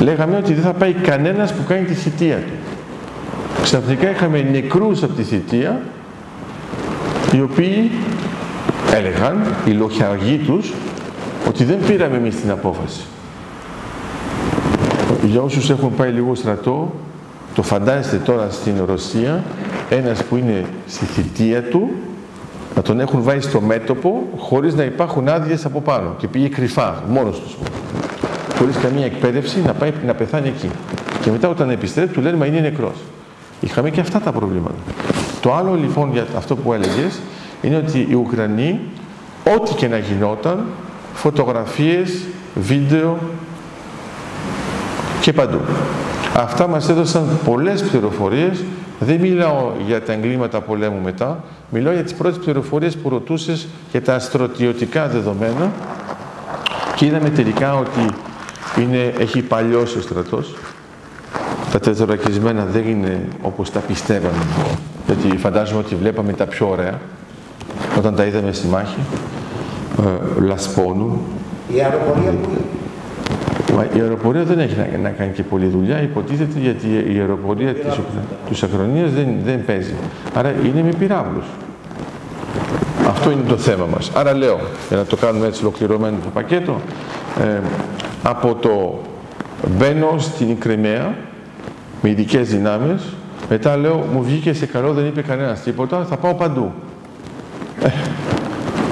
λέγαμε 0.00 0.36
ότι 0.36 0.54
δεν 0.54 0.62
θα 0.62 0.72
πάει 0.72 0.92
κανένας 0.92 1.52
που 1.52 1.64
κάνει 1.68 1.84
τη 1.84 1.94
θητεία 1.94 2.36
του. 2.36 2.52
Ξαφνικά 3.62 4.10
είχαμε 4.10 4.42
νεκρούς 4.42 5.02
από 5.02 5.12
τη 5.12 5.22
θητεία, 5.22 5.80
οι 7.32 7.40
οποίοι 7.40 7.90
έλεγαν, 8.94 9.42
οι 9.64 9.70
λοχιαργοί 9.70 10.36
τους, 10.36 10.72
ότι 11.48 11.64
δεν 11.64 11.78
πήραμε 11.86 12.16
εμείς 12.16 12.40
την 12.40 12.50
απόφαση. 12.50 13.00
Για 15.24 15.40
όσους 15.40 15.70
έχουν 15.70 15.94
πάει 15.94 16.10
λίγο 16.10 16.34
στρατό, 16.34 16.94
το 17.54 17.62
φαντάζεστε 17.62 18.16
τώρα 18.16 18.50
στην 18.50 18.74
Ρωσία, 18.86 19.44
ένας 19.90 20.24
που 20.24 20.36
είναι 20.36 20.64
στη 20.86 21.04
θητεία 21.04 21.62
του, 21.62 21.90
να 22.74 22.82
τον 22.82 23.00
έχουν 23.00 23.22
βάλει 23.22 23.40
στο 23.40 23.60
μέτωπο, 23.60 24.28
χωρίς 24.36 24.74
να 24.74 24.82
υπάρχουν 24.82 25.28
άδειες 25.28 25.64
από 25.64 25.80
πάνω 25.80 26.14
και 26.18 26.28
πήγε 26.28 26.48
κρυφά, 26.48 27.02
μόνος 27.08 27.40
τους. 27.40 27.56
Χωρίς 28.58 28.76
καμία 28.76 29.04
εκπαίδευση, 29.04 29.62
να 29.66 29.72
πάει 29.72 29.92
να 30.06 30.14
πεθάνει 30.14 30.48
εκεί. 30.48 30.70
Και 31.20 31.30
μετά 31.30 31.48
όταν 31.48 31.70
επιστρέφει, 31.70 32.12
του 32.12 32.20
λένε, 32.20 32.36
μα 32.36 32.46
είναι 32.46 32.60
νεκρός. 32.60 32.96
Είχαμε 33.60 33.90
και 33.90 34.00
αυτά 34.00 34.20
τα 34.20 34.32
προβλήματα. 34.32 34.74
Το 35.40 35.54
άλλο 35.54 35.74
λοιπόν 35.74 36.12
για 36.12 36.26
αυτό 36.36 36.56
που 36.56 36.72
έλεγες, 36.72 37.20
είναι 37.62 37.76
ότι 37.76 38.06
οι 38.10 38.14
Ουκρανοί, 38.14 38.80
ό,τι 39.56 39.74
και 39.74 39.88
να 39.88 39.98
γινόταν, 39.98 40.64
φωτογραφίες, 41.14 42.24
βίντεο 42.54 43.18
και 45.20 45.32
παντού. 45.32 45.58
Αυτά 46.36 46.66
μας 46.66 46.88
έδωσαν 46.88 47.38
πολλές 47.44 47.82
πληροφορίες. 47.82 48.64
Δεν 48.98 49.20
μιλάω 49.20 49.72
για 49.86 50.02
τα 50.02 50.12
εγκλήματα 50.12 50.60
πολέμου 50.60 51.00
μετά, 51.04 51.44
μιλάω 51.70 51.92
για 51.92 52.02
τις 52.02 52.14
πρώτες 52.14 52.38
πληροφορίες 52.38 52.96
που 52.96 53.08
ρωτούσες 53.08 53.66
για 53.90 54.02
τα 54.02 54.14
αστρωτιωτικά 54.14 55.08
δεδομένα 55.08 55.72
και 56.96 57.06
είδαμε 57.06 57.30
τελικά 57.30 57.74
ότι 57.74 58.14
είναι, 58.80 59.12
έχει 59.18 59.42
παλιώσει 59.42 59.98
ο 59.98 60.00
στρατός. 60.00 60.54
Τα 61.72 61.80
τετρακισμένα 61.80 62.64
δεν 62.64 62.88
είναι 62.88 63.28
όπως 63.42 63.70
τα 63.70 63.80
πιστεύαμε, 63.80 64.44
γιατί 65.06 65.36
φαντάζομαι 65.36 65.78
ότι 65.78 65.94
βλέπαμε 65.94 66.32
τα 66.32 66.46
πιο 66.46 66.68
ωραία 66.68 67.00
όταν 67.98 68.14
τα 68.14 68.24
είδαμε 68.24 68.52
στη 68.52 68.66
μάχη, 68.66 68.98
ε, 69.98 70.40
λασπώνουν. 70.40 71.20
Η 71.74 71.80
αεροπορία 71.80 72.30
που 72.30 72.48
η 73.82 74.00
αεροπορία 74.00 74.42
δεν 74.42 74.58
έχει 74.58 74.76
να, 74.76 74.98
να, 75.02 75.08
κάνει 75.08 75.32
και 75.32 75.42
πολλή 75.42 75.66
δουλειά, 75.66 76.02
υποτίθεται 76.02 76.58
γιατί 76.58 76.86
η 77.14 77.18
αεροπορία 77.18 77.74
της, 77.74 78.00
της 78.48 78.62
Ακρονίας 78.62 79.12
δεν, 79.12 79.26
δεν 79.44 79.64
παίζει. 79.64 79.94
Άρα 80.34 80.52
είναι 80.64 80.82
με 80.82 80.92
πυράβλους. 80.98 81.44
Αυτό 83.08 83.30
είναι 83.30 83.42
το 83.48 83.56
θέμα 83.56 83.86
μας. 83.86 84.10
Άρα 84.14 84.34
λέω, 84.34 84.60
για 84.88 84.96
να 84.96 85.04
το 85.04 85.16
κάνουμε 85.16 85.46
έτσι 85.46 85.62
ολοκληρωμένο 85.62 86.16
το 86.22 86.28
πακέτο, 86.34 86.80
ε, 87.40 87.60
από 88.22 88.54
το 88.54 89.00
μπαίνω 89.78 90.14
στην 90.18 90.58
Κρυμαία 90.58 91.14
με 92.02 92.10
ειδικές 92.10 92.48
δυνάμεις, 92.48 93.02
μετά 93.48 93.76
λέω, 93.76 94.04
μου 94.12 94.22
βγήκε 94.22 94.52
σε 94.52 94.66
καλό, 94.66 94.92
δεν 94.92 95.06
είπε 95.06 95.22
κανένας 95.22 95.62
τίποτα, 95.62 96.04
θα 96.08 96.16
πάω 96.16 96.34
παντού. 96.34 96.72
Ε, 97.82 97.88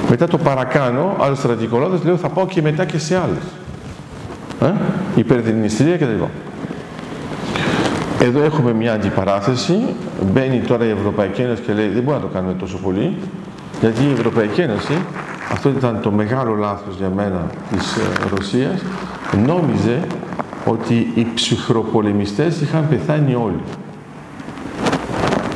μετά 0.09 0.27
το 0.27 0.37
παρακάνω, 0.37 1.15
άλλος 1.19 1.37
στρατικολόγος, 1.37 2.03
λέω 2.03 2.17
θα 2.17 2.29
πάω 2.29 2.45
και 2.45 2.61
μετά 2.61 2.85
και 2.85 2.97
σε 2.97 3.15
άλλες. 3.15 3.43
Ε, 4.63 4.73
υπερδυνιστήρια 5.15 5.97
κτλ. 5.97 6.23
Εδώ 8.21 8.43
έχουμε 8.43 8.73
μια 8.73 8.93
αντιπαράθεση. 8.93 9.79
Μπαίνει 10.33 10.59
τώρα 10.59 10.85
η 10.85 10.89
Ευρωπαϊκή 10.89 11.41
Ένωση 11.41 11.61
και 11.61 11.73
λέει 11.73 11.87
δεν 11.87 12.03
μπορούμε 12.03 12.23
να 12.23 12.29
το 12.29 12.33
κάνουμε 12.33 12.53
τόσο 12.53 12.77
πολύ. 12.77 13.15
Γιατί 13.79 14.03
η 14.03 14.11
Ευρωπαϊκή 14.11 14.61
Ένωση, 14.61 14.93
αυτό 15.51 15.69
ήταν 15.69 15.99
το 16.01 16.11
μεγάλο 16.11 16.53
λάθος 16.53 16.95
για 16.97 17.09
μένα 17.09 17.45
της 17.71 17.95
ε, 17.95 18.35
Ρωσίας, 18.35 18.81
νόμιζε 19.45 19.99
ότι 20.65 21.11
οι 21.15 21.27
ψυχροπολεμιστές 21.33 22.61
είχαν 22.61 22.87
πεθάνει 22.89 23.35
όλοι. 23.35 23.61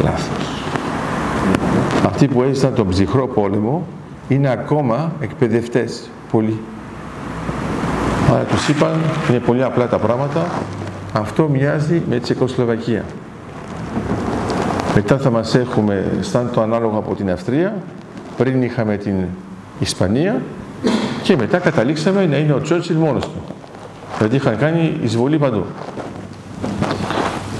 Λάθος. 0.03 0.61
Αυτοί 2.05 2.27
που 2.27 2.43
έζησαν 2.43 2.73
τον 2.73 2.87
ψυχρό 2.87 3.27
πόλεμο 3.27 3.87
είναι 4.27 4.49
ακόμα 4.49 5.11
εκπαιδευτές. 5.19 6.09
Πολλοί. 6.31 6.59
Άρα 8.31 8.43
τους 8.43 8.67
είπαν, 8.67 8.99
είναι 9.29 9.39
πολύ 9.39 9.63
απλά 9.63 9.87
τα 9.87 9.97
πράγματα, 9.97 10.45
αυτό 11.13 11.47
μοιάζει 11.47 12.01
με 12.09 12.19
Τσεκοσλοβακία. 12.19 13.03
Μετά 14.95 15.17
θα 15.17 15.29
μας 15.29 15.55
έχουμε 15.55 16.05
σαν 16.21 16.49
το 16.53 16.61
ανάλογο 16.61 16.97
από 16.97 17.15
την 17.15 17.31
Αυστρία, 17.31 17.73
πριν 18.37 18.61
είχαμε 18.63 18.97
την 18.97 19.15
Ισπανία 19.79 20.41
και 21.23 21.35
μετά 21.35 21.57
καταλήξαμε 21.57 22.25
να 22.25 22.37
είναι 22.37 22.53
ο 22.53 22.61
Τσότσιλ 22.61 22.95
μόνος 22.95 23.23
του. 23.25 23.41
Δηλαδή 24.17 24.35
είχαν 24.35 24.57
κάνει 24.57 24.97
εισβολή 25.01 25.37
παντού. 25.37 25.65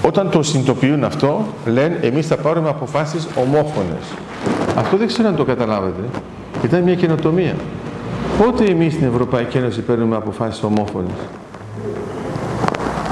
Όταν 0.06 0.30
το 0.30 0.44
συνειδητοποιούν 0.44 1.04
αυτό, 1.04 1.46
λένε 1.66 2.00
εμείς 2.02 2.28
θα 2.28 2.38
πάρουμε 2.38 2.70
αποφάσεις 2.70 3.28
ομόφωνες. 3.36 4.04
Αυτό 4.76 4.98
δεν 4.98 5.08
ξέρω 5.08 5.28
αν 5.28 5.36
το 5.36 5.44
καταλάβετε. 5.46 6.02
Ήταν 6.64 6.82
μια 6.82 6.96
καινοτομία. 6.96 7.56
Πότε 8.44 8.64
εμείς 8.64 8.94
στην 8.94 9.08
Ευρωπαϊκή 9.08 9.58
Ένωση 9.58 9.82
παίρνουμε 9.82 10.16
αποφάσεις 10.16 10.64
ομόφωνες; 10.64 11.16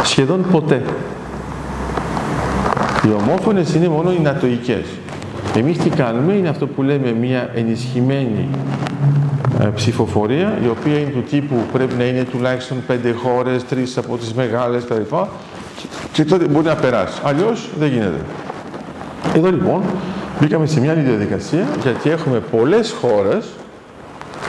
Σχεδόν 0.04 0.46
ποτέ. 0.52 0.82
Οι 3.06 3.08
ομόφωνες 3.22 3.74
είναι 3.74 3.88
μόνο 3.88 4.12
οι 4.12 4.20
νατοικές. 4.20 4.86
Εμείς 5.56 5.78
τι 5.78 5.90
κάνουμε, 5.90 6.34
είναι 6.34 6.50
αυτό 6.50 6.68
που 6.68 6.84
λέμε 6.84 7.12
μια 7.12 7.50
ενισχυμένη 7.56 8.50
ε, 9.62 9.66
ψηφοφορία, 9.66 10.58
η 10.64 10.68
οποία 10.68 11.00
είναι 11.00 11.10
του 11.10 11.24
τύπου 11.30 11.56
πρέπει 11.74 11.94
να 11.98 12.04
είναι 12.04 12.24
τουλάχιστον 12.24 12.78
πέντε 12.88 13.12
χώρες, 13.12 13.66
τρεις 13.66 13.98
από 13.98 14.18
τις 14.18 14.34
μεγάλες 14.34 14.84
κτλ. 14.84 15.02
Και, 15.76 15.88
και 16.12 16.26
τότε 16.26 16.48
μπορεί 16.48 16.66
να 16.66 16.76
περάσει. 16.76 17.22
Αλλιώς 17.24 17.70
δεν 17.80 17.90
γίνεται. 17.90 18.22
Εδώ 19.36 19.50
λοιπόν 19.52 19.82
μπήκαμε 20.40 20.66
σε 20.66 20.80
μια 20.80 20.92
άλλη 20.92 21.02
διαδικασία, 21.02 21.68
γιατί 21.82 22.10
έχουμε 22.10 22.40
πολλές 22.40 22.96
χώρες 23.02 23.46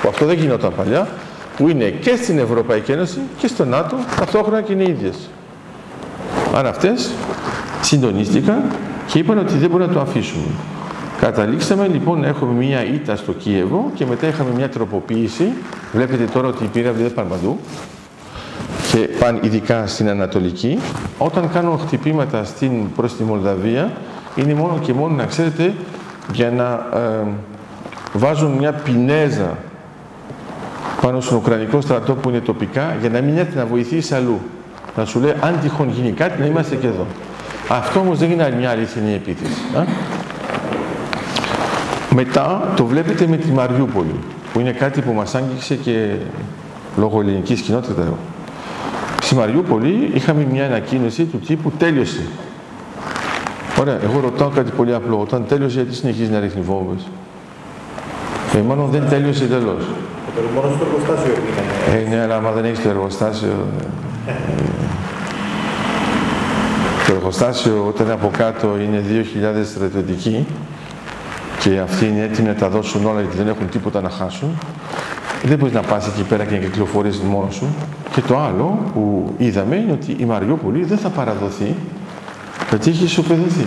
που 0.07 0.13
αυτό 0.13 0.25
δεν 0.25 0.39
γινόταν 0.39 0.73
παλιά, 0.77 1.09
που 1.57 1.69
είναι 1.69 1.85
και 1.85 2.17
στην 2.17 2.39
Ευρωπαϊκή 2.39 2.93
Ένωση 2.93 3.19
και 3.39 3.47
στο 3.47 3.65
ΝΑΤΟ, 3.65 3.97
ταυτόχρονα 4.17 4.63
και 4.63 4.73
είναι 4.73 4.89
ίδιες. 4.89 5.31
Άρα 6.55 6.69
αυτές 6.69 7.11
συντονίστηκαν 7.83 8.63
και 9.07 9.19
είπαν 9.19 9.39
ότι 9.39 9.55
δεν 9.55 9.71
μπορούν 9.71 9.87
να 9.87 9.93
το 9.93 10.01
αφήσουμε. 10.01 10.45
Καταλήξαμε 11.21 11.87
λοιπόν 11.87 12.21
να 12.21 12.27
έχουμε 12.27 12.53
μία 12.53 12.85
ήττα 12.85 13.17
στο 13.17 13.33
Κίεβο 13.33 13.91
και 13.95 14.07
μετά 14.07 14.27
είχαμε 14.27 14.51
μία 14.57 14.69
τροποποίηση. 14.69 15.53
Βλέπετε 15.93 16.25
τώρα 16.25 16.49
ότι 16.49 16.65
οι 16.65 16.67
πύραυλοι 16.67 17.03
δεν 17.03 17.15
πάνε 17.15 17.29
παντού 17.29 17.59
και 18.93 18.99
πάνε 18.99 19.39
ειδικά 19.43 19.87
στην 19.87 20.09
Ανατολική. 20.09 20.79
Όταν 21.19 21.51
κάνουν 21.53 21.79
χτυπήματα 21.79 22.45
στην, 22.45 22.93
προς 22.97 23.17
τη 23.17 23.23
Μολδαβία 23.23 23.93
είναι 24.37 24.55
μόνο 24.55 24.79
και 24.83 24.93
μόνο 24.93 25.15
να 25.15 25.25
ξέρετε 25.25 25.75
για 26.33 26.51
να 26.51 26.87
ε, 26.99 27.27
βάζουν 28.13 28.51
μια 28.51 28.73
πινέζα 28.73 29.57
πάνω 31.03 31.21
στον 31.21 31.37
Ουκρανικό 31.37 31.81
στρατό 31.81 32.15
που 32.15 32.29
είναι 32.29 32.41
τοπικά 32.41 32.97
για 33.01 33.09
να 33.11 33.21
μην 33.21 33.39
έρθει 33.39 33.57
να 33.57 33.67
βοηθήσει 33.67 34.15
αλλού. 34.15 34.41
Να 34.97 35.05
σου 35.05 35.21
λέει 35.21 35.33
αν 35.41 35.59
τυχόν 35.63 35.91
γίνει 35.91 36.13
κάτι 36.13 36.41
να 36.41 36.47
είμαστε 36.47 36.77
και 36.77 36.87
εδώ. 36.87 37.07
Αυτό 37.69 38.01
όμως 38.01 38.19
δεν 38.19 38.31
είναι 38.31 38.55
μια 38.59 38.71
αληθινή 38.71 39.15
επίθεση. 39.15 39.61
Α; 39.77 39.85
Μετά 42.15 42.73
το 42.77 42.85
βλέπετε 42.85 43.27
με 43.27 43.37
τη 43.37 43.51
Μαριούπολη, 43.51 44.15
που 44.53 44.61
είναι 44.61 44.73
κάτι 44.73 45.01
που 45.01 45.13
μας 45.13 45.35
άγγιξε 45.35 45.75
και 45.75 46.09
λόγω 46.97 47.21
ελληνικής 47.21 47.61
κοινότητας 47.61 47.97
εδώ. 47.99 48.17
Στη 49.23 49.35
Μαριούπολη 49.35 50.11
είχαμε 50.15 50.47
μια 50.51 50.67
ανακοίνωση 50.67 51.25
του 51.25 51.39
τύπου 51.39 51.73
τέλειωσε. 51.79 52.27
Ωραία, 53.81 53.99
εγώ 54.03 54.21
ρωτάω 54.21 54.49
κάτι 54.49 54.71
πολύ 54.71 54.95
απλό. 54.95 55.21
Όταν 55.21 55.47
τέλειωσε, 55.49 55.81
γιατί 55.81 55.95
συνεχίζει 55.95 56.31
να 56.31 56.41
ρίχνει 56.41 56.63
βόμβες; 56.63 57.07
Ε, 58.55 58.59
μάλλον 58.59 58.91
δεν 58.91 59.09
τέλειωσε 59.09 59.45
τελώς. 59.45 59.85
Μόνο 60.55 60.75
στο 60.75 60.87
εργοστάσιο 60.87 61.33
είναι. 61.33 62.01
Ε, 62.01 62.09
ναι, 62.09 62.23
αλλά 62.23 62.37
άμα 62.37 62.51
δεν 62.51 62.65
έχει 62.65 62.83
το 62.83 62.89
εργοστάσιο. 62.89 63.67
ε, 64.27 64.33
το 67.07 67.13
εργοστάσιο 67.13 67.85
όταν 67.89 68.11
από 68.11 68.31
κάτω 68.37 68.79
είναι 68.81 69.03
2.000 69.09 69.65
στρατιωτικοί 69.75 70.47
και 71.61 71.79
αυτοί 71.79 72.07
είναι 72.07 72.23
έτοιμοι 72.23 72.49
να 72.49 72.55
τα 72.55 72.69
δώσουν 72.69 73.07
όλα 73.07 73.21
γιατί 73.21 73.37
δεν 73.37 73.49
έχουν 73.49 73.69
τίποτα 73.69 74.01
να 74.01 74.11
χάσουν, 74.11 74.59
δεν 75.45 75.59
μπορεί 75.59 75.73
να 75.73 75.81
πα 75.81 75.97
εκεί 75.97 76.23
πέρα 76.23 76.45
και 76.45 76.55
να 76.55 76.61
κυκλοφορήσει 76.61 77.23
μόνο 77.25 77.51
σου. 77.51 77.67
Και 78.13 78.21
το 78.21 78.39
άλλο 78.39 78.79
που 78.95 79.33
είδαμε 79.37 79.77
είναι 79.77 79.93
ότι 79.93 80.17
η 80.19 80.25
Μαριούπολη 80.25 80.85
δεν 80.85 80.99
θα 80.99 81.09
παραδοθεί 81.09 81.75
γιατί 82.69 82.91
έχει 82.91 83.05
ισοπεδωθεί. 83.05 83.67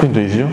Δεν 0.00 0.10
είναι 0.10 0.12
το 0.12 0.20
ίδιο. 0.20 0.48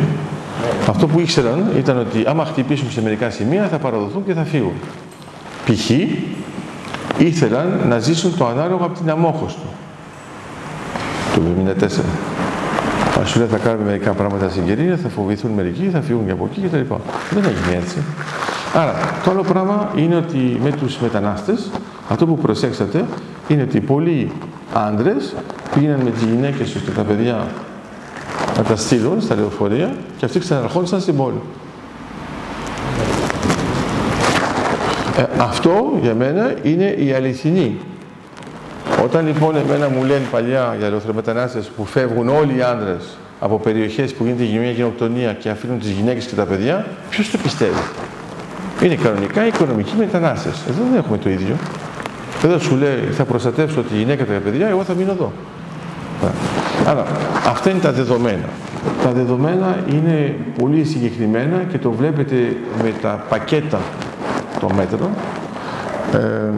Αυτό 0.87 1.07
που 1.07 1.19
ήξεραν 1.19 1.71
ήταν 1.77 1.97
ότι 1.97 2.23
άμα 2.27 2.45
χτυπήσουν 2.45 2.91
σε 2.91 3.01
μερικά 3.01 3.29
σημεία 3.29 3.67
θα 3.67 3.77
παραδοθούν 3.77 4.25
και 4.25 4.33
θα 4.33 4.43
φύγουν. 4.43 4.73
Π.χ. 5.65 5.89
ήθελαν 7.17 7.81
να 7.87 7.99
ζήσουν 7.99 8.37
το 8.37 8.45
ανάλογο 8.45 8.85
από 8.85 8.99
την 8.99 9.09
Αμόχωστο 9.09 9.67
το 11.35 11.41
1974. 11.79 11.87
Αν 13.19 13.27
σου 13.27 13.39
λέει 13.39 13.47
θα 13.47 13.57
κάνουμε 13.57 13.85
μερικά 13.85 14.11
πράγματα 14.11 14.49
συγκυρία, 14.49 14.97
θα 14.97 15.09
φοβηθούν 15.09 15.51
μερικοί, 15.51 15.89
θα 15.91 16.01
φύγουν 16.01 16.25
και 16.25 16.31
από 16.31 16.49
εκεί 16.51 16.61
κτλ. 16.61 16.93
Δεν 17.29 17.43
έγινε 17.43 17.81
έτσι. 17.83 17.97
Άρα, 18.73 18.93
το 19.23 19.31
άλλο 19.31 19.41
πράγμα 19.41 19.91
είναι 19.95 20.15
ότι 20.15 20.59
με 20.63 20.71
τους 20.71 20.97
μετανάστες, 20.97 21.69
αυτό 22.09 22.25
που 22.25 22.37
προσέξατε 22.37 23.05
είναι 23.47 23.61
ότι 23.61 23.79
πολλοί 23.79 24.31
άντρες 24.73 25.35
πήγαιναν 25.73 25.99
με 25.99 26.09
τις 26.09 26.23
γυναίκες 26.23 26.71
τους 26.71 26.81
και 26.81 26.91
τα 26.91 27.01
παιδιά 27.01 27.47
να 28.57 28.63
τα 28.63 28.75
στείλουν 28.75 29.21
στα 29.21 29.35
λεωφορεία 29.35 29.95
και 30.17 30.25
αυτοί 30.25 30.39
ξαναρχόντουσαν 30.39 31.01
στην 31.01 31.15
πόλη. 31.15 31.41
Ε, 35.17 35.23
αυτό 35.37 35.97
για 36.01 36.13
μένα 36.13 36.53
είναι 36.63 36.85
η 36.85 37.13
αληθινή. 37.13 37.77
Όταν 39.03 39.25
λοιπόν 39.25 39.55
εμένα 39.55 39.89
μου 39.89 40.03
λένε 40.03 40.25
παλιά 40.31 40.75
για 40.77 40.87
ελευθερομετανάστες 40.87 41.65
που 41.65 41.85
φεύγουν 41.85 42.29
όλοι 42.29 42.57
οι 42.57 42.61
άντρες 42.61 43.17
από 43.39 43.59
περιοχές 43.59 44.13
που 44.13 44.23
γίνεται 44.23 44.43
μια 44.59 44.71
γενοκτονία 44.71 45.33
και 45.33 45.49
αφήνουν 45.49 45.79
τις 45.79 45.89
γυναίκες 45.89 46.25
και 46.25 46.35
τα 46.35 46.45
παιδιά, 46.45 46.85
ποιος 47.09 47.31
το 47.31 47.37
πιστεύει; 47.37 47.81
Είναι 48.83 48.95
κανονικά 48.95 49.47
οικονομικοί 49.47 49.93
μετανάστες. 49.97 50.61
Εδώ 50.69 50.83
δεν 50.89 50.99
έχουμε 50.99 51.17
το 51.17 51.29
ίδιο. 51.29 51.55
Εδώ 52.43 52.59
σου 52.59 52.75
λέει 52.75 53.09
θα 53.11 53.23
προστατεύσω 53.23 53.81
τη 53.81 53.95
γυναίκα 53.95 54.23
και 54.23 54.31
τα 54.31 54.39
παιδιά, 54.39 54.67
εγώ 54.67 54.83
θα 54.83 54.93
μείνω 54.93 55.11
εδώ. 55.11 55.31
Άρα, 56.87 57.05
αυτά 57.47 57.69
είναι 57.69 57.79
τα 57.79 57.91
δεδομένα. 57.91 58.49
Τα 59.03 59.11
δεδομένα 59.11 59.77
είναι 59.89 60.35
πολύ 60.59 60.83
συγκεκριμένα 60.83 61.57
και 61.71 61.77
το 61.77 61.91
βλέπετε 61.91 62.35
με 62.83 62.93
τα 63.01 63.23
πακέτα 63.29 63.79
των 64.59 64.71
μέτρων. 64.75 65.09
Ε, 66.13 66.51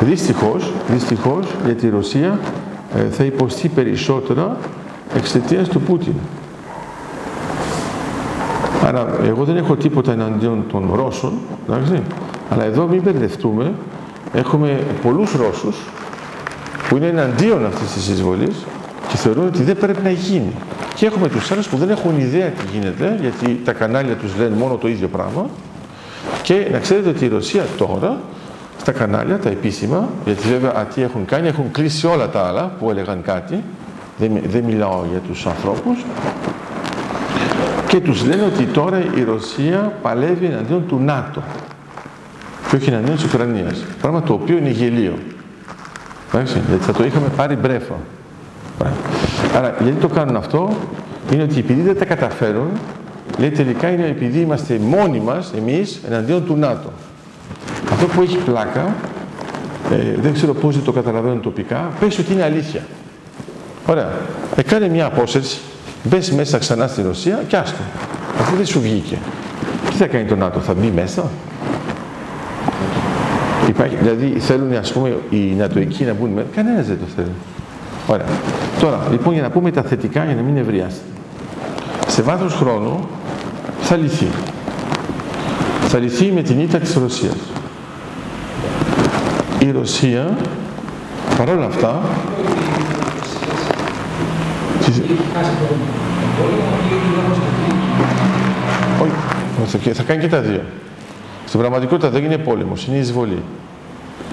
δυστυχώς, 0.00 0.72
δυστυχώς, 0.88 1.46
γιατί 1.64 1.86
η 1.86 1.88
Ρωσία 1.88 2.38
ε, 2.94 3.10
θα 3.10 3.24
υποστεί 3.24 3.68
περισσότερα 3.68 4.56
εξαιτίας 5.16 5.68
του 5.68 5.80
Πούτιν. 5.80 6.14
Άρα, 8.86 9.06
εγώ 9.24 9.44
δεν 9.44 9.56
έχω 9.56 9.76
τίποτα 9.76 10.12
εναντίον 10.12 10.64
των 10.72 10.90
Ρώσων, 10.94 11.32
εντάξει, 11.68 12.02
αλλά 12.50 12.64
εδώ 12.64 12.86
μην 12.86 13.02
μπερδευτούμε, 13.02 13.72
έχουμε 14.32 14.78
πολλούς 15.02 15.32
Ρώσους 15.32 15.76
που 16.88 16.96
είναι 16.96 17.06
εναντίον 17.06 17.66
αυτής 17.66 17.92
της 17.92 18.08
εισβολής 18.08 18.54
και 19.08 19.16
θεωρούν 19.16 19.46
ότι 19.46 19.62
δεν 19.62 19.76
πρέπει 19.76 20.02
να 20.02 20.10
γίνει. 20.10 20.52
Και 20.94 21.06
έχουμε 21.06 21.28
τους 21.28 21.50
άλλους 21.50 21.68
που 21.68 21.76
δεν 21.76 21.90
έχουν 21.90 22.18
ιδέα 22.18 22.46
τι 22.46 22.64
γίνεται, 22.72 23.18
γιατί 23.20 23.60
τα 23.64 23.72
κανάλια 23.72 24.14
τους 24.14 24.36
λένε 24.38 24.56
μόνο 24.56 24.74
το 24.74 24.88
ίδιο 24.88 25.08
πράγμα. 25.08 25.46
Και 26.42 26.68
να 26.72 26.78
ξέρετε 26.78 27.08
ότι 27.08 27.24
η 27.24 27.28
Ρωσία 27.28 27.64
τώρα, 27.76 28.20
στα 28.80 28.92
κανάλια, 28.92 29.38
τα 29.38 29.48
επίσημα, 29.48 30.08
γιατί 30.24 30.48
βέβαια 30.48 30.72
τι 30.72 31.02
έχουν 31.02 31.24
κάνει, 31.24 31.48
έχουν 31.48 31.70
κλείσει 31.70 32.06
όλα 32.06 32.28
τα 32.28 32.46
άλλα 32.46 32.72
που 32.78 32.90
έλεγαν 32.90 33.22
κάτι, 33.22 33.62
δεν, 34.18 34.40
δεν 34.48 34.64
μιλάω 34.64 35.04
για 35.10 35.18
τους 35.18 35.46
ανθρώπους, 35.46 36.04
και 37.86 38.00
τους 38.00 38.24
λένε 38.24 38.42
ότι 38.42 38.64
τώρα 38.64 38.98
η 39.16 39.22
Ρωσία 39.22 39.92
παλεύει 40.02 40.46
εναντίον 40.46 40.86
του 40.86 40.98
ΝΑΤΟ 40.98 41.42
και 42.68 42.76
όχι 42.76 42.90
εναντίον 42.90 43.16
της 43.16 43.24
Ουκρανίας. 43.24 43.84
Πράγμα 44.00 44.22
το 44.22 44.32
οποίο 44.32 44.56
είναι 44.56 44.70
γελίο. 44.70 45.18
Εντάξει, 46.34 46.60
γιατί 46.68 46.84
θα 46.84 46.92
το 46.92 47.04
είχαμε 47.04 47.26
πάρει 47.36 47.56
μπρέφα. 47.56 47.94
Άρα, 49.56 49.74
γιατί 49.82 50.00
το 50.00 50.08
κάνουν 50.08 50.36
αυτό, 50.36 50.76
είναι 51.32 51.42
ότι 51.42 51.58
επειδή 51.58 51.80
δεν 51.80 51.98
τα 51.98 52.04
καταφέρουν, 52.04 52.68
λέει 53.38 53.50
τελικά 53.50 53.88
είναι 53.88 54.06
επειδή 54.06 54.40
είμαστε 54.40 54.78
μόνοι 54.78 55.20
μας, 55.20 55.52
εμείς, 55.56 56.00
εναντίον 56.08 56.44
του 56.44 56.56
ΝΑΤΟ. 56.56 56.92
Αυτό 57.92 58.06
που 58.06 58.22
έχει 58.22 58.36
πλάκα, 58.36 58.94
ε, 59.90 60.20
δεν 60.20 60.32
ξέρω 60.32 60.52
πώς 60.54 60.74
δεν 60.74 60.84
το 60.84 60.92
καταλαβαίνουν 60.92 61.40
τοπικά, 61.40 61.90
πες 62.00 62.18
ότι 62.18 62.32
είναι 62.32 62.42
αλήθεια. 62.42 62.80
Ωραία. 63.86 64.08
Ε, 64.56 64.62
κάνε 64.62 64.88
μια 64.88 65.06
απόσυρση, 65.06 65.58
μπες 66.02 66.30
μέσα 66.30 66.58
ξανά 66.58 66.86
στη 66.86 67.02
Ρωσία 67.02 67.42
και 67.48 67.56
άστο. 67.56 67.82
Αφού 68.40 68.56
δεν 68.56 68.66
σου 68.66 68.80
βγήκε. 68.80 69.18
Τι 69.90 69.96
θα 69.96 70.06
κάνει 70.06 70.24
το 70.24 70.36
ΝΑΤΟ, 70.36 70.60
θα 70.60 70.74
μπει 70.74 70.92
μέσα; 70.94 71.24
Υπάρχει, 73.68 73.96
δηλαδή 73.96 74.34
θέλουν 74.38 74.76
ας 74.76 74.92
πούμε 74.92 75.16
οι 75.30 75.36
Νατοικοί 75.36 76.04
να 76.04 76.12
μπουν 76.14 76.30
μέσα. 76.30 76.46
Κανένας 76.54 76.86
δεν 76.86 76.98
το 76.98 77.04
θέλει. 77.16 77.32
Ωραία. 78.06 78.26
Τώρα, 78.80 79.06
λοιπόν, 79.10 79.32
για 79.32 79.42
να 79.42 79.50
πούμε 79.50 79.70
τα 79.70 79.82
θετικά, 79.82 80.24
για 80.24 80.34
να 80.34 80.42
μην 80.42 80.56
ευριάσετε. 80.56 81.02
Σε 82.06 82.22
βάθος 82.22 82.54
χρόνου 82.54 83.08
θα 83.80 83.96
λυθεί. 83.96 84.26
Θα 85.88 85.98
λυθεί 85.98 86.32
με 86.34 86.42
την 86.42 86.60
ήττα 86.60 86.78
της 86.78 86.94
Ρωσίας. 86.94 87.36
Η 89.58 89.70
Ρωσία, 89.70 90.36
παρόλα 91.36 91.64
αυτά, 91.64 92.02
όχι, 99.76 99.92
θα 99.92 100.02
κάνει 100.02 100.20
και 100.20 100.28
τα 100.28 100.40
δύο. 100.40 100.60
Στην 101.46 101.60
πραγματικότητα 101.60 102.10
δεν 102.10 102.24
είναι 102.24 102.38
πόλεμος, 102.38 102.86
είναι 102.86 102.96
εισβολή. 102.96 103.42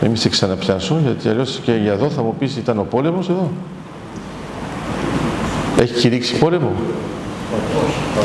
Μην 0.02 0.16
σε 0.16 0.30
ξαναπιάσω, 0.30 1.00
γιατί 1.04 1.30
αλλιώς 1.30 1.60
και 1.64 1.72
για 1.72 1.92
εδώ 1.92 2.10
θα 2.10 2.22
μου 2.22 2.36
πεις 2.40 2.58
ήταν 2.58 2.80
ο 2.80 2.84
πόλεμος 2.84 3.30
εδώ. 3.30 3.52
Έχει 5.80 5.94
κηρύξει 5.94 6.38
πόλεμο; 6.38 6.72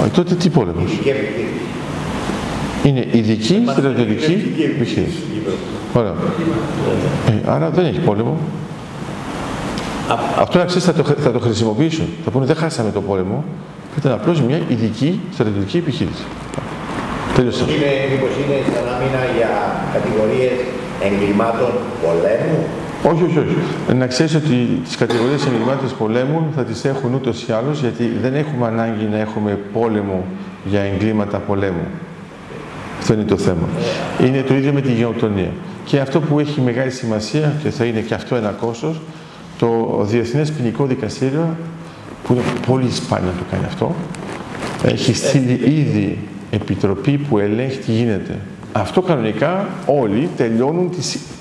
Όχι. 0.01 0.11
τότε 0.11 0.35
τι 0.35 0.49
πόλεμος; 0.49 0.91
Είναι 2.85 3.07
ειδική 3.13 3.63
στρατιωτική 3.69 4.33
επιχείρηση. 4.77 5.23
Ωραία. 5.95 6.15
Ε, 7.29 7.51
άρα 7.51 7.71
δεν 7.71 7.85
έχει 7.85 7.99
πόλεμο. 7.99 8.39
Αυτό 10.39 10.59
να 10.59 10.65
ξέρεις 10.65 10.85
θα, 10.85 10.93
το, 10.93 11.03
θα 11.03 11.33
το 11.33 11.39
χρησιμοποιήσουν. 11.39 12.07
Θα 12.25 12.31
πούνε 12.31 12.47
δεν 12.47 12.57
χάσαμε 12.57 12.91
το 12.91 13.01
πόλεμο. 13.01 13.45
Ήταν 13.99 14.13
απλώς 14.13 14.41
μια 14.41 14.61
ειδική 14.69 15.21
στρατιωτική 15.33 15.77
επιχείρηση. 15.77 16.23
Τέλειωσα. 17.37 17.65
Είναι, 17.75 17.93
μήπως 18.13 18.33
είναι 18.41 18.57
σαν 18.73 18.85
άμυνα 18.95 19.23
για 19.37 19.51
κατηγορίες 19.95 20.57
εγκλημάτων 21.07 21.73
πολέμου; 22.03 22.59
Όχι, 23.11 23.23
όχι, 23.29 23.39
όχι. 23.39 23.57
Να 23.95 24.07
ξέρεις 24.07 24.35
ότι 24.35 24.57
τις 24.85 24.97
κατηγορίες 24.97 25.47
εγκλημάτων 25.47 25.89
πολέμου 25.99 26.41
θα 26.57 26.63
τις 26.65 26.85
έχουν 26.85 27.15
ούτως 27.15 27.43
ή 27.49 27.53
άλλως 27.53 27.81
γιατί 27.81 28.13
δεν 28.23 28.35
έχουμε 28.35 28.67
ανάγκη 28.67 29.05
να 29.11 29.19
έχουμε 29.19 29.59
πόλεμο 29.73 30.25
για 30.65 30.81
εγκλήματα 30.81 31.39
πολέμου. 31.39 31.87
Αυτό 32.99 33.13
είναι 33.13 33.23
το 33.23 33.37
θέμα. 33.37 33.69
Είναι 34.25 34.43
το 34.43 34.55
ίδιο 34.55 34.73
με 34.73 34.81
τη 34.81 34.93
γενοκτονία. 34.93 35.51
Και 35.85 36.01
αυτό 36.01 36.21
που 36.21 36.39
έχει 36.39 36.61
μεγάλη 36.61 36.91
σημασία 36.91 37.53
και 37.63 37.71
θα 37.71 37.85
είναι 37.85 38.01
και 38.01 38.15
αυτό 38.15 38.35
ένα 38.35 38.51
κόστος, 38.61 39.01
το 39.59 39.99
Διεθνές 40.03 40.53
Ποινικό 40.53 40.85
Δικαστήριο, 40.85 41.57
που 42.25 42.33
είναι 42.33 42.43
πολύ 42.67 42.91
σπάνιο 42.91 43.27
να 43.27 43.39
το 43.39 43.45
κάνει 43.51 43.65
αυτό, 43.65 43.95
έχει 44.85 45.15
στείλει 45.15 45.61
ήδη 45.65 46.19
επιτροπή 46.51 47.19
που 47.19 47.39
ελέγχει 47.39 47.79
τι 47.79 47.93
γίνεται. 47.93 48.39
Αυτό 48.73 49.03
κανονικά 49.03 49.69
όλοι 49.87 50.29
τελειώνουν, 50.37 50.91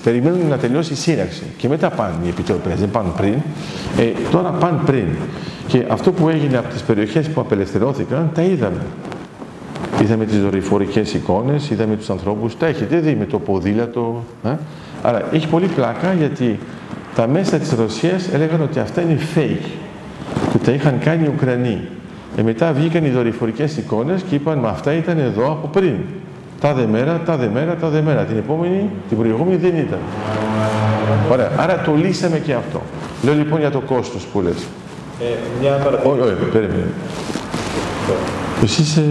περιμένουν 0.04 0.48
να 0.48 0.56
τελειώσει 0.56 0.92
η 0.92 0.96
σύραξη 0.96 1.42
και 1.56 1.68
μετά 1.68 1.90
πάνε 1.90 2.14
οι 2.24 2.28
επιτροπές, 2.28 2.80
δεν 2.80 2.90
πάνε 2.90 3.08
πριν. 3.16 3.34
Ε, 3.98 4.30
τώρα 4.30 4.50
πάνε 4.50 4.78
πριν. 4.86 5.06
Και 5.66 5.84
αυτό 5.88 6.12
που 6.12 6.28
έγινε 6.28 6.56
από 6.56 6.68
τις 6.68 6.82
περιοχές 6.82 7.28
που 7.28 7.40
απελευθερώθηκαν, 7.40 8.30
τα 8.34 8.42
είδαμε. 8.42 8.82
Είδαμε 10.02 10.24
τις 10.24 10.40
δορυφορικές 10.40 11.14
εικόνες, 11.14 11.70
είδαμε 11.70 11.96
τους 11.96 12.10
ανθρώπους, 12.10 12.56
τα 12.56 12.66
έχετε 12.66 12.96
δει 12.98 13.14
με 13.14 13.24
το 13.24 13.38
ποδήλατο. 13.38 14.24
Ε; 14.44 14.48
Άρα 15.02 15.22
έχει 15.32 15.48
πολύ 15.48 15.66
πλάκα 15.66 16.12
γιατί 16.12 16.58
τα 17.14 17.26
μέσα 17.26 17.58
της 17.58 17.72
Ρωσίας 17.72 18.28
έλεγαν 18.32 18.62
ότι 18.62 18.78
αυτά 18.78 19.00
είναι 19.00 19.18
fake. 19.34 19.66
τα 20.64 20.72
είχαν 20.72 20.98
κάνει 20.98 21.24
οι 21.24 21.30
Ουκρανοί. 21.34 21.80
Ε, 22.36 22.42
μετά 22.42 22.72
βγήκαν 22.72 23.04
οι 23.04 23.10
δορυφορικές 23.10 23.76
εικόνες 23.76 24.22
και 24.22 24.34
είπαν 24.34 24.58
«Μα 24.58 24.68
αυτά 24.68 24.92
ήταν 24.92 25.18
εδώ 25.18 25.46
από 25.50 25.66
πριν». 25.66 25.94
Τάδε 26.60 26.86
μέρα, 26.86 27.20
τάδε 27.26 27.50
μέρα, 27.54 27.76
τάδε 27.76 28.00
μέρα. 28.00 28.24
Την 28.24 28.36
επόμενη, 28.36 28.90
την 29.08 29.18
προηγούμενη 29.18 29.56
δεν 29.56 29.76
ήταν. 29.76 29.98
Ωραία. 31.32 31.50
Άρα 31.56 31.82
το 31.84 31.94
λύσαμε 31.94 32.38
και 32.38 32.54
αυτό. 32.54 32.82
Λέω 33.22 33.34
λοιπόν 33.34 33.58
για 33.58 33.70
το 33.70 33.80
κόστος 33.80 34.24
που 34.24 34.40
λες. 34.40 34.66
Ε, 35.20 35.24
μια 35.60 35.70
παρατήρηση. 35.70 36.08
Όχι, 36.08 36.20
όχι, 36.20 36.50
περίμενε. 36.52 36.86
Εσύ 38.62 38.82
είσαι... 38.82 39.04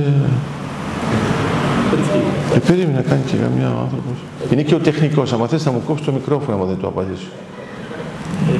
Ε, 2.56 2.60
περίμενε 2.60 2.96
να 2.96 3.02
κάνει 3.02 3.22
και 3.26 3.36
καμιά 3.36 3.68
άνθρωπος. 3.68 4.18
Είναι 4.52 4.62
και 4.62 4.76
ο 4.76 4.80
τεχνικός. 4.80 5.34
Αν 5.34 5.48
θες 5.48 5.66
να 5.66 5.72
μου 5.72 5.82
κόψεις 5.88 6.06
το 6.06 6.12
μικρόφωνο, 6.12 6.58
άμα 6.58 6.66
δεν 6.66 6.78
το 6.82 6.88
απαντήσω. 6.88 7.28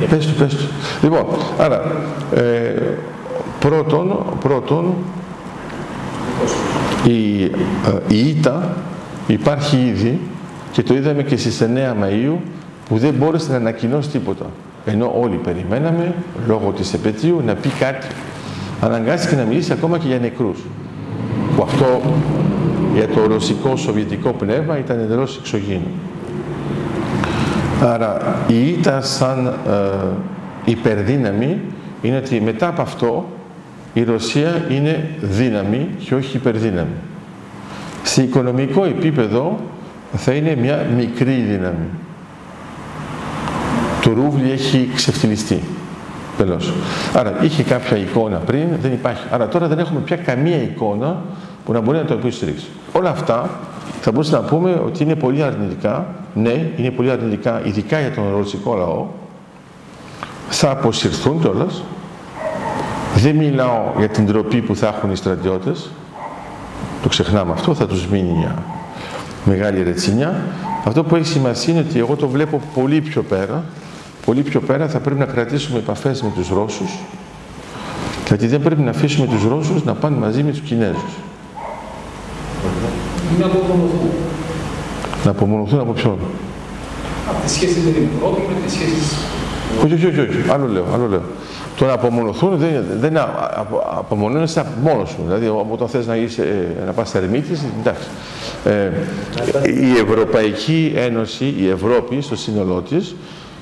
Πες 0.10 0.28
του, 0.28 0.34
πες 0.34 0.56
του. 0.56 0.66
Λοιπόν, 1.02 1.26
άρα, 1.60 1.82
ε, 2.36 2.42
πρώτον, 3.68 4.16
πρώτον, 4.40 4.94
η, 7.04 7.44
ε, 7.44 7.50
η 8.08 8.30
ήττα 8.30 8.76
υπάρχει 9.28 9.78
ήδη 9.78 10.20
και 10.72 10.84
το 10.84 10.94
είδαμε 10.94 11.24
και 11.24 11.38
στις 11.38 11.62
9 11.62 11.66
Μαΐου 12.04 12.36
που 12.90 12.98
δεν 12.98 13.14
μπόρεσε 13.14 13.52
να 13.52 13.58
ανακοινώσει 13.58 14.10
τίποτα. 14.10 14.46
Ενώ 14.86 15.14
όλοι 15.22 15.36
περιμέναμε, 15.36 16.14
λόγω 16.48 16.72
της 16.72 16.94
επαιτίου, 16.94 17.42
να 17.46 17.54
πει 17.54 17.70
κάτι. 17.70 18.08
Αναγκάστηκε 18.82 19.36
να 19.36 19.44
μιλήσει 19.44 19.72
ακόμα 19.72 19.98
και 19.98 20.08
για 20.08 20.20
νεκρούς. 20.20 20.60
Που 21.56 21.64
αυτό 21.64 22.02
για 22.96 23.08
το 23.08 23.28
ρωσικό 23.28 23.76
σοβιετικό 23.76 24.32
πνεύμα 24.32 24.78
ήταν 24.78 25.00
εντελώς 25.00 25.38
εξωγήινο. 25.38 25.88
Άρα 27.84 28.18
η 28.48 28.68
ήττα 28.68 29.02
σαν 29.02 29.48
ε, 29.48 29.52
υπερδύναμη 30.66 31.60
είναι 32.02 32.18
ότι 32.18 32.42
μετά 32.42 32.68
από 32.68 32.82
αυτό 32.82 33.26
η 33.96 34.04
Ρωσία 34.04 34.66
είναι 34.70 35.10
δύναμη 35.22 35.90
και 36.06 36.16
όχι 36.16 36.38
υπερδύναμη. 36.38 36.96
Σε 38.04 38.22
οικονομικό 38.24 38.86
επίπεδο 38.86 39.60
θα 40.14 40.32
είναι 40.32 40.56
μια 40.56 40.86
μικρή 40.96 41.34
δύναμη. 41.34 41.90
Το 44.02 44.14
ρούβλι 44.14 44.52
έχει 44.52 44.90
ξεφτυλιστεί. 44.96 45.62
Τελώς. 46.38 46.74
Άρα 47.14 47.34
είχε 47.42 47.64
κάποια 47.64 47.98
εικόνα 47.98 48.38
πριν, 48.38 48.68
δεν 48.82 48.92
υπάρχει. 48.92 49.24
Άρα 49.32 49.48
τώρα 49.48 49.68
δεν 49.68 49.80
έχουμε 49.80 50.00
πια 50.00 50.16
καμία 50.16 50.62
εικόνα 50.62 51.22
που 51.66 51.72
να 51.72 51.80
μπορεί 51.80 51.98
να 51.98 52.06
το 52.06 52.14
υποστηρίξει. 52.14 52.66
Όλα 52.92 53.10
αυτά 53.10 53.50
θα 54.02 54.12
μπορούσαμε 54.12 54.44
να 54.44 54.50
πούμε 54.50 54.82
ότι 54.86 55.04
είναι 55.04 55.16
πολύ 55.16 55.44
αρνητικά. 55.44 56.08
Ναι, 56.34 56.72
είναι 56.78 56.92
πολύ 56.92 57.12
αρνητικά, 57.12 57.62
ειδικά 57.64 58.00
για 58.00 58.12
τον 58.12 58.24
ρωσικό 58.38 58.76
λαό. 58.76 59.06
Θα 60.50 60.70
αποσυρθούν 60.72 61.42
κιόλας. 61.42 61.84
Δεν 63.26 63.36
μιλάω 63.36 63.92
για 63.98 64.08
την 64.08 64.26
τροπή 64.26 64.62
που 64.62 64.76
θα 64.76 64.88
έχουν 64.88 65.12
οι 65.12 65.16
στρατιώτες. 65.16 65.90
Το 67.02 67.10
ξεχνάμε 67.10 67.52
αυτό, 67.52 67.74
θα 67.74 67.88
τους 67.88 68.08
μείνει 68.08 68.32
μια 68.32 68.64
μεγάλη 69.46 69.84
ρετσινιά. 69.84 70.42
Αυτό 70.86 71.04
που 71.04 71.16
έχει 71.16 71.26
σημασία 71.26 71.74
είναι 71.74 71.86
ότι 71.90 72.00
εγώ 72.00 72.16
το 72.16 72.28
βλέπω 72.28 72.62
πολύ 72.74 73.02
πιο 73.02 73.22
πέρα. 73.24 73.64
Πολύ 74.26 74.42
πιο 74.42 74.60
πέρα 74.60 74.88
θα 74.88 75.00
πρέπει 75.00 75.20
να 75.20 75.26
κρατήσουμε 75.26 75.80
επαφές 75.80 76.22
με 76.22 76.32
τους 76.36 76.50
Ρώσους 76.50 76.92
γιατί 78.28 78.48
δεν 78.48 78.62
πρέπει 78.62 78.82
να 78.82 78.90
αφήσουμε 78.90 79.28
τους 79.28 79.44
Ρώσους 79.44 79.84
να 79.84 79.94
πάνε 79.94 80.18
μαζί 80.18 80.44
με 80.44 80.52
τους 80.52 80.60
Κινέζους. 80.60 81.14
να 83.40 83.46
απομονωθούν. 83.46 84.10
Να 85.24 85.32
απομονωθούν 85.32 85.80
από 85.80 85.92
ποιον; 85.92 86.18
Από 87.30 87.42
τις 87.44 87.52
σχέσεις 87.52 87.84
με 87.84 87.92
την 87.92 88.08
Ευρώπη, 88.16 88.42
με 88.42 88.66
τις 88.66 88.74
σχέσεις... 88.74 89.18
Όχι, 89.84 89.94
όχι, 89.94 90.06
όχι, 90.06 90.20
όχι. 90.20 90.50
Άλλο 90.52 90.68
λέω, 90.68 90.86
άλλο 90.94 91.08
λέω. 91.08 91.22
Το 91.78 91.86
να 91.86 91.94
απομονωθούν 91.94 92.58
δεν, 92.58 92.86
δεν 93.00 93.10
είναι 93.10 93.26
απο, 93.56 93.84
απομονώνεσαι 93.98 94.60
από 94.60 94.70
μόνος 94.84 95.10
σου. 95.10 95.18
Δηλαδή, 95.26 95.52
όταν 95.70 95.88
θες 95.88 96.08
να, 96.08 96.16
είσαι, 96.16 96.42
ε, 96.82 96.86
να 96.86 96.92
πας 96.92 97.16
ερημίτης, 97.16 97.62
εντάξει. 97.80 98.08
Ε, 98.66 98.92
η 99.70 99.92
Ευρωπαϊκή 100.10 100.94
Ένωση, 100.96 101.56
η 101.60 101.70
Ευρώπη 101.70 102.22
στο 102.22 102.36
σύνολό 102.36 102.82
της, 102.82 103.16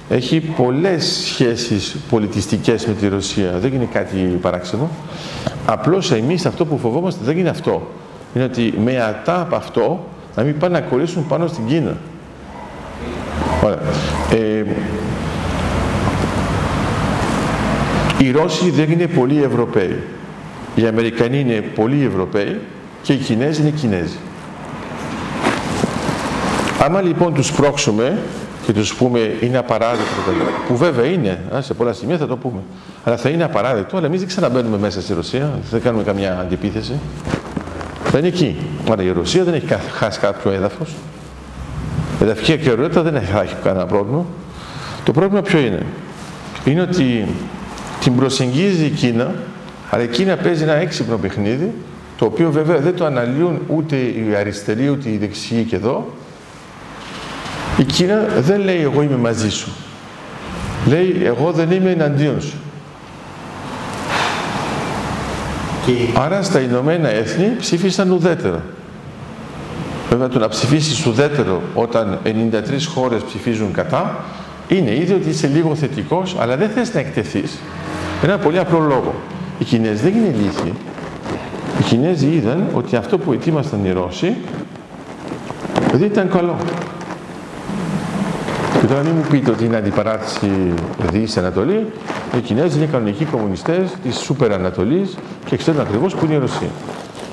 έχει 0.10 0.40
πολλές 0.40 1.06
σχέσεις 1.06 1.96
πολιτιστικές 2.10 2.86
με 2.86 2.94
τη 2.94 3.08
Ρωσία. 3.08 3.52
Δεν 3.52 3.74
είναι 3.74 3.88
κάτι 3.94 4.18
παράξενο. 4.18 4.90
Απλώς 5.66 6.12
εμείς 6.12 6.46
αυτό 6.46 6.66
που 6.66 6.78
φοβόμαστε 6.78 7.22
δεν 7.26 7.38
είναι 7.38 7.50
αυτό. 7.50 7.88
Είναι 8.34 8.44
ότι 8.44 8.74
με 8.84 9.02
ατά 9.02 9.42
από 9.42 9.56
αυτό 9.56 10.06
να 10.36 10.44
μην 10.44 10.58
πάνε 10.58 10.80
να 10.80 10.86
κολλήσουν 10.86 11.28
πάνω 11.28 11.48
στην 11.48 11.66
Κίνα. 11.68 11.98
Ωραία. 13.64 13.80
Ε, 14.32 14.66
οι 18.24 18.32
Ρώσοι 18.32 18.70
δεν 18.70 18.92
είναι 18.92 19.08
πολύ 19.08 19.44
Ευρωπαίοι. 19.44 20.00
Οι 20.76 20.86
Αμερικανοί 20.88 21.40
είναι 21.40 21.62
πολύ 21.76 22.06
Ευρωπαίοι 22.06 22.60
και 23.02 23.14
οι 23.14 23.18
Κινέζοι 23.18 23.62
είναι 23.62 23.70
Κινέζοι. 23.70 24.18
Άμα 26.84 27.02
λοιπόν 27.02 27.34
τους 27.34 27.52
πρόξουμε 27.52 28.18
και 28.66 28.74
τους 28.74 28.96
πούμε 28.96 29.36
είναι 29.42 29.58
απαράδεκτο, 29.58 30.32
που 30.68 30.78
βέβαια 30.78 31.06
είναι, 31.06 31.40
σε 31.60 31.74
πολλά 31.74 31.94
σημεία 31.94 32.18
θα 32.18 32.28
το 32.28 32.38
πούμε, 32.38 32.60
αλλά 33.04 33.18
θα 33.18 33.30
είναι 33.30 33.44
απαράδεκτο, 33.44 33.98
αλλά 33.98 34.06
εμείς 34.06 34.20
δεν 34.20 34.28
ξαναμπαίνουμε 34.28 34.78
μέσα 34.78 35.02
στη 35.02 35.14
Ρωσία, 35.14 35.60
δεν 35.72 35.82
κάνουμε 35.82 36.04
καμιά 36.04 36.40
αντιπίθεση. 36.40 36.94
Θα 38.04 38.18
είναι 38.18 38.28
εκεί. 38.28 38.58
Άρα 38.92 39.04
η 39.04 39.12
Ρωσία 39.12 39.44
δεν 39.44 39.54
έχει 39.54 39.68
χάσει 39.94 40.20
κάποιο 40.20 40.52
έδαφος. 40.52 40.90
Η 42.20 42.24
εδαφική 42.24 42.52
ακαιρεότητα 42.52 43.02
δεν 43.02 43.16
έχει, 43.16 43.32
έχει 43.44 43.56
κανένα 43.64 43.86
πρόβλημα. 43.86 44.26
Το 45.04 45.12
πρόβλημα 45.12 45.42
ποιο 45.42 45.60
είναι; 45.60 45.86
Είναι 46.66 46.82
ότι 46.82 47.28
την 48.04 48.16
προσεγγίζει 48.16 48.86
η 48.86 48.90
Κίνα, 48.90 49.34
αλλά 49.90 50.04
η 50.04 50.08
Κίνα 50.08 50.36
παίζει 50.36 50.64
ένα 50.64 50.74
έξυπνο 50.74 51.18
παιχνίδι, 51.18 51.74
το 52.18 52.26
οποίο 52.26 52.52
βέβαια 52.52 52.78
δεν 52.78 52.96
το 52.96 53.06
αναλύουν 53.06 53.60
ούτε 53.68 53.96
οι 53.96 54.36
αριστεροί 54.38 54.90
ούτε 54.90 55.10
οι 55.10 55.18
δεξιοί 55.18 55.64
και 55.64 55.76
εδώ. 55.76 56.14
Η 57.78 57.84
Κίνα 57.84 58.26
δεν 58.40 58.62
λέει 58.62 58.82
εγώ 58.82 59.02
είμαι 59.02 59.16
μαζί 59.16 59.50
σου. 59.50 59.72
Λέει 60.86 61.22
εγώ 61.24 61.52
δεν 61.52 61.72
είμαι 61.72 61.92
εναντίον 61.92 62.42
σου. 62.42 62.58
Άρα 66.14 66.44
στα 66.44 66.60
Ηνωμένα 66.60 67.10
Έθνη 67.10 67.52
ψήφισαν 67.60 68.12
ουδέτερο. 68.12 68.62
Βέβαια 70.10 70.28
το 70.28 70.40
να 70.40 70.48
ψηφίσεις 70.48 71.06
ουδέτερο 71.06 71.62
όταν 71.74 72.20
93 72.24 72.30
χώρες 72.94 73.22
ψηφίζουν 73.22 73.72
κατά 73.72 74.24
είναι 74.68 74.96
ήδη 74.96 75.14
ότι 75.14 75.30
είσαι 75.30 75.48
λίγο 75.48 75.76
θετικός 75.76 76.36
αλλά 76.40 76.58
δεν 76.58 76.70
θες 76.70 76.94
να 76.94 77.00
εκτεθείς. 77.00 77.60
Ένα 78.24 78.38
πολύ 78.38 78.60
απλό 78.60 78.80
λόγο. 78.80 79.14
Οι 79.60 79.64
Κινέζοι 79.64 80.04
δεν 80.04 80.16
είναι 80.16 80.28
ηλίθιοι. 80.28 80.74
Οι 81.80 81.84
Κινέζοι 81.84 82.28
είδαν 82.28 82.68
ότι 82.74 82.96
αυτό 82.96 83.18
που 83.18 83.34
ετοίμασταν 83.34 83.86
οι 83.86 83.92
Ρώσοι 83.92 84.36
δεν 85.92 86.04
ήταν 86.04 86.30
καλό. 86.30 86.56
Και 88.80 88.88
τώρα 88.88 89.02
μην 89.02 89.14
μου 89.16 89.26
πείτε 89.30 89.52
ότι 89.52 89.66
είναι 89.66 89.78
αντιπαράθεση 89.78 90.50
Δύση 91.12 91.40
Ανατολή. 91.40 91.86
Οι 92.38 92.40
Κινέζοι 92.40 92.78
είναι 92.78 92.86
κανονικοί 92.86 93.26
κομμουνιστές 93.26 93.92
της 94.04 94.18
Σούπερ 94.20 94.52
Ανατολής 94.52 95.18
και 95.46 95.58
ξέρουν 95.58 95.80
ακριβώς 95.80 96.16
που 96.16 96.26
είναι 96.26 96.34
η 96.34 96.38
Ρωσία. 96.38 96.70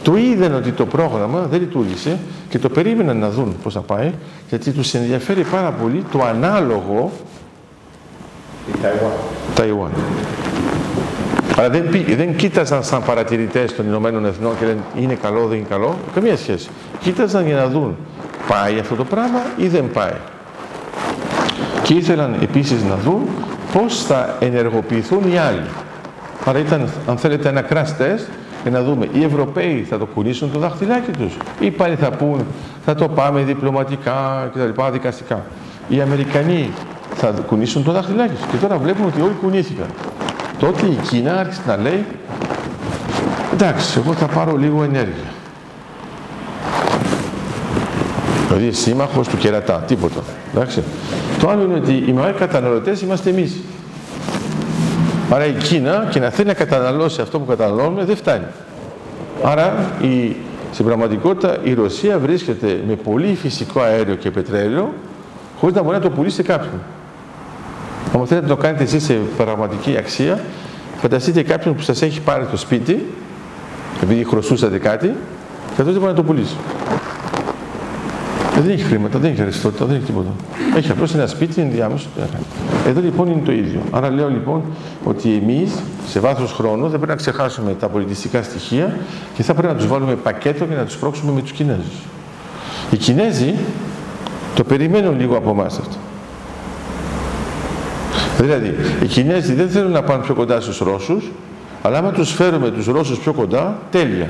Το 0.02 0.16
είδαν 0.16 0.54
ότι 0.54 0.70
το 0.70 0.86
πρόγραμμα 0.86 1.46
δεν 1.50 1.60
λειτουργήσε 1.60 2.18
και 2.48 2.58
το 2.58 2.68
περίμεναν 2.68 3.16
να 3.16 3.30
δουν 3.30 3.56
πώς 3.62 3.72
θα 3.72 3.80
πάει, 3.80 4.12
γιατί 4.48 4.70
τους 4.70 4.94
ενδιαφέρει 4.94 5.42
πάρα 5.42 5.70
πολύ 5.70 6.04
το 6.12 6.22
ανάλογο 6.24 7.10
Ταϊουάν. 9.54 9.90
Αλλά 11.60 11.70
δεν, 11.70 11.84
δεν 12.16 12.36
κοίταζαν 12.36 12.84
σαν 12.84 13.02
παρατηρητές 13.04 13.74
των 13.74 13.86
Ηνωμένων 13.86 14.26
Εθνών 14.26 14.58
και 14.58 14.64
λένε 14.66 14.80
είναι 14.96 15.14
καλό, 15.14 15.46
δεν 15.46 15.58
είναι 15.58 15.66
καλό. 15.68 15.96
Καμία 16.14 16.36
σχέση. 16.36 16.68
Κοίταζαν 17.00 17.46
για 17.46 17.56
να 17.56 17.68
δουν 17.68 17.96
πάει 18.48 18.78
αυτό 18.78 18.94
το 18.94 19.04
πράγμα 19.04 19.40
ή 19.56 19.68
δεν 19.68 19.90
πάει. 19.92 20.14
Και 21.82 21.94
ήθελαν 21.94 22.36
επίσης 22.42 22.82
να 22.82 22.96
δουν 22.96 23.28
πώς 23.72 24.04
θα 24.04 24.36
ενεργοποιηθούν 24.40 25.32
οι 25.32 25.38
άλλοι. 25.38 25.66
Άρα 26.44 26.58
ήταν, 26.58 26.88
αν 27.06 27.16
θέλετε, 27.16 27.48
ένα 27.48 27.64
crash 27.70 28.02
test 28.02 28.24
για 28.62 28.70
να 28.70 28.82
δούμε 28.82 29.08
οι 29.12 29.24
Ευρωπαίοι 29.24 29.86
θα 29.88 29.98
το 29.98 30.06
κουνήσουν 30.06 30.52
το 30.52 30.58
δαχτυλάκι 30.58 31.10
τους 31.10 31.36
ή 31.60 31.70
πάλι 31.70 31.94
θα 31.94 32.10
πούν 32.10 32.46
θα 32.84 32.94
το 32.94 33.08
πάμε 33.08 33.40
διπλωματικά 33.40 34.50
κτλ. 34.54 34.82
δικαστικά. 34.92 35.44
Οι 35.88 36.00
Αμερικανοί 36.00 36.70
θα 37.14 37.34
κουνήσουν 37.46 37.84
το 37.84 37.92
δαχτυλάκι 37.92 38.34
τους. 38.34 38.46
Και 38.50 38.56
τώρα 38.56 38.78
βλέπουμε 38.78 39.06
ότι 39.06 39.20
όλοι 39.20 39.34
κουνήθηκαν. 39.40 39.86
Τότε 40.60 40.86
η 40.86 40.98
Κίνα 41.08 41.38
άρχισε 41.38 41.60
να 41.66 41.76
λέει 41.76 42.04
εντάξει, 43.52 43.98
εγώ 43.98 44.12
θα 44.12 44.26
πάρω 44.26 44.56
λίγο 44.56 44.82
ενέργεια. 44.82 45.32
Δηλαδή 48.48 48.72
σύμμαχος 48.72 49.28
του 49.28 49.36
κερατά, 49.36 49.74
τίποτα. 49.86 50.20
Εντάξει. 50.54 50.82
Το 51.40 51.48
άλλο 51.48 51.62
είναι 51.62 51.74
ότι 51.74 52.04
οι 52.06 52.12
μεγάλοι 52.12 52.34
καταναλωτές 52.34 53.00
είμαστε 53.00 53.30
εμείς. 53.30 53.56
Άρα 55.30 55.46
η 55.46 55.52
Κίνα 55.52 56.08
και 56.10 56.20
να 56.20 56.30
θέλει 56.30 56.48
να 56.48 56.54
καταναλώσει 56.54 57.20
αυτό 57.20 57.38
που 57.38 57.46
καταναλώνουμε 57.46 58.04
δεν 58.04 58.16
φτάνει. 58.16 58.46
Άρα 59.42 59.90
η, 60.00 60.36
στην 60.72 60.84
πραγματικότητα 60.84 61.56
η 61.62 61.74
Ρωσία 61.74 62.18
βρίσκεται 62.18 62.82
με 62.86 62.94
πολύ 62.94 63.34
φυσικό 63.34 63.80
αέριο 63.80 64.14
και 64.14 64.30
πετρέλαιο 64.30 64.92
χωρίς 65.58 65.74
να 65.74 65.82
μπορεί 65.82 65.96
να 65.96 66.02
το 66.02 66.10
πουλήσει 66.10 66.34
σε 66.34 66.42
κάποιον. 66.42 66.80
Αν 68.14 68.26
θέλετε 68.26 68.46
να 68.46 68.54
το 68.54 68.56
κάνετε 68.56 68.82
εσείς 68.82 69.04
σε 69.04 69.18
πραγματική 69.36 69.96
αξία, 69.96 70.40
Φανταστείτε 71.00 71.42
κάποιον 71.42 71.74
που 71.74 71.82
σας 71.82 72.02
έχει 72.02 72.20
πάρει 72.20 72.44
το 72.44 72.56
σπίτι, 72.56 73.06
επειδή 74.02 74.24
χρωστούσατε 74.24 74.78
κάτι, 74.78 75.14
και 75.76 75.82
τότε 75.82 75.98
μπορεί 75.98 76.10
να 76.10 76.14
το 76.14 76.22
πουλήσει. 76.22 76.56
Ε, 78.56 78.60
δεν 78.60 78.70
έχει 78.70 78.82
χρήματα, 78.82 79.18
δεν 79.18 79.30
έχει 79.30 79.42
αριστότητα, 79.42 79.84
δεν 79.84 79.96
έχει 79.96 80.04
τίποτα. 80.04 80.28
Έχει 80.76 80.90
απλώς 80.90 81.14
ένα 81.14 81.26
σπίτι 81.26 81.60
ενδιάμεσο. 81.60 82.08
Εδώ 82.86 83.00
λοιπόν 83.00 83.30
είναι 83.30 83.40
το 83.44 83.52
ίδιο. 83.52 83.80
Άρα 83.90 84.10
λέω 84.10 84.28
λοιπόν 84.28 84.62
ότι 85.04 85.40
εμείς 85.42 85.72
σε 86.08 86.20
βάθος 86.20 86.52
χρόνου 86.52 86.82
δεν 86.82 86.90
πρέπει 86.90 87.08
να 87.08 87.16
ξεχάσουμε 87.16 87.74
τα 87.80 87.88
πολιτιστικά 87.88 88.42
στοιχεία 88.42 88.96
και 89.34 89.42
θα 89.42 89.54
πρέπει 89.54 89.72
να 89.72 89.78
τους 89.78 89.86
βάλουμε 89.86 90.14
πακέτο 90.14 90.64
και 90.64 90.74
να 90.74 90.84
τους 90.84 90.96
πρόξουμε 90.96 91.32
με 91.32 91.40
τους 91.40 91.52
Κινέζους. 91.52 92.06
Οι 92.90 92.96
Κινέζοι 92.96 93.54
το 94.54 94.64
περιμένουν 94.64 95.18
λίγο 95.18 95.36
από 95.36 95.50
εμάς 95.50 95.78
αυτό. 95.78 95.96
Δηλαδή, 98.40 98.74
οι 99.02 99.06
Κινέζοι 99.06 99.54
δεν 99.54 99.68
θέλουν 99.68 99.90
να 99.90 100.02
πάνε 100.02 100.22
πιο 100.22 100.34
κοντά 100.34 100.60
στους 100.60 100.78
Ρώσους, 100.78 101.30
αλλά 101.82 101.98
άμα 101.98 102.10
τους 102.10 102.32
φέρουμε 102.32 102.70
τους 102.70 102.86
Ρώσους 102.86 103.18
πιο 103.18 103.32
κοντά, 103.32 103.78
τέλεια. 103.90 104.28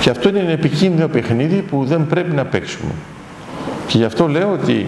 Και 0.00 0.10
αυτό 0.10 0.28
είναι 0.28 0.38
ένα 0.38 0.50
επικίνδυνο 0.50 1.08
παιχνίδι 1.08 1.64
που 1.70 1.84
δεν 1.84 2.06
πρέπει 2.06 2.34
να 2.34 2.44
παίξουμε. 2.44 2.90
Και 3.86 3.98
γι' 3.98 4.04
αυτό 4.04 4.28
λέω 4.28 4.52
ότι 4.52 4.86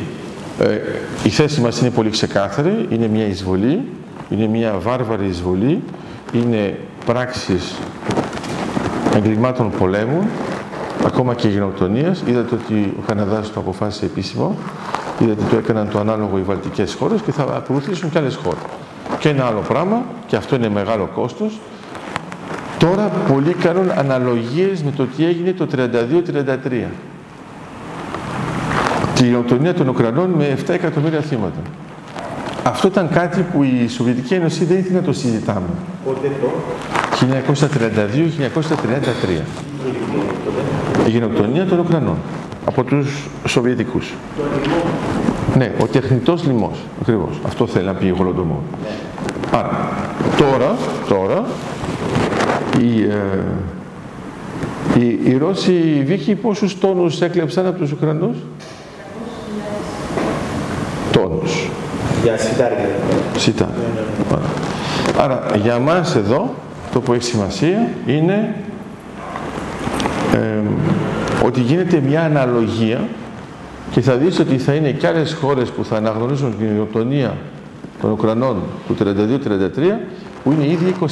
ε, 0.61 0.79
η 1.25 1.29
θέση 1.29 1.61
μας 1.61 1.81
είναι 1.81 1.91
πολύ 1.91 2.11
ξεκάθαρη, 2.11 2.87
είναι 2.91 3.07
μια 3.07 3.27
εισβολή, 3.27 3.83
είναι 4.31 4.47
μια 4.47 4.75
βάρβαρη 4.79 5.27
εισβολή, 5.27 5.83
είναι 6.33 6.79
πράξεις 7.07 7.75
εγκλημάτων 9.15 9.71
πολέμου, 9.79 10.29
ακόμα 11.07 11.35
και 11.35 11.49
γενοκτονίας. 11.49 12.23
Είδατε 12.27 12.55
ότι 12.55 12.95
ο 12.99 13.03
Καναδάς 13.07 13.53
το 13.53 13.61
αποφάσισε 13.61 14.05
επίσημο, 14.05 14.57
είδατε 15.19 15.43
το 15.51 15.57
έκαναν 15.57 15.89
το 15.89 15.99
ανάλογο 15.99 16.39
οι 16.39 16.43
βαλτικές 16.43 16.95
χώρες 16.95 17.21
και 17.21 17.33
θα 17.33 17.43
ακολουθήσουν 17.43 18.11
και 18.11 18.19
άλλες 18.19 18.35
χώρες. 18.35 18.61
Και 19.19 19.29
ένα 19.29 19.45
άλλο 19.47 19.61
πράγμα, 19.69 20.03
και 20.27 20.37
αυτό 20.37 20.55
είναι 20.57 20.69
μεγάλο 20.69 21.09
κόστος, 21.15 21.61
Τώρα 22.85 23.11
πολλοί 23.29 23.53
κάνουν 23.53 23.91
αναλογίες 23.91 24.83
με 24.83 24.91
το 24.91 25.07
τι 25.17 25.25
έγινε 25.25 25.53
το 25.53 25.67
32-33. 25.77 26.89
Τη 29.15 29.25
γενοκτονία 29.25 29.75
των 29.75 29.89
Ουκρανών 29.89 30.31
με 30.31 30.59
7 30.67 30.69
εκατομμύρια 30.69 31.21
θύματα. 31.21 31.61
Αυτό 32.62 32.89
ήταν 32.89 33.09
κάτι 33.09 33.41
που 33.53 33.62
η 33.62 33.89
Σοβιετική 33.89 34.35
Ένωση 34.35 34.65
δεν 34.65 34.79
ήθελε 34.79 34.99
να 34.99 35.05
το 35.05 35.12
συζητάμε. 35.12 35.67
Πότε 36.05 36.31
το; 36.41 36.53
1932-1933. 41.07 41.07
Η 41.07 41.11
γενοκτονία 41.11 41.67
των 41.67 41.79
Ουκρανών 41.79 42.17
από 42.65 42.85
τους 42.85 43.29
Σοβιετικούς. 43.47 44.12
Ναι, 45.57 45.72
ο 45.80 45.86
τεχνητός 45.86 46.44
λοιμός, 46.44 46.78
ακριβώς. 47.00 47.40
Αυτό 47.46 47.66
θέλει 47.66 47.86
να 47.86 47.92
πει 47.92 48.07
η 48.07 48.14
Γολοντομό. 48.18 48.62
Άρα, 49.52 49.88
τώρα, 50.36 50.74
τώρα, 51.09 51.44
οι, 52.80 53.02
ε, 53.02 53.44
οι, 55.00 55.18
οι 55.24 55.36
Ρώσοι 55.36 55.72
οι 55.72 56.02
Βύχοι 56.02 56.34
πόσους 56.34 56.78
τόνους 56.78 57.20
έκλεψαν 57.20 57.66
από 57.66 57.78
τους 57.78 57.92
Ουκρανούς; 57.92 58.36
Τόνους. 61.12 61.68
Για 62.22 62.38
σιτάρια. 62.38 62.88
Σιτά. 63.36 63.68
Άρα 65.18 65.46
για 65.62 65.78
μας 65.78 66.16
εδώ 66.16 66.55
το 66.92 67.00
που 67.00 67.12
έχει 67.12 67.24
σημασία 67.24 67.88
είναι 68.07 68.55
ε, 70.32 70.38
ότι 71.44 71.61
γίνεται 71.61 72.00
μια 72.00 72.22
αναλογία 72.22 73.09
και 73.95 74.01
θα 74.01 74.14
δεις 74.14 74.38
ότι 74.38 74.59
θα 74.59 74.74
είναι 74.74 74.90
και 74.90 75.07
άλλες 75.07 75.32
χώρες 75.32 75.70
που 75.70 75.84
θα 75.84 75.97
αναγνωρίσουν 75.97 76.59
την 76.59 76.66
ιδιοκτονία 76.66 77.36
των 78.01 78.11
Ουκρανών 78.11 78.62
του 78.86 78.97
32-33 79.01 79.07
που 80.45 80.53
είναι 80.53 80.66
ήδη 80.66 80.95
24. 81.01 81.07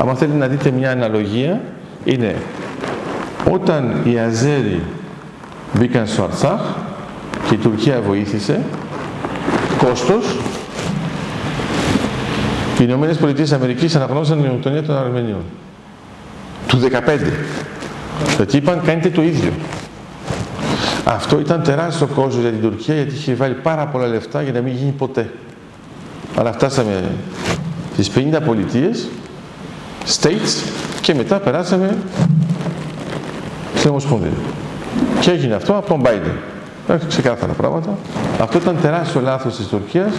Άμα 0.00 0.14
θέλετε 0.14 0.38
να 0.38 0.46
δείτε 0.46 0.70
μια 0.70 0.90
αναλογία, 0.90 1.60
είναι 2.04 2.36
όταν 3.52 4.00
οι 4.04 4.18
Αζέροι 4.18 4.82
μπήκαν 5.78 6.06
στο 6.06 6.22
Αρτσάχ 6.22 6.60
και 7.48 7.54
η 7.54 7.58
Τουρκία 7.58 8.00
βοήθησε, 8.00 8.60
κόστος, 9.78 10.36
οι 12.78 12.80
Ηνωμένες 12.80 13.16
Πολιτείες 13.16 13.52
Αμερικής 13.52 13.96
αναγνώρισαν 13.96 14.36
την 14.36 14.46
ιδιοκτονία 14.46 14.82
των 14.82 14.96
Αρμενίων. 14.96 15.42
Του 16.66 16.78
15. 16.78 16.88
Γιατί 18.36 18.56
είπαν 18.56 18.82
κάνετε 18.84 19.10
το 19.10 19.22
ίδιο. 19.22 19.52
Αυτό 21.08 21.38
ήταν 21.38 21.62
τεράστιο 21.62 22.06
κόσμο 22.06 22.40
για 22.40 22.50
την 22.50 22.60
Τουρκία 22.60 22.94
γιατί 22.94 23.14
είχε 23.14 23.34
βάλει 23.34 23.54
πάρα 23.54 23.86
πολλά 23.86 24.06
λεφτά 24.06 24.42
για 24.42 24.52
να 24.52 24.60
μην 24.60 24.74
γίνει 24.74 24.90
ποτέ. 24.90 25.30
Αλλά 26.36 26.52
φτάσαμε 26.52 27.04
στις 27.92 28.10
50 28.14 28.40
πολιτείες, 28.44 29.08
states 30.06 30.64
και 31.00 31.14
μετά 31.14 31.38
περάσαμε 31.38 31.96
στην 33.74 33.90
Ομοσπονδία. 33.90 34.30
Και 35.20 35.30
έγινε 35.30 35.54
αυτό 35.54 35.72
από 35.72 35.86
τον 35.86 36.02
Biden. 36.04 36.36
Έχει 36.88 37.06
ξεκάθαρα 37.06 37.52
πράγματα. 37.52 37.98
Αυτό 38.40 38.58
ήταν 38.58 38.76
τεράστιο 38.82 39.20
λάθος 39.20 39.56
της 39.56 39.66
Τουρκίας. 39.66 40.12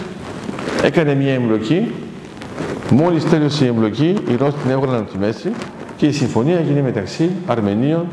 Έκανε 0.84 1.14
μια 1.16 1.34
εμπλοκή. 1.34 1.92
Μόλις 2.90 3.30
τέλειωσε 3.30 3.66
η 3.66 3.68
εμπλοκή, 3.68 4.16
οι 4.30 4.36
Ρώσοι 4.36 4.56
την 4.62 4.72
έβγαλαν 4.72 5.00
από 5.00 5.12
τη 5.12 5.18
μέση 5.18 5.52
και 5.98 6.06
η 6.06 6.12
συμφωνία 6.12 6.58
έγινε 6.58 6.82
μεταξύ 6.82 7.30
Αρμενίων, 7.48 8.08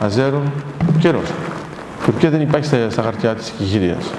Αζέρων 0.00 0.52
και 0.98 1.10
Ρώσων. 1.10 1.55
Η 2.00 2.04
Τουρκία 2.04 2.30
δεν 2.30 2.40
υπάρχει 2.40 2.66
στα, 2.66 2.90
στα 2.90 3.02
χαρτιά 3.02 3.34
της 3.34 3.52
εγχειρίας. 3.60 4.10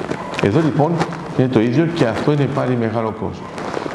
Εδώ 0.44 0.60
λοιπόν 0.60 0.92
είναι 1.38 1.48
το 1.48 1.60
ίδιο 1.60 1.86
και 1.86 2.06
αυτό 2.06 2.32
είναι 2.32 2.48
πάλι 2.56 2.76
μεγάλο 2.76 3.12
κόστος. 3.12 3.48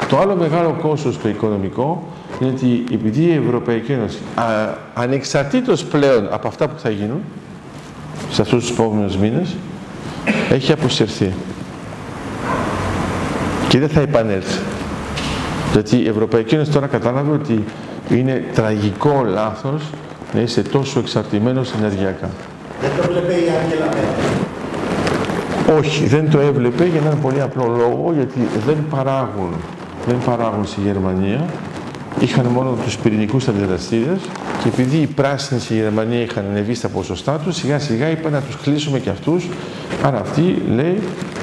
Το 0.09 0.19
άλλο 0.19 0.35
μεγάλο 0.35 0.77
κόστος 0.81 1.19
το 1.19 1.29
οικονομικό 1.29 2.03
είναι 2.39 2.49
ότι 2.49 2.83
επειδή 2.93 3.23
η 3.23 3.41
Ευρωπαϊκή 3.45 3.91
Ένωση 3.91 4.17
α, 4.35 4.43
ανεξαρτήτως 4.93 5.83
πλέον 5.83 6.27
από 6.31 6.47
αυτά 6.47 6.67
που 6.67 6.79
θα 6.79 6.89
γίνουν 6.89 7.21
σε 8.31 8.41
αυτούς 8.41 8.59
τους 8.65 8.77
επόμενους 8.77 9.17
μήνες 9.17 9.55
έχει 10.49 10.71
αποσυρθεί 10.71 11.33
και 13.67 13.79
δεν 13.79 13.89
θα 13.89 14.01
επανέλθει. 14.01 14.59
Γιατί 15.71 15.97
η 15.97 16.07
Ευρωπαϊκή 16.07 16.55
Ένωση 16.55 16.71
τώρα 16.71 16.87
κατάλαβε 16.87 17.31
ότι 17.31 17.63
είναι 18.09 18.43
τραγικό 18.53 19.23
λάθος 19.27 19.83
να 20.33 20.39
είσαι 20.39 20.61
τόσο 20.61 20.99
εξαρτημένος 20.99 21.73
ενεργειακά. 21.73 22.29
Δεν 22.83 22.91
το 22.97 23.11
βλέπει 23.11 23.33
η 23.33 23.49
Άγγελα 23.63 23.89
Όχι, 25.77 26.05
δεν 26.05 26.29
το 26.29 26.39
έβλεπε 26.39 26.85
για 26.85 26.99
έναν 26.99 27.21
πολύ 27.21 27.41
απλό 27.41 27.65
λόγο, 27.77 28.13
γιατί 28.15 28.39
δεν 28.65 28.77
παράγουν, 28.89 29.49
δεν 30.07 30.17
παράγουν 30.25 30.65
στη 30.65 30.81
Γερμανία, 30.81 31.45
είχαν 32.19 32.45
μόνο 32.45 32.77
τους 32.83 32.97
πυρηνικούς 32.97 33.47
αντιδραστήρες 33.47 34.19
και 34.63 34.67
επειδή 34.67 34.97
οι 34.97 35.05
πράσινοι 35.05 35.59
στη 35.59 35.73
Γερμανία 35.73 36.21
είχαν 36.21 36.45
ανεβεί 36.49 36.73
στα 36.73 36.87
ποσοστά 36.87 37.37
τους, 37.37 37.55
σιγά 37.55 37.79
σιγά 37.79 38.09
είπαν 38.09 38.31
να 38.31 38.41
τους 38.41 38.57
κλείσουμε 38.57 38.99
και 38.99 39.09
αυτούς. 39.09 39.49
Άρα 40.03 40.19
αυτή 40.19 40.61
λέει, 40.75 40.99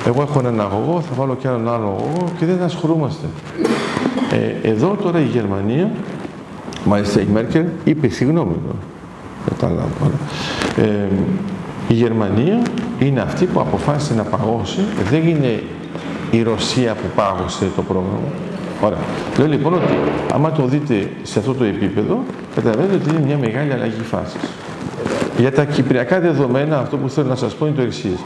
εγώ 0.07 0.23
έχω 0.23 0.39
έναν 0.39 0.61
αγωγό, 0.61 1.01
θα 1.01 1.15
βάλω 1.15 1.37
και 1.37 1.49
έναν 1.49 1.69
άλλο 1.69 1.87
αγωγό 1.87 2.25
και 2.39 2.47
δεν 2.47 2.63
ασχολούμαστε. 2.63 3.27
Ε, 4.63 4.69
εδώ 4.69 4.97
τώρα 5.03 5.21
η 5.21 5.25
Γερμανία 5.25 5.91
Μάλιστα 6.85 7.21
η 7.21 7.27
Μέρκελ 7.33 7.65
είπε 7.85 8.09
συγγνώμη 8.09 8.55
Κατάλαβα. 9.49 10.11
Ε, 10.77 11.09
η 11.89 11.95
Γερμανία 11.95 12.63
είναι 12.99 13.21
αυτή 13.21 13.45
που 13.45 13.61
αποφάσισε 13.61 14.15
να 14.15 14.23
παγώσει. 14.23 14.81
Δεν 15.11 15.27
είναι 15.27 15.63
η 16.31 16.43
Ρωσία 16.43 16.95
που 16.95 17.07
πάγωσε 17.15 17.67
το 17.77 17.83
πρόγραμμα. 17.83 18.19
Ωραία. 18.83 18.99
Λέω 19.39 19.47
λοιπόν 19.47 19.75
ότι 19.75 19.99
άμα 20.33 20.53
το 20.53 20.65
δείτε 20.67 21.11
σε 21.23 21.39
αυτό 21.39 21.55
το 21.55 21.65
επίπεδο, 21.65 22.23
καταλαβαίνετε 22.55 22.95
ότι 22.95 23.11
είναι 23.11 23.27
μια 23.27 23.39
μεγάλη 23.39 23.73
αλλαγή 23.73 24.03
φάσης. 24.03 24.41
Για 25.39 25.53
τα 25.53 25.65
κυπριακά 25.65 26.21
δεδομένα, 26.21 26.79
αυτό 26.79 26.97
που 26.97 27.09
θέλω 27.09 27.29
να 27.29 27.37
σας 27.37 27.55
πω 27.55 27.67
είναι 27.67 27.75
το 27.75 27.83
εξής. 27.83 28.25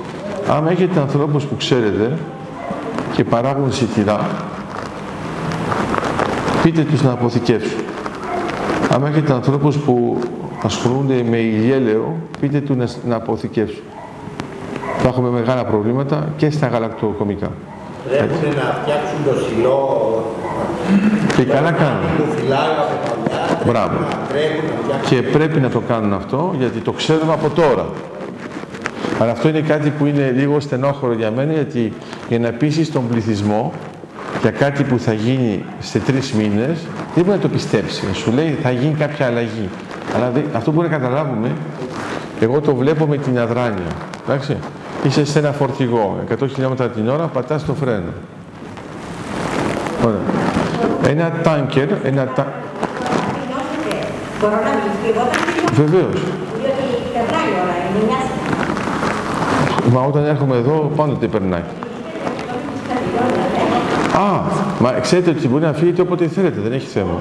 Άμα 0.48 0.70
έχετε 0.70 1.00
ανθρώπους 1.00 1.44
που 1.44 1.56
ξέρετε 1.56 2.18
και 3.14 3.24
παράγουν 3.24 3.72
σιτηρά, 3.72 4.26
πείτε 6.62 6.82
τους 6.82 7.02
να 7.02 7.10
αποθηκεύσουν. 7.10 7.80
Αν 8.94 9.04
έχετε 9.04 9.32
ανθρώπους 9.32 9.76
που 9.76 10.18
ασχολούνται 10.64 11.22
με 11.30 11.36
ηλιέλαιο, 11.36 12.16
πείτε 12.40 12.60
του 12.60 12.74
να, 12.74 12.86
να 13.06 13.16
αποθηκεύσουν. 13.16 13.82
Θα 14.98 15.08
έχουμε 15.08 15.28
μεγάλα 15.28 15.64
προβλήματα 15.64 16.28
και 16.36 16.50
στα 16.50 16.66
γαλακτοκομικά. 16.66 17.50
Πρέπει 18.08 18.56
να 18.56 18.78
φτιάξουν 18.82 19.24
το 19.24 19.44
σιλό. 19.48 19.78
Και 21.36 21.44
καλά 21.44 21.72
κάνουν. 21.72 22.02
Το 22.18 22.24
φυλάγα 22.36 22.62
από 22.62 22.96
παλιά. 23.04 23.60
Μπράβο. 23.66 23.96
Και 25.08 25.22
πρέπει 25.22 25.60
να 25.60 25.68
το 25.68 25.80
κάνουν 25.80 26.12
αυτό, 26.12 26.54
γιατί 26.58 26.78
το 26.78 26.92
ξέρουμε 26.92 27.32
από 27.32 27.48
τώρα. 27.50 27.86
Αλλά 29.18 29.30
αυτό 29.30 29.48
είναι 29.48 29.60
κάτι 29.60 29.90
που 29.90 30.06
είναι 30.06 30.32
λίγο 30.36 30.60
στενόχωρο 30.60 31.12
για 31.12 31.30
μένα, 31.30 31.52
γιατί 31.52 31.92
για 32.28 32.38
να 32.38 32.50
πείσει 32.50 32.92
τον 32.92 33.08
πληθυσμό 33.08 33.72
για 34.40 34.50
κάτι 34.50 34.82
που 34.82 34.98
θα 34.98 35.12
γίνει 35.12 35.64
σε 35.78 35.98
τρεις 35.98 36.32
μήνες, 36.32 36.78
δεν 37.14 37.24
μπορεί 37.24 37.36
να 37.36 37.42
το 37.42 37.48
πιστέψει. 37.48 38.14
Σου 38.14 38.32
λέει 38.32 38.58
θα 38.62 38.70
γίνει 38.70 38.94
κάποια 38.94 39.26
αλλαγή. 39.26 39.68
Αλλά 40.14 40.32
αυτό 40.52 40.72
που 40.72 40.82
να 40.82 40.88
καταλάβουμε, 40.88 41.52
εγώ 42.40 42.60
το 42.60 42.74
βλέπω 42.74 43.06
με 43.06 43.16
την 43.16 43.38
αδράνεια. 43.38 43.92
Εντάξει. 44.24 44.56
Είσαι 45.04 45.24
σε 45.24 45.38
ένα 45.38 45.52
φορτηγό, 45.52 46.18
100 46.42 46.48
χιλιόμετρα 46.48 46.88
την 46.88 47.08
ώρα, 47.08 47.26
πατάς 47.26 47.64
το 47.64 47.74
φρένο. 47.74 48.12
Ωραία. 50.04 50.20
Ένα 51.06 51.32
τάνκερ, 51.42 51.88
ένα 52.02 52.26
τα... 52.26 52.52
Μπορώ 54.40 54.54
να 54.54 54.60
μιλήσω 54.60 54.98
και 55.02 55.08
εγώ 55.08 55.20
όταν 55.20 55.40
τελειώσω. 55.46 55.82
Βεβαίως. 55.82 56.20
Διότι 56.60 56.84
περνάει 57.12 57.48
η 57.48 57.56
ώρα, 57.62 57.74
είναι 57.88 58.04
μια 58.06 58.20
Μα 59.92 60.00
όταν 60.06 60.24
έρχομαι 60.24 60.56
εδώ, 60.56 60.92
πάντοτε 60.96 61.26
περνάει. 61.26 61.62
Α, 64.14 64.40
μα 64.78 64.90
ξέρετε 64.90 65.30
ότι 65.30 65.48
μπορεί 65.48 65.64
να 65.64 65.72
φύγετε 65.72 66.00
όποτε 66.00 66.26
θέλετε, 66.26 66.60
δεν 66.60 66.72
έχει 66.72 66.86
θέμα. 66.86 67.18